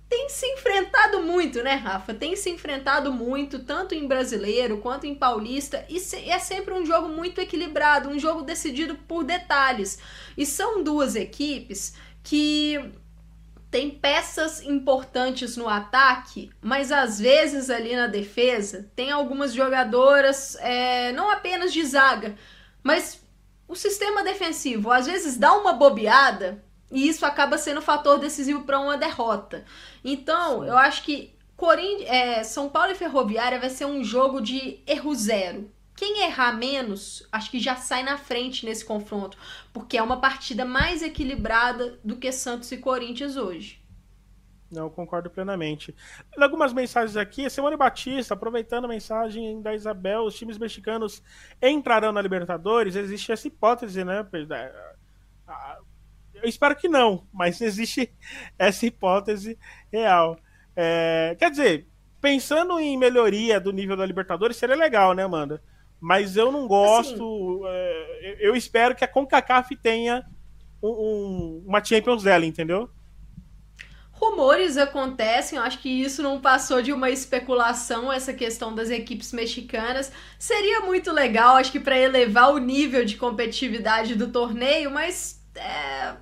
tem 0.08 0.28
se 0.30 0.46
enfrentado 0.46 1.22
muito, 1.22 1.62
né, 1.62 1.74
Rafa? 1.74 2.14
Tem 2.14 2.34
se 2.34 2.48
enfrentado 2.48 3.12
muito, 3.12 3.58
tanto 3.58 3.94
em 3.94 4.08
brasileiro 4.08 4.78
quanto 4.78 5.06
em 5.06 5.14
paulista, 5.14 5.84
e 5.88 5.98
é 6.30 6.38
sempre 6.38 6.72
um 6.72 6.86
jogo 6.86 7.08
muito 7.08 7.40
equilibrado, 7.40 8.08
um 8.08 8.18
jogo 8.18 8.42
decidido 8.42 8.94
por 8.94 9.22
detalhes. 9.22 9.98
E 10.36 10.46
são 10.46 10.82
duas 10.82 11.14
equipes 11.14 11.94
que 12.22 12.90
têm 13.70 13.90
peças 13.90 14.62
importantes 14.62 15.58
no 15.58 15.68
ataque, 15.68 16.50
mas 16.62 16.90
às 16.90 17.18
vezes 17.18 17.68
ali 17.68 17.94
na 17.94 18.06
defesa 18.06 18.90
tem 18.96 19.10
algumas 19.10 19.52
jogadoras, 19.52 20.56
é, 20.60 21.12
não 21.12 21.30
apenas 21.30 21.70
de 21.70 21.84
zaga, 21.84 22.34
mas 22.82 23.20
o 23.66 23.74
sistema 23.76 24.24
defensivo 24.24 24.90
às 24.90 25.04
vezes 25.04 25.36
dá 25.36 25.52
uma 25.52 25.74
bobeada 25.74 26.64
e 26.90 27.08
isso 27.08 27.24
acaba 27.26 27.58
sendo 27.58 27.82
fator 27.82 28.18
decisivo 28.18 28.62
para 28.62 28.80
uma 28.80 28.96
derrota. 28.96 29.64
Então, 30.04 30.64
eu 30.64 30.76
acho 30.76 31.02
que 31.02 31.34
Corin 31.56 32.04
é, 32.04 32.42
São 32.44 32.68
Paulo 32.68 32.92
e 32.92 32.94
Ferroviária 32.94 33.58
vai 33.58 33.70
ser 33.70 33.84
um 33.84 34.02
jogo 34.02 34.40
de 34.40 34.80
erro 34.86 35.14
zero. 35.14 35.70
Quem 35.96 36.22
errar 36.22 36.52
menos, 36.52 37.26
acho 37.32 37.50
que 37.50 37.58
já 37.58 37.74
sai 37.74 38.04
na 38.04 38.16
frente 38.16 38.64
nesse 38.64 38.84
confronto, 38.84 39.36
porque 39.72 39.98
é 39.98 40.02
uma 40.02 40.20
partida 40.20 40.64
mais 40.64 41.02
equilibrada 41.02 41.98
do 42.04 42.16
que 42.16 42.30
Santos 42.30 42.70
e 42.70 42.78
Corinthians 42.78 43.36
hoje. 43.36 43.82
Não, 44.70 44.88
concordo 44.90 45.30
plenamente. 45.30 45.94
Algumas 46.38 46.72
mensagens 46.72 47.16
aqui. 47.16 47.48
Simone 47.48 47.76
Batista, 47.76 48.34
aproveitando 48.34 48.84
a 48.84 48.88
mensagem 48.88 49.60
da 49.62 49.74
Isabel, 49.74 50.24
os 50.24 50.36
times 50.36 50.58
mexicanos 50.58 51.22
entrarão 51.60 52.12
na 52.12 52.20
Libertadores. 52.20 52.94
Existe 52.94 53.32
essa 53.32 53.48
hipótese, 53.48 54.04
né? 54.04 54.24
Eu 56.42 56.48
espero 56.48 56.76
que 56.76 56.88
não, 56.88 57.26
mas 57.32 57.60
existe 57.62 58.12
essa 58.58 58.86
hipótese 58.86 59.58
real. 59.92 60.38
É, 60.76 61.36
quer 61.38 61.50
dizer, 61.50 61.86
pensando 62.20 62.78
em 62.78 62.96
melhoria 62.96 63.60
do 63.60 63.72
nível 63.72 63.96
da 63.96 64.06
Libertadores, 64.06 64.56
seria 64.56 64.76
legal, 64.76 65.12
né, 65.14 65.24
Amanda? 65.24 65.62
Mas 66.00 66.36
eu 66.36 66.52
não 66.52 66.68
gosto. 66.68 67.64
Assim, 67.64 67.74
é, 67.74 68.36
eu 68.40 68.54
espero 68.54 68.94
que 68.94 69.04
a 69.04 69.08
CONCACAF 69.08 69.74
tenha 69.76 70.24
um, 70.82 70.88
um, 70.88 71.64
uma 71.66 71.82
Champions 71.82 72.22
League, 72.22 72.46
entendeu? 72.46 72.88
Rumores 74.18 74.76
acontecem, 74.76 75.58
eu 75.58 75.64
acho 75.64 75.78
que 75.78 75.88
isso 75.88 76.24
não 76.24 76.40
passou 76.40 76.82
de 76.82 76.92
uma 76.92 77.08
especulação, 77.08 78.12
essa 78.12 78.32
questão 78.32 78.74
das 78.74 78.90
equipes 78.90 79.32
mexicanas. 79.32 80.10
Seria 80.36 80.80
muito 80.80 81.12
legal, 81.12 81.56
acho 81.56 81.70
que 81.70 81.78
para 81.78 81.96
elevar 81.96 82.52
o 82.52 82.58
nível 82.58 83.04
de 83.04 83.16
competitividade 83.16 84.16
do 84.16 84.26
torneio, 84.26 84.90
mas 84.90 85.40
é, 85.54 86.16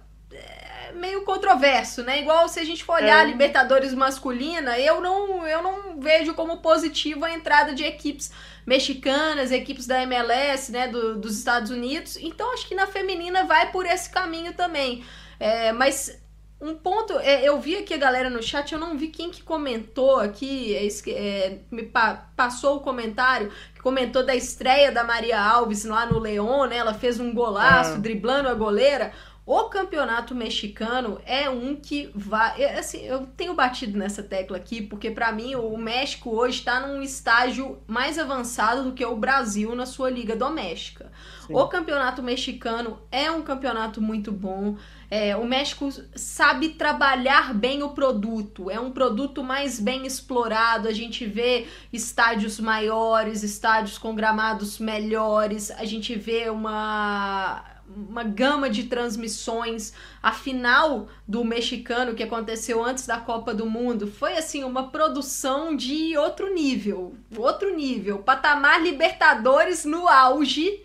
meio 0.94 1.22
controverso, 1.22 2.02
né? 2.02 2.20
Igual 2.20 2.48
se 2.48 2.58
a 2.58 2.64
gente 2.64 2.82
for 2.82 2.96
olhar 2.96 3.18
é. 3.18 3.20
a 3.20 3.24
Libertadores 3.24 3.94
masculina, 3.94 4.78
eu 4.78 5.00
não, 5.00 5.46
eu 5.46 5.62
não 5.62 6.00
vejo 6.00 6.34
como 6.34 6.58
positivo 6.58 7.24
a 7.24 7.32
entrada 7.32 7.74
de 7.74 7.84
equipes 7.84 8.30
mexicanas, 8.64 9.52
equipes 9.52 9.86
da 9.86 10.02
MLS, 10.02 10.72
né, 10.72 10.88
do, 10.88 11.16
dos 11.16 11.38
Estados 11.38 11.70
Unidos. 11.70 12.16
Então 12.16 12.52
acho 12.52 12.66
que 12.66 12.74
na 12.74 12.86
feminina 12.86 13.44
vai 13.44 13.70
por 13.70 13.86
esse 13.86 14.10
caminho 14.10 14.52
também. 14.54 15.04
É, 15.38 15.72
mas 15.72 16.20
um 16.60 16.74
ponto, 16.74 17.18
é, 17.18 17.44
eu 17.44 17.60
vi 17.60 17.76
aqui 17.76 17.92
a 17.92 17.98
galera 17.98 18.30
no 18.30 18.42
chat, 18.42 18.72
eu 18.72 18.78
não 18.78 18.96
vi 18.96 19.08
quem 19.08 19.30
que 19.30 19.42
comentou 19.42 20.18
aqui, 20.18 20.74
é, 20.74 20.88
é 21.10 21.58
me 21.70 21.82
pa, 21.82 22.28
passou 22.34 22.76
o 22.76 22.80
comentário, 22.80 23.52
que 23.74 23.80
comentou 23.82 24.24
da 24.24 24.34
estreia 24.34 24.90
da 24.90 25.04
Maria 25.04 25.38
Alves 25.38 25.84
lá 25.84 26.06
no 26.06 26.18
Leão, 26.18 26.66
né? 26.66 26.78
Ela 26.78 26.94
fez 26.94 27.20
um 27.20 27.34
golaço, 27.34 27.94
ah. 27.94 27.98
driblando 27.98 28.48
a 28.48 28.54
goleira. 28.54 29.12
O 29.44 29.64
campeonato 29.68 30.34
mexicano 30.34 31.20
é 31.24 31.48
um 31.48 31.76
que 31.76 32.10
vai. 32.12 32.64
Assim, 32.76 33.04
eu 33.04 33.26
tenho 33.36 33.54
batido 33.54 33.96
nessa 33.96 34.20
tecla 34.20 34.56
aqui, 34.56 34.82
porque 34.82 35.08
para 35.08 35.30
mim 35.30 35.54
o 35.54 35.76
México 35.76 36.30
hoje 36.30 36.58
está 36.58 36.80
num 36.80 37.00
estágio 37.00 37.78
mais 37.86 38.18
avançado 38.18 38.82
do 38.82 38.92
que 38.92 39.04
o 39.04 39.14
Brasil 39.14 39.72
na 39.76 39.86
sua 39.86 40.10
liga 40.10 40.34
doméstica. 40.34 41.12
Sim. 41.46 41.54
O 41.54 41.68
campeonato 41.68 42.24
mexicano 42.24 42.98
é 43.08 43.30
um 43.30 43.42
campeonato 43.42 44.00
muito 44.00 44.32
bom. 44.32 44.76
É, 45.10 45.36
o 45.36 45.44
México 45.44 45.88
sabe 46.14 46.70
trabalhar 46.70 47.54
bem 47.54 47.82
o 47.82 47.90
produto, 47.90 48.70
é 48.70 48.80
um 48.80 48.90
produto 48.90 49.42
mais 49.42 49.78
bem 49.78 50.06
explorado. 50.06 50.88
A 50.88 50.92
gente 50.92 51.24
vê 51.24 51.66
estádios 51.92 52.58
maiores, 52.58 53.42
estádios 53.42 53.98
com 53.98 54.14
gramados 54.14 54.78
melhores, 54.78 55.70
a 55.70 55.84
gente 55.84 56.14
vê 56.16 56.50
uma 56.50 57.76
uma 57.88 58.24
gama 58.24 58.68
de 58.68 58.84
transmissões. 58.84 59.92
A 60.22 60.32
final 60.32 61.08
do 61.26 61.44
mexicano 61.44 62.14
que 62.14 62.22
aconteceu 62.22 62.84
antes 62.84 63.06
da 63.06 63.18
Copa 63.18 63.54
do 63.54 63.66
Mundo 63.66 64.06
foi 64.06 64.36
assim 64.36 64.64
uma 64.64 64.90
produção 64.90 65.76
de 65.76 66.16
outro 66.16 66.52
nível, 66.52 67.14
outro 67.36 67.74
nível, 67.74 68.18
patamar 68.18 68.82
Libertadores 68.82 69.84
no 69.84 70.08
auge. 70.08 70.82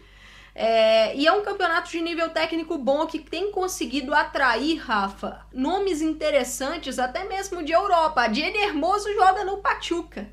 É, 0.54 1.16
e 1.16 1.26
é 1.26 1.32
um 1.32 1.44
campeonato 1.44 1.90
de 1.90 2.02
nível 2.02 2.30
técnico 2.30 2.78
bom 2.78 3.06
que 3.06 3.20
tem 3.20 3.52
conseguido 3.52 4.14
atrair, 4.14 4.78
Rafa, 4.80 5.46
nomes 5.54 6.02
interessantes, 6.02 7.00
até 7.00 7.24
mesmo 7.24 7.64
de 7.64 7.72
Europa. 7.72 8.22
A 8.22 8.32
Jenny 8.32 8.58
Hermoso 8.58 9.14
joga 9.14 9.46
no 9.46 9.58
Pachuca. 9.58 10.30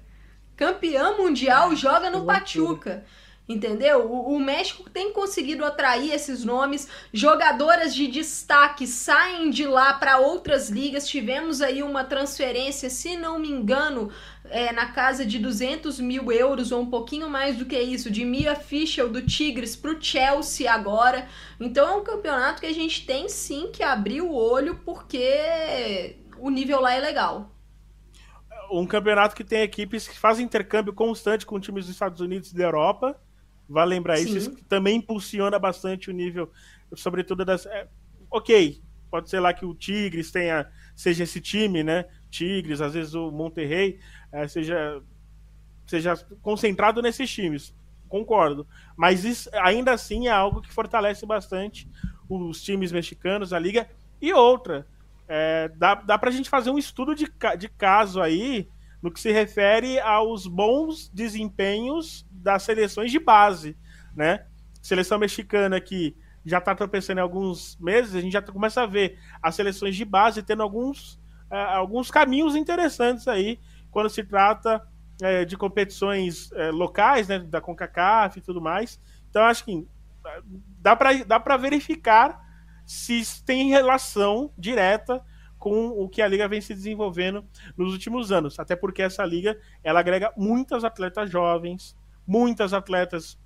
Campeã 0.57 1.17
mundial 1.17 1.75
joga 1.77 2.11
no 2.11 2.27
Pachuca. 2.27 3.05
Entendeu? 3.49 4.07
O, 4.07 4.35
o, 4.35 4.39
México 4.39 4.91
tem 4.91 5.11
conseguido 5.11 5.65
atrair 5.65 6.13
esses 6.13 6.45
nomes. 6.45 6.87
Jogadoras 7.11 7.95
de 7.95 8.07
destaque 8.07 8.87
saem 8.87 9.49
de 9.49 9.67
lá 9.67 9.95
para 9.95 10.19
outras 10.19 10.69
ligas. 10.69 11.09
Tivemos 11.09 11.63
aí 11.63 11.83
uma 11.83 12.05
transferência, 12.05 12.91
se 12.91 13.17
não 13.17 13.39
me 13.39 13.49
engano, 13.49 14.11
é, 14.51 14.71
na 14.71 14.93
casa 14.93 15.25
de 15.25 15.39
200 15.39 15.99
mil 15.99 16.31
euros 16.31 16.71
ou 16.73 16.83
um 16.83 16.91
pouquinho 16.91 17.31
mais 17.31 17.57
do 17.57 17.65
que 17.65 17.81
isso, 17.81 18.11
de 18.11 18.23
Mia 18.23 18.55
Fischel 18.55 19.09
do 19.09 19.23
Tigres 19.23 19.75
para 19.75 19.93
o 19.93 20.03
Chelsea 20.03 20.71
agora. 20.71 21.27
Então 21.59 21.89
é 21.89 21.93
um 21.93 22.05
campeonato 22.05 22.61
que 22.61 22.67
a 22.67 22.75
gente 22.75 23.07
tem 23.07 23.31
sim 23.31 23.71
que 23.73 23.83
abrir 23.83 24.21
o 24.21 24.35
olho 24.35 24.79
porque 24.85 26.17
o 26.39 26.51
nível 26.51 26.83
lá 26.83 26.93
é 26.93 27.01
legal 27.01 27.51
um 28.71 28.87
campeonato 28.87 29.35
que 29.35 29.43
tem 29.43 29.63
equipes 29.63 30.07
que 30.07 30.19
fazem 30.19 30.45
intercâmbio 30.45 30.93
constante 30.93 31.47
com 31.47 31.59
times 31.59 31.87
dos 31.87 31.95
Estados 31.95 32.21
Unidos 32.21 32.53
e 32.53 32.55
da 32.55 32.65
Europa. 32.65 33.19
Vale 33.69 33.91
lembrar 33.91 34.17
Sim. 34.17 34.25
isso. 34.25 34.39
Isso 34.39 34.65
também 34.65 34.97
impulsiona 34.97 35.59
bastante 35.59 36.11
o 36.11 36.13
nível, 36.13 36.51
sobretudo 36.95 37.45
das. 37.45 37.67
É, 37.67 37.87
ok, 38.31 38.81
pode 39.11 39.29
ser 39.29 39.41
lá 39.41 39.53
que 39.53 39.67
o 39.67 39.75
Tigres 39.75 40.31
tenha, 40.31 40.67
seja 40.97 41.25
esse 41.25 41.41
time, 41.41 41.83
né? 41.83 42.07
Tigres, 42.31 42.81
às 42.81 42.95
vezes 42.95 43.15
o 43.15 43.31
Monterrey, 43.31 43.99
é, 44.33 44.49
seja, 44.49 45.03
seja 45.87 46.15
concentrado 46.41 47.03
nesses 47.03 47.31
times. 47.31 47.75
Concordo. 48.09 48.67
Mas 48.97 49.25
isso, 49.25 49.51
ainda 49.53 49.93
assim 49.93 50.29
é 50.29 50.31
algo 50.31 50.63
que 50.63 50.73
fortalece 50.73 51.27
bastante 51.27 51.87
os 52.29 52.63
times 52.63 52.91
mexicanos, 52.91 53.53
a 53.53 53.59
liga. 53.59 53.89
E 54.21 54.33
outra, 54.33 54.87
é, 55.29 55.69
dá, 55.77 55.95
dá 55.95 56.19
pra 56.19 56.31
gente 56.31 56.49
fazer 56.49 56.71
um 56.71 56.79
estudo 56.79 57.15
de, 57.15 57.31
de 57.59 57.69
caso 57.69 58.21
aí 58.21 58.69
no 59.03 59.11
que 59.11 59.21
se 59.21 59.31
refere 59.31 60.01
aos 60.01 60.47
bons 60.47 61.09
desempenhos 61.11 62.27
das 62.49 62.63
seleções 62.63 63.13
de 63.13 63.19
base, 63.19 63.77
né? 64.17 64.47
Seleção 64.81 65.19
mexicana 65.19 65.79
que 65.79 66.17
já 66.47 66.57
está 66.57 66.75
tropeçando 66.75 67.21
em 67.21 67.23
alguns 67.23 67.77
meses, 67.79 68.15
a 68.15 68.23
gente 68.23 68.33
já 68.33 68.41
começa 68.41 68.81
a 68.83 68.87
ver 68.87 69.19
as 69.43 69.55
seleções 69.55 69.95
de 69.95 70.05
base 70.05 70.43
tendo 70.43 70.63
alguns, 70.63 71.17
uh, 71.51 71.75
alguns 71.75 72.11
caminhos 72.11 72.57
interessantes 72.57 73.29
aí 73.29 73.61
quando 73.91 74.09
se 74.09 74.25
trata 74.25 74.83
uh, 75.21 75.45
de 75.45 75.59
competições 75.59 76.51
uh, 76.53 76.73
locais, 76.73 77.29
né, 77.29 77.39
da 77.39 77.61
CONCACAF 77.61 78.39
e 78.39 78.43
tudo 78.43 78.63
mais. 78.63 78.99
Então, 79.29 79.43
acho 79.45 79.63
que 79.63 79.87
dá 80.81 80.97
para 80.97 81.13
dá 81.25 81.57
verificar 81.59 82.41
se 82.87 83.45
tem 83.45 83.69
relação 83.69 84.51
direta 84.57 85.23
com 85.59 85.89
o 85.89 86.09
que 86.09 86.23
a 86.23 86.29
liga 86.29 86.49
vem 86.49 86.63
se 86.63 86.73
desenvolvendo 86.73 87.45
nos 87.77 87.93
últimos 87.93 88.33
anos, 88.33 88.59
até 88.59 88.75
porque 88.75 89.03
essa 89.03 89.23
liga 89.23 89.59
ela 89.85 90.01
agrega 90.01 90.33
muitas 90.35 90.83
atletas 90.83 91.29
jovens, 91.31 91.95
muitas 92.29 92.75
atletas 92.75 93.39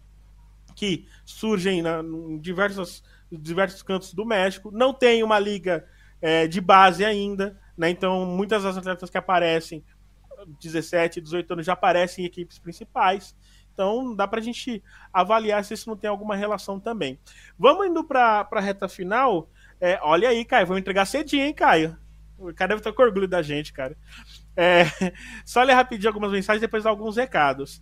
que 0.74 1.06
surgem 1.24 1.80
na, 1.80 2.00
em 2.00 2.38
diversos, 2.38 3.04
diversos 3.30 3.82
cantos 3.82 4.12
do 4.12 4.26
México. 4.26 4.72
Não 4.72 4.92
tem 4.92 5.22
uma 5.22 5.38
liga 5.38 5.86
é, 6.20 6.48
de 6.48 6.60
base 6.60 7.04
ainda, 7.04 7.58
né? 7.78 7.88
Então, 7.88 8.26
muitas 8.26 8.64
das 8.64 8.76
atletas 8.76 9.08
que 9.08 9.16
aparecem, 9.16 9.84
17, 10.60 11.20
18 11.20 11.52
anos, 11.52 11.66
já 11.66 11.74
aparecem 11.74 12.24
em 12.24 12.26
equipes 12.26 12.58
principais. 12.58 13.36
Então, 13.72 14.14
dá 14.14 14.26
para 14.26 14.40
a 14.40 14.42
gente 14.42 14.82
avaliar 15.12 15.64
se 15.64 15.74
isso 15.74 15.88
não 15.88 15.96
tem 15.96 16.10
alguma 16.10 16.34
relação 16.34 16.80
também. 16.80 17.18
Vamos 17.58 17.86
indo 17.86 18.04
para 18.04 18.46
a 18.50 18.60
reta 18.60 18.88
final. 18.88 19.48
É, 19.80 19.98
olha 20.02 20.28
aí, 20.28 20.44
Caio, 20.44 20.66
vamos 20.66 20.80
entregar 20.80 21.06
cedinho, 21.06 21.44
hein, 21.44 21.54
Caio? 21.54 21.96
O 22.38 22.52
cara 22.52 22.70
deve 22.70 22.80
estar 22.80 22.92
com 22.92 23.02
orgulho 23.02 23.28
da 23.28 23.40
gente, 23.40 23.72
cara. 23.72 23.96
É, 24.56 24.84
só 25.46 25.62
ler 25.62 25.74
rapidinho 25.74 26.10
algumas 26.10 26.32
mensagens 26.32 26.60
depois 26.60 26.84
alguns 26.84 27.16
recados. 27.16 27.80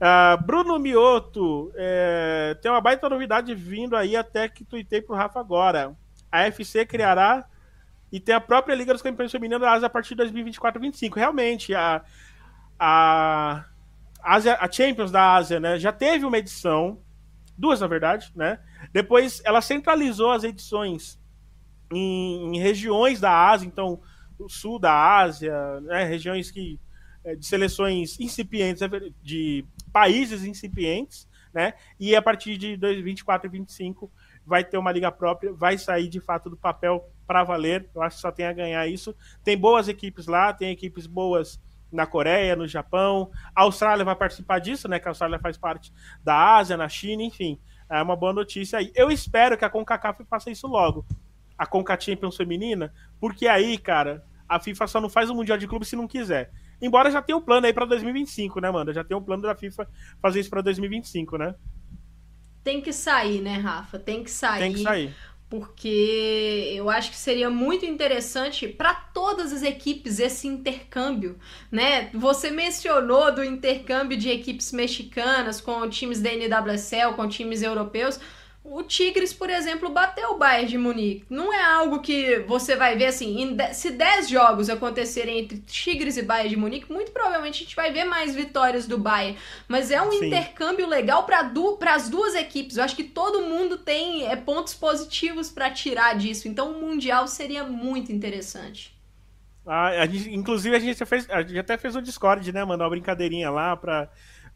Uh, 0.00 0.42
Bruno 0.42 0.78
Mioto, 0.78 1.70
é, 1.74 2.56
tem 2.62 2.70
uma 2.70 2.80
baita 2.80 3.06
novidade 3.06 3.54
vindo 3.54 3.94
aí, 3.94 4.16
até 4.16 4.48
que 4.48 4.64
tuitei 4.64 5.02
pro 5.02 5.14
Rafa 5.14 5.38
agora. 5.38 5.94
A 6.32 6.44
FC 6.44 6.86
criará 6.86 7.44
e 8.10 8.18
tem 8.18 8.34
a 8.34 8.40
própria 8.40 8.74
Liga 8.74 8.94
dos 8.94 9.02
Campeões 9.02 9.30
Femininos 9.30 9.60
da 9.60 9.72
Ásia 9.72 9.86
a 9.86 9.90
partir 9.90 10.14
de 10.14 10.22
2024-2025. 10.22 11.16
Realmente, 11.16 11.74
a, 11.74 12.02
a, 12.78 13.66
Ásia, 14.22 14.56
a 14.58 14.72
Champions 14.72 15.10
da 15.10 15.34
Ásia 15.34 15.60
né, 15.60 15.78
já 15.78 15.92
teve 15.92 16.24
uma 16.24 16.38
edição, 16.38 16.98
duas 17.58 17.80
na 17.80 17.86
verdade, 17.86 18.32
né? 18.34 18.58
Depois 18.92 19.42
ela 19.44 19.60
centralizou 19.60 20.32
as 20.32 20.44
edições 20.44 21.20
em, 21.92 22.56
em 22.56 22.58
regiões 22.58 23.20
da 23.20 23.50
Ásia, 23.50 23.66
então 23.66 24.00
o 24.38 24.48
sul 24.48 24.78
da 24.78 25.18
Ásia, 25.18 25.80
né, 25.82 26.04
regiões 26.04 26.50
que 26.50 26.80
de 27.38 27.46
seleções 27.46 28.18
incipientes, 28.18 28.82
é 28.82 28.88
de 29.22 29.64
países 29.92 30.44
incipientes, 30.44 31.28
né? 31.52 31.74
E 31.98 32.14
a 32.14 32.22
partir 32.22 32.56
de 32.56 32.76
2024 32.76 33.46
e 33.46 33.50
2025 33.50 34.10
vai 34.46 34.64
ter 34.64 34.78
uma 34.78 34.92
liga 34.92 35.10
própria, 35.12 35.52
vai 35.52 35.76
sair 35.76 36.08
de 36.08 36.20
fato 36.20 36.48
do 36.48 36.56
papel 36.56 37.08
para 37.26 37.44
valer. 37.44 37.88
Eu 37.94 38.02
acho 38.02 38.16
que 38.16 38.22
só 38.22 38.32
tem 38.32 38.46
a 38.46 38.52
ganhar 38.52 38.86
isso. 38.86 39.14
Tem 39.44 39.56
boas 39.56 39.88
equipes 39.88 40.26
lá, 40.26 40.52
tem 40.52 40.70
equipes 40.70 41.06
boas 41.06 41.60
na 41.92 42.06
Coreia, 42.06 42.56
no 42.56 42.66
Japão. 42.66 43.30
A 43.54 43.62
Austrália 43.62 44.04
vai 44.04 44.14
participar 44.16 44.58
disso, 44.58 44.88
né? 44.88 44.98
Que 44.98 45.08
a 45.08 45.10
Austrália 45.10 45.38
faz 45.38 45.58
parte 45.58 45.92
da 46.22 46.56
Ásia, 46.56 46.76
na 46.76 46.88
China, 46.88 47.22
enfim. 47.22 47.58
É 47.88 48.00
uma 48.02 48.16
boa 48.16 48.32
notícia 48.32 48.78
aí. 48.78 48.92
Eu 48.94 49.10
espero 49.10 49.58
que 49.58 49.64
a 49.64 49.70
CONCACAF 49.70 50.24
faça 50.24 50.50
isso 50.50 50.66
logo. 50.66 51.04
A 51.58 51.66
CONCA 51.66 52.00
Champions 52.00 52.36
feminina, 52.36 52.92
porque 53.20 53.46
aí, 53.46 53.76
cara, 53.76 54.24
a 54.48 54.58
FIFA 54.58 54.86
só 54.86 55.00
não 55.00 55.10
faz 55.10 55.28
o 55.28 55.34
Mundial 55.34 55.58
de 55.58 55.68
Clubes 55.68 55.88
se 55.88 55.96
não 55.96 56.08
quiser. 56.08 56.50
Embora 56.80 57.10
já 57.10 57.20
tenha 57.20 57.36
um 57.36 57.40
plano 57.40 57.66
aí 57.66 57.72
para 57.72 57.84
2025, 57.84 58.60
né, 58.60 58.68
Amanda? 58.68 58.92
Já 58.92 59.04
tem 59.04 59.16
um 59.16 59.22
plano 59.22 59.42
da 59.42 59.54
FIFA 59.54 59.88
fazer 60.20 60.40
isso 60.40 60.50
para 60.50 60.62
2025, 60.62 61.36
né? 61.36 61.54
Tem 62.62 62.80
que 62.80 62.92
sair, 62.92 63.40
né, 63.40 63.56
Rafa? 63.56 63.98
Tem 63.98 64.22
que 64.22 64.30
sair. 64.30 64.60
Tem 64.60 64.72
que 64.72 64.82
sair. 64.82 65.14
Porque 65.48 66.72
eu 66.76 66.88
acho 66.88 67.10
que 67.10 67.16
seria 67.16 67.50
muito 67.50 67.84
interessante 67.84 68.68
para 68.68 68.94
todas 68.94 69.52
as 69.52 69.62
equipes 69.62 70.20
esse 70.20 70.46
intercâmbio, 70.46 71.36
né? 71.72 72.08
Você 72.14 72.50
mencionou 72.52 73.34
do 73.34 73.42
intercâmbio 73.42 74.16
de 74.16 74.30
equipes 74.30 74.70
mexicanas 74.70 75.60
com 75.60 75.88
times 75.88 76.20
da 76.20 76.30
NWSL, 76.30 77.14
com 77.16 77.26
times 77.26 77.62
europeus 77.62 78.20
o 78.62 78.82
Tigres, 78.82 79.32
por 79.32 79.48
exemplo, 79.48 79.88
bateu 79.88 80.32
o 80.32 80.38
Bayern 80.38 80.68
de 80.68 80.78
Munique. 80.78 81.24
Não 81.30 81.52
é 81.52 81.62
algo 81.62 82.00
que 82.00 82.40
você 82.40 82.76
vai 82.76 82.96
ver 82.96 83.06
assim, 83.06 83.56
se 83.72 83.90
10 83.90 84.28
jogos 84.28 84.68
acontecerem 84.68 85.38
entre 85.38 85.58
Tigres 85.58 86.18
e 86.18 86.22
Bayern 86.22 86.50
de 86.50 86.56
Munique, 86.56 86.92
muito 86.92 87.10
provavelmente 87.10 87.62
a 87.62 87.64
gente 87.64 87.76
vai 87.76 87.90
ver 87.90 88.04
mais 88.04 88.34
vitórias 88.34 88.86
do 88.86 88.98
Bayern. 88.98 89.38
Mas 89.66 89.90
é 89.90 90.00
um 90.02 90.12
Sim. 90.12 90.26
intercâmbio 90.26 90.86
legal 90.86 91.24
para 91.24 91.42
du 91.42 91.78
as 91.86 92.08
duas 92.08 92.34
equipes. 92.34 92.76
Eu 92.76 92.84
acho 92.84 92.94
que 92.94 93.04
todo 93.04 93.42
mundo 93.42 93.78
tem 93.78 94.26
é, 94.26 94.36
pontos 94.36 94.74
positivos 94.74 95.50
para 95.50 95.70
tirar 95.70 96.16
disso. 96.16 96.46
Então 96.46 96.70
o 96.70 96.80
Mundial 96.80 97.26
seria 97.26 97.64
muito 97.64 98.12
interessante. 98.12 98.94
Ah, 99.66 99.88
a 99.88 100.06
gente, 100.06 100.34
inclusive, 100.34 100.74
a 100.74 100.78
gente, 100.78 101.04
fez, 101.04 101.28
a 101.30 101.42
gente 101.42 101.58
até 101.58 101.76
fez 101.76 101.94
um 101.96 102.02
Discord, 102.02 102.52
né, 102.52 102.64
mano? 102.64 102.82
Uma 102.82 102.90
brincadeirinha 102.90 103.50
lá 103.50 103.76
para 103.76 104.08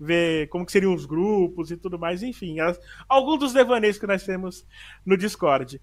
ver 0.05 0.49
como 0.49 0.67
que 0.67 0.73
seriam 0.73 0.95
os 0.95 1.07
grupos 1.07 1.71
e 1.71 1.77
tudo 1.77 1.99
mais, 1.99 2.23
enfim, 2.23 2.61
as, 2.61 2.79
alguns 3.09 3.39
dos 3.39 3.53
devaneios 3.53 3.99
que 3.99 4.07
nós 4.07 4.23
temos 4.25 4.67
no 5.05 5.17
Discord. 5.17 5.81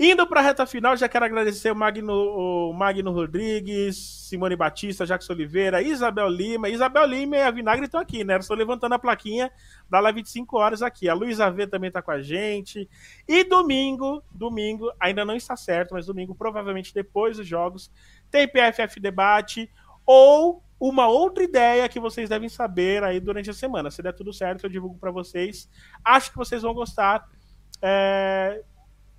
Indo 0.00 0.24
para 0.28 0.38
a 0.38 0.42
reta 0.44 0.64
final, 0.64 0.96
já 0.96 1.08
quero 1.08 1.24
agradecer 1.24 1.72
o 1.72 1.74
Magno, 1.74 2.12
o 2.14 2.72
Magno 2.72 3.10
Rodrigues, 3.10 3.96
Simone 4.28 4.54
Batista, 4.54 5.04
Jackson 5.04 5.32
Oliveira, 5.32 5.82
Isabel 5.82 6.28
Lima. 6.28 6.68
Isabel 6.68 7.04
Lima 7.04 7.36
e 7.36 7.42
a 7.42 7.50
Vinagre 7.50 7.86
estão 7.86 8.00
aqui, 8.00 8.22
né? 8.22 8.36
Estou 8.36 8.56
levantando 8.56 8.94
a 8.94 8.98
plaquinha 8.98 9.50
da 9.90 9.98
live 9.98 10.20
25 10.20 10.56
horas 10.56 10.82
aqui. 10.82 11.08
A 11.08 11.14
Luísa 11.14 11.50
V 11.50 11.66
também 11.66 11.88
está 11.88 12.00
com 12.00 12.12
a 12.12 12.22
gente. 12.22 12.88
E 13.26 13.42
domingo, 13.42 14.22
domingo, 14.30 14.88
ainda 15.00 15.24
não 15.24 15.34
está 15.34 15.56
certo, 15.56 15.94
mas 15.94 16.06
domingo, 16.06 16.32
provavelmente 16.32 16.94
depois 16.94 17.36
dos 17.36 17.46
jogos, 17.48 17.90
tem 18.30 18.46
PFF 18.46 19.00
Debate 19.00 19.68
ou 20.06 20.62
uma 20.80 21.08
outra 21.08 21.42
ideia 21.42 21.88
que 21.88 21.98
vocês 21.98 22.28
devem 22.28 22.48
saber 22.48 23.02
aí 23.02 23.18
durante 23.20 23.50
a 23.50 23.54
semana. 23.54 23.90
Se 23.90 24.02
der 24.02 24.12
tudo 24.12 24.32
certo, 24.32 24.64
eu 24.64 24.70
divulgo 24.70 24.98
para 24.98 25.10
vocês. 25.10 25.68
Acho 26.04 26.30
que 26.30 26.36
vocês 26.36 26.62
vão 26.62 26.74
gostar. 26.74 27.28
É... 27.82 28.62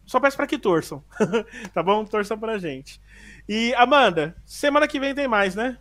Só 0.05 0.19
peço 0.19 0.37
para 0.37 0.47
que 0.47 0.57
torçam, 0.57 1.03
tá 1.73 1.83
bom? 1.83 2.03
Torçam 2.03 2.39
pra 2.39 2.57
gente. 2.57 2.99
E 3.47 3.73
Amanda, 3.75 4.35
semana 4.45 4.87
que 4.87 4.99
vem 4.99 5.13
tem 5.13 5.27
mais, 5.27 5.53
né? 5.53 5.77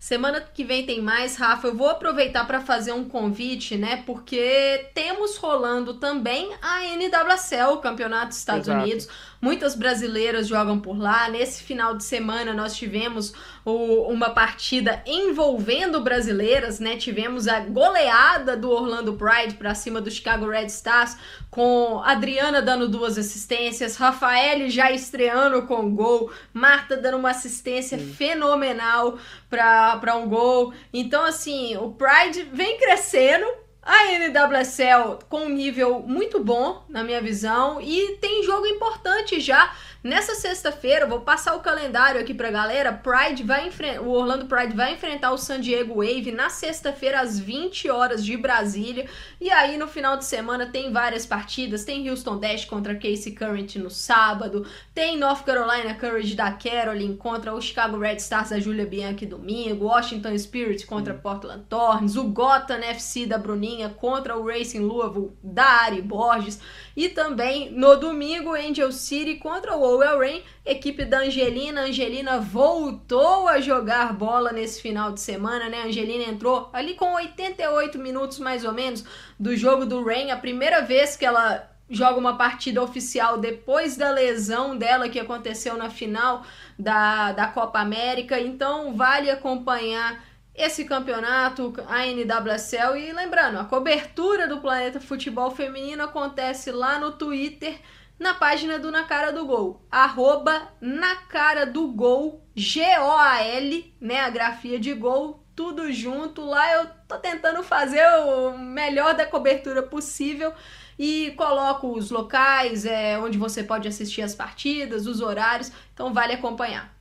Semana 0.00 0.40
que 0.40 0.64
vem 0.64 0.86
tem 0.86 1.02
mais, 1.02 1.36
Rafa. 1.36 1.66
Eu 1.66 1.76
vou 1.76 1.88
aproveitar 1.90 2.46
para 2.46 2.62
fazer 2.62 2.92
um 2.92 3.06
convite, 3.06 3.76
né? 3.76 4.02
Porque 4.06 4.90
temos 4.94 5.36
rolando 5.36 5.94
também 6.00 6.50
a 6.62 6.84
NWSL, 6.96 7.74
o 7.74 7.80
Campeonato 7.80 8.28
dos 8.28 8.38
Estados 8.38 8.66
Exato. 8.66 8.82
Unidos. 8.82 9.08
Muitas 9.40 9.74
brasileiras 9.74 10.46
jogam 10.46 10.78
por 10.78 10.98
lá. 10.98 11.28
Nesse 11.28 11.62
final 11.62 11.96
de 11.96 12.04
semana 12.04 12.52
nós 12.52 12.76
tivemos 12.76 13.32
o, 13.64 14.02
uma 14.02 14.30
partida 14.30 15.02
envolvendo 15.06 16.00
brasileiras, 16.02 16.78
né? 16.78 16.96
Tivemos 16.96 17.48
a 17.48 17.60
goleada 17.60 18.54
do 18.54 18.70
Orlando 18.70 19.14
Pride 19.14 19.54
para 19.54 19.74
cima 19.74 20.00
do 20.00 20.10
Chicago 20.10 20.46
Red 20.46 20.66
Stars, 20.66 21.16
com 21.50 22.02
Adriana 22.04 22.60
dando 22.60 22.86
duas 22.86 23.16
assistências, 23.16 23.96
Rafael 23.96 24.68
já 24.68 24.90
estreando 24.90 25.62
com 25.62 25.94
gol, 25.94 26.30
Marta 26.52 26.96
dando 26.96 27.16
uma 27.16 27.30
assistência 27.30 27.98
Sim. 27.98 28.12
fenomenal 28.12 29.18
para 29.48 30.16
um 30.16 30.28
gol. 30.28 30.74
Então, 30.92 31.24
assim, 31.24 31.76
o 31.76 31.92
Pride 31.92 32.42
vem 32.52 32.78
crescendo 32.78 33.46
a 33.90 34.06
NWSL 34.12 35.18
com 35.28 35.46
um 35.46 35.48
nível 35.48 35.98
muito 36.06 36.38
bom, 36.38 36.84
na 36.88 37.02
minha 37.02 37.20
visão, 37.20 37.80
e 37.80 38.16
tem 38.20 38.44
jogo 38.44 38.64
importante 38.64 39.40
já 39.40 39.74
Nessa 40.02 40.34
sexta-feira, 40.34 41.04
vou 41.04 41.20
passar 41.20 41.54
o 41.54 41.60
calendário 41.60 42.18
aqui 42.18 42.32
pra 42.32 42.50
galera. 42.50 42.90
Pride 42.90 43.42
vai 43.42 43.68
enfrentar. 43.68 44.00
O 44.00 44.08
Orlando 44.08 44.46
Pride 44.46 44.74
vai 44.74 44.94
enfrentar 44.94 45.30
o 45.30 45.36
San 45.36 45.60
Diego 45.60 45.96
Wave 45.96 46.32
na 46.32 46.48
sexta-feira, 46.48 47.20
às 47.20 47.38
20 47.38 47.90
horas 47.90 48.24
de 48.24 48.34
Brasília. 48.34 49.06
E 49.38 49.50
aí, 49.50 49.76
no 49.76 49.86
final 49.86 50.16
de 50.16 50.24
semana, 50.24 50.64
tem 50.64 50.90
várias 50.90 51.26
partidas. 51.26 51.84
Tem 51.84 52.08
Houston 52.08 52.38
Dash 52.38 52.64
contra 52.64 52.94
Casey 52.94 53.32
Current 53.32 53.76
no 53.76 53.90
sábado. 53.90 54.66
Tem 54.94 55.18
North 55.18 55.44
Carolina 55.44 55.92
Courage 55.94 56.34
da 56.34 56.50
Caroline 56.50 57.18
contra 57.18 57.52
o 57.54 57.60
Chicago 57.60 57.98
Red 57.98 58.16
Stars 58.16 58.48
da 58.48 58.58
Julia 58.58 58.86
Bianchi 58.86 59.26
domingo. 59.26 59.84
Washington 59.84 60.38
Spirit 60.38 60.86
contra 60.86 61.12
Portland 61.12 61.64
Thorns. 61.68 62.16
O 62.16 62.24
Gotham 62.24 62.80
FC 62.82 63.26
da 63.26 63.36
Bruninha 63.36 63.90
contra 63.90 64.34
o 64.34 64.46
Racing 64.46 64.80
Louisville 64.80 65.32
da 65.42 65.82
Ari 65.82 66.00
Borges. 66.00 66.58
E 66.96 67.08
também 67.08 67.70
no 67.70 67.96
domingo, 67.96 68.54
Angel 68.54 68.90
City 68.92 69.36
contra 69.36 69.76
o 69.76 69.82
Owell 69.82 70.18
Rain, 70.18 70.42
equipe 70.64 71.04
da 71.04 71.20
Angelina. 71.20 71.82
Angelina 71.82 72.38
voltou 72.38 73.48
a 73.48 73.60
jogar 73.60 74.12
bola 74.12 74.52
nesse 74.52 74.82
final 74.82 75.12
de 75.12 75.20
semana, 75.20 75.68
né? 75.68 75.82
Angelina 75.84 76.24
entrou 76.24 76.68
ali 76.72 76.94
com 76.94 77.14
88 77.14 77.98
minutos 77.98 78.38
mais 78.38 78.64
ou 78.64 78.72
menos 78.72 79.04
do 79.38 79.56
jogo 79.56 79.86
do 79.86 80.04
Rain, 80.04 80.30
a 80.30 80.36
primeira 80.36 80.82
vez 80.82 81.16
que 81.16 81.24
ela 81.24 81.70
joga 81.90 82.18
uma 82.18 82.36
partida 82.36 82.80
oficial 82.80 83.38
depois 83.38 83.96
da 83.96 84.10
lesão 84.10 84.78
dela 84.78 85.08
que 85.08 85.18
aconteceu 85.18 85.76
na 85.76 85.90
final 85.90 86.44
da, 86.78 87.32
da 87.32 87.48
Copa 87.48 87.80
América. 87.80 88.38
Então 88.38 88.94
vale 88.94 89.28
acompanhar 89.28 90.22
esse 90.60 90.84
campeonato, 90.84 91.72
a 91.88 92.06
NWSL. 92.06 92.96
E 92.96 93.12
lembrando, 93.12 93.58
a 93.58 93.64
cobertura 93.64 94.46
do 94.46 94.60
Planeta 94.60 95.00
Futebol 95.00 95.50
Feminino 95.50 96.04
acontece 96.04 96.70
lá 96.70 96.98
no 96.98 97.12
Twitter, 97.12 97.80
na 98.18 98.34
página 98.34 98.78
do 98.78 98.90
Na 98.90 99.04
Cara 99.04 99.32
do 99.32 99.46
Gol. 99.46 99.82
Arroba 99.90 100.68
Na 100.80 101.16
Cara 101.16 101.64
do 101.64 101.88
Gol, 101.88 102.44
G-O-A-L, 102.54 103.94
né? 104.00 104.20
A 104.20 104.28
grafia 104.28 104.78
de 104.78 104.92
gol, 104.92 105.42
tudo 105.56 105.90
junto. 105.90 106.44
Lá 106.44 106.72
eu 106.74 106.86
tô 107.08 107.16
tentando 107.16 107.62
fazer 107.62 108.06
o 108.24 108.58
melhor 108.58 109.14
da 109.14 109.24
cobertura 109.24 109.82
possível 109.82 110.52
e 110.98 111.30
coloco 111.30 111.96
os 111.96 112.10
locais 112.10 112.84
é, 112.84 113.18
onde 113.18 113.38
você 113.38 113.62
pode 113.62 113.88
assistir 113.88 114.20
as 114.20 114.34
partidas, 114.34 115.06
os 115.06 115.22
horários, 115.22 115.72
então 115.94 116.12
vale 116.12 116.34
acompanhar. 116.34 116.99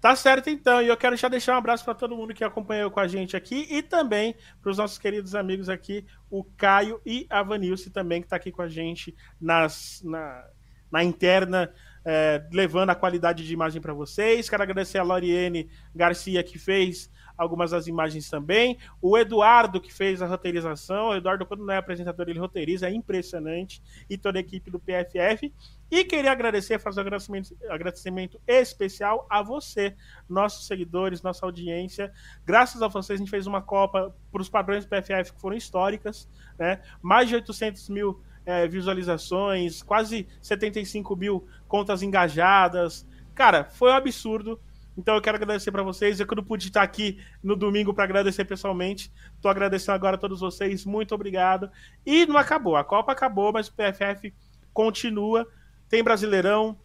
Tá 0.00 0.14
certo 0.14 0.48
então, 0.48 0.80
e 0.80 0.86
eu 0.86 0.96
quero 0.96 1.16
já 1.16 1.28
deixar 1.28 1.54
um 1.54 1.58
abraço 1.58 1.84
para 1.84 1.92
todo 1.92 2.16
mundo 2.16 2.32
que 2.32 2.44
acompanhou 2.44 2.88
com 2.88 3.00
a 3.00 3.08
gente 3.08 3.36
aqui 3.36 3.66
e 3.68 3.82
também 3.82 4.36
para 4.62 4.70
os 4.70 4.78
nossos 4.78 4.96
queridos 4.96 5.34
amigos 5.34 5.68
aqui, 5.68 6.06
o 6.30 6.44
Caio 6.44 7.00
e 7.04 7.26
a 7.28 7.42
Vanilce 7.42 7.90
também, 7.90 8.20
que 8.20 8.26
está 8.26 8.36
aqui 8.36 8.52
com 8.52 8.62
a 8.62 8.68
gente 8.68 9.12
nas, 9.40 10.00
na, 10.04 10.44
na 10.88 11.02
interna, 11.02 11.72
é, 12.04 12.46
levando 12.52 12.90
a 12.90 12.94
qualidade 12.94 13.44
de 13.44 13.52
imagem 13.52 13.82
para 13.82 13.92
vocês. 13.92 14.48
Quero 14.48 14.62
agradecer 14.62 14.98
a 14.98 15.02
Loriene 15.02 15.68
Garcia 15.92 16.44
que 16.44 16.58
fez 16.60 17.10
algumas 17.38 17.70
das 17.70 17.86
imagens 17.86 18.28
também. 18.28 18.76
O 19.00 19.16
Eduardo, 19.16 19.80
que 19.80 19.94
fez 19.94 20.20
a 20.20 20.26
roteirização. 20.26 21.10
O 21.10 21.14
Eduardo, 21.14 21.46
quando 21.46 21.64
não 21.64 21.72
é 21.72 21.76
apresentador, 21.78 22.28
ele 22.28 22.40
roteiriza, 22.40 22.88
é 22.88 22.92
impressionante. 22.92 23.80
E 24.10 24.18
toda 24.18 24.38
a 24.38 24.40
equipe 24.40 24.70
do 24.70 24.80
PFF. 24.80 25.54
E 25.90 26.04
queria 26.04 26.32
agradecer, 26.32 26.78
fazer 26.78 27.00
um 27.00 27.02
agradecimento, 27.02 27.56
agradecimento 27.70 28.38
especial 28.46 29.26
a 29.30 29.42
você, 29.42 29.96
nossos 30.28 30.66
seguidores, 30.66 31.22
nossa 31.22 31.46
audiência. 31.46 32.12
Graças 32.44 32.82
a 32.82 32.88
vocês, 32.88 33.18
a 33.18 33.22
gente 33.22 33.30
fez 33.30 33.46
uma 33.46 33.62
Copa 33.62 34.14
para 34.30 34.42
os 34.42 34.50
padrões 34.50 34.84
do 34.84 34.90
PFF 34.90 35.32
que 35.32 35.40
foram 35.40 35.56
históricas, 35.56 36.28
né? 36.58 36.82
Mais 37.00 37.28
de 37.28 37.36
800 37.36 37.88
mil 37.88 38.20
é, 38.44 38.66
visualizações, 38.66 39.82
quase 39.82 40.26
75 40.42 41.16
mil 41.16 41.46
contas 41.66 42.02
engajadas. 42.02 43.06
Cara, 43.34 43.64
foi 43.64 43.90
um 43.90 43.94
absurdo. 43.94 44.60
Então 44.98 45.14
eu 45.14 45.22
quero 45.22 45.36
agradecer 45.36 45.70
para 45.70 45.82
vocês. 45.82 46.20
Eu 46.20 46.26
que 46.26 46.34
não 46.34 46.44
pude 46.44 46.66
estar 46.66 46.82
aqui 46.82 47.18
no 47.42 47.56
domingo 47.56 47.94
para 47.94 48.04
agradecer 48.04 48.44
pessoalmente. 48.44 49.10
Estou 49.36 49.50
agradecendo 49.50 49.94
agora 49.94 50.16
a 50.16 50.18
todos 50.18 50.40
vocês. 50.40 50.84
Muito 50.84 51.14
obrigado. 51.14 51.70
E 52.04 52.26
não 52.26 52.36
acabou. 52.36 52.76
A 52.76 52.84
Copa 52.84 53.12
acabou, 53.12 53.52
mas 53.52 53.68
o 53.68 53.72
PFF 53.72 54.34
continua 54.74 55.46
tem 55.88 56.04
Brasileirão, 56.04 56.78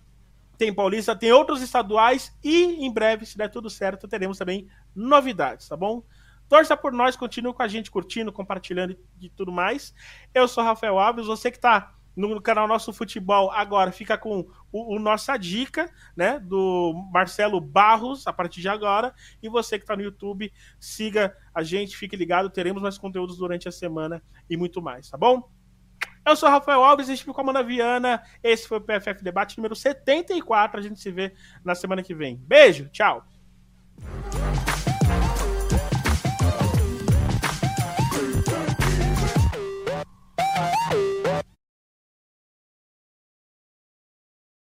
tem 0.58 0.74
Paulista, 0.74 1.16
tem 1.16 1.32
outros 1.32 1.62
estaduais 1.62 2.36
e 2.44 2.86
em 2.86 2.92
breve, 2.92 3.26
se 3.26 3.38
der 3.38 3.50
tudo 3.50 3.70
certo, 3.70 4.08
teremos 4.08 4.38
também 4.38 4.68
novidades, 4.96 5.68
tá 5.68 5.76
bom? 5.76 6.04
Torça 6.48 6.78
por 6.78 6.94
nós, 6.94 7.16
continue 7.16 7.54
com 7.54 7.64
a 7.64 7.68
gente 7.68 7.92
curtindo, 7.92 8.32
compartilhando 8.32 8.96
e 9.20 9.30
tudo 9.30 9.52
mais. 9.52 9.94
Eu 10.34 10.48
sou 10.48 10.64
Rafael 10.64 11.00
Alves, 11.00 11.26
você 11.26 11.50
que 11.50 11.58
está 11.58 11.94
no 12.16 12.42
canal 12.42 12.68
Nosso 12.68 12.94
Futebol 12.94 13.52
agora 13.52 13.92
fica 13.92 14.18
com 14.18 14.46
o, 14.72 14.96
o, 14.96 15.00
Nossa 15.00 15.38
Dica, 15.38 15.90
né? 16.16 16.40
Do 16.40 16.94
Marcelo 17.12 17.60
Barros, 17.60 18.28
a 18.28 18.34
partir 18.34 18.62
de 18.62 18.70
agora. 18.70 19.14
E 19.42 19.50
você 19.50 19.78
que 19.78 19.84
está 19.84 19.96
no 19.96 20.04
YouTube, 20.04 20.52
siga 20.80 21.36
a 21.54 21.64
gente, 21.64 21.98
fique 21.98 22.16
ligado, 22.16 22.50
teremos 22.50 22.82
mais 22.82 22.98
conteúdos 22.98 23.38
durante 23.38 23.68
a 23.68 23.72
semana 23.72 24.22
e 24.50 24.56
muito 24.56 24.82
mais, 24.82 25.10
tá 25.10 25.18
bom? 25.18 25.50
Eu 26.26 26.36
sou 26.36 26.50
Rafael 26.50 26.84
Alves, 26.84 27.10
estive 27.10 27.34
com 27.34 27.42
a 27.42 27.44
Amanda 27.44 27.64
Viana. 27.64 28.24
Esse 28.42 28.68
foi 28.68 28.78
o 28.78 28.82
PFF 28.82 29.22
Debate 29.24 29.58
número 29.58 29.76
74. 29.76 30.80
A 30.80 30.82
gente 30.82 31.00
se 31.00 31.12
vê 31.12 31.34
na 31.64 31.76
semana 31.76 32.02
que 32.02 32.16
vem. 32.16 32.38
Beijo, 32.38 32.88
tchau. 32.90 33.26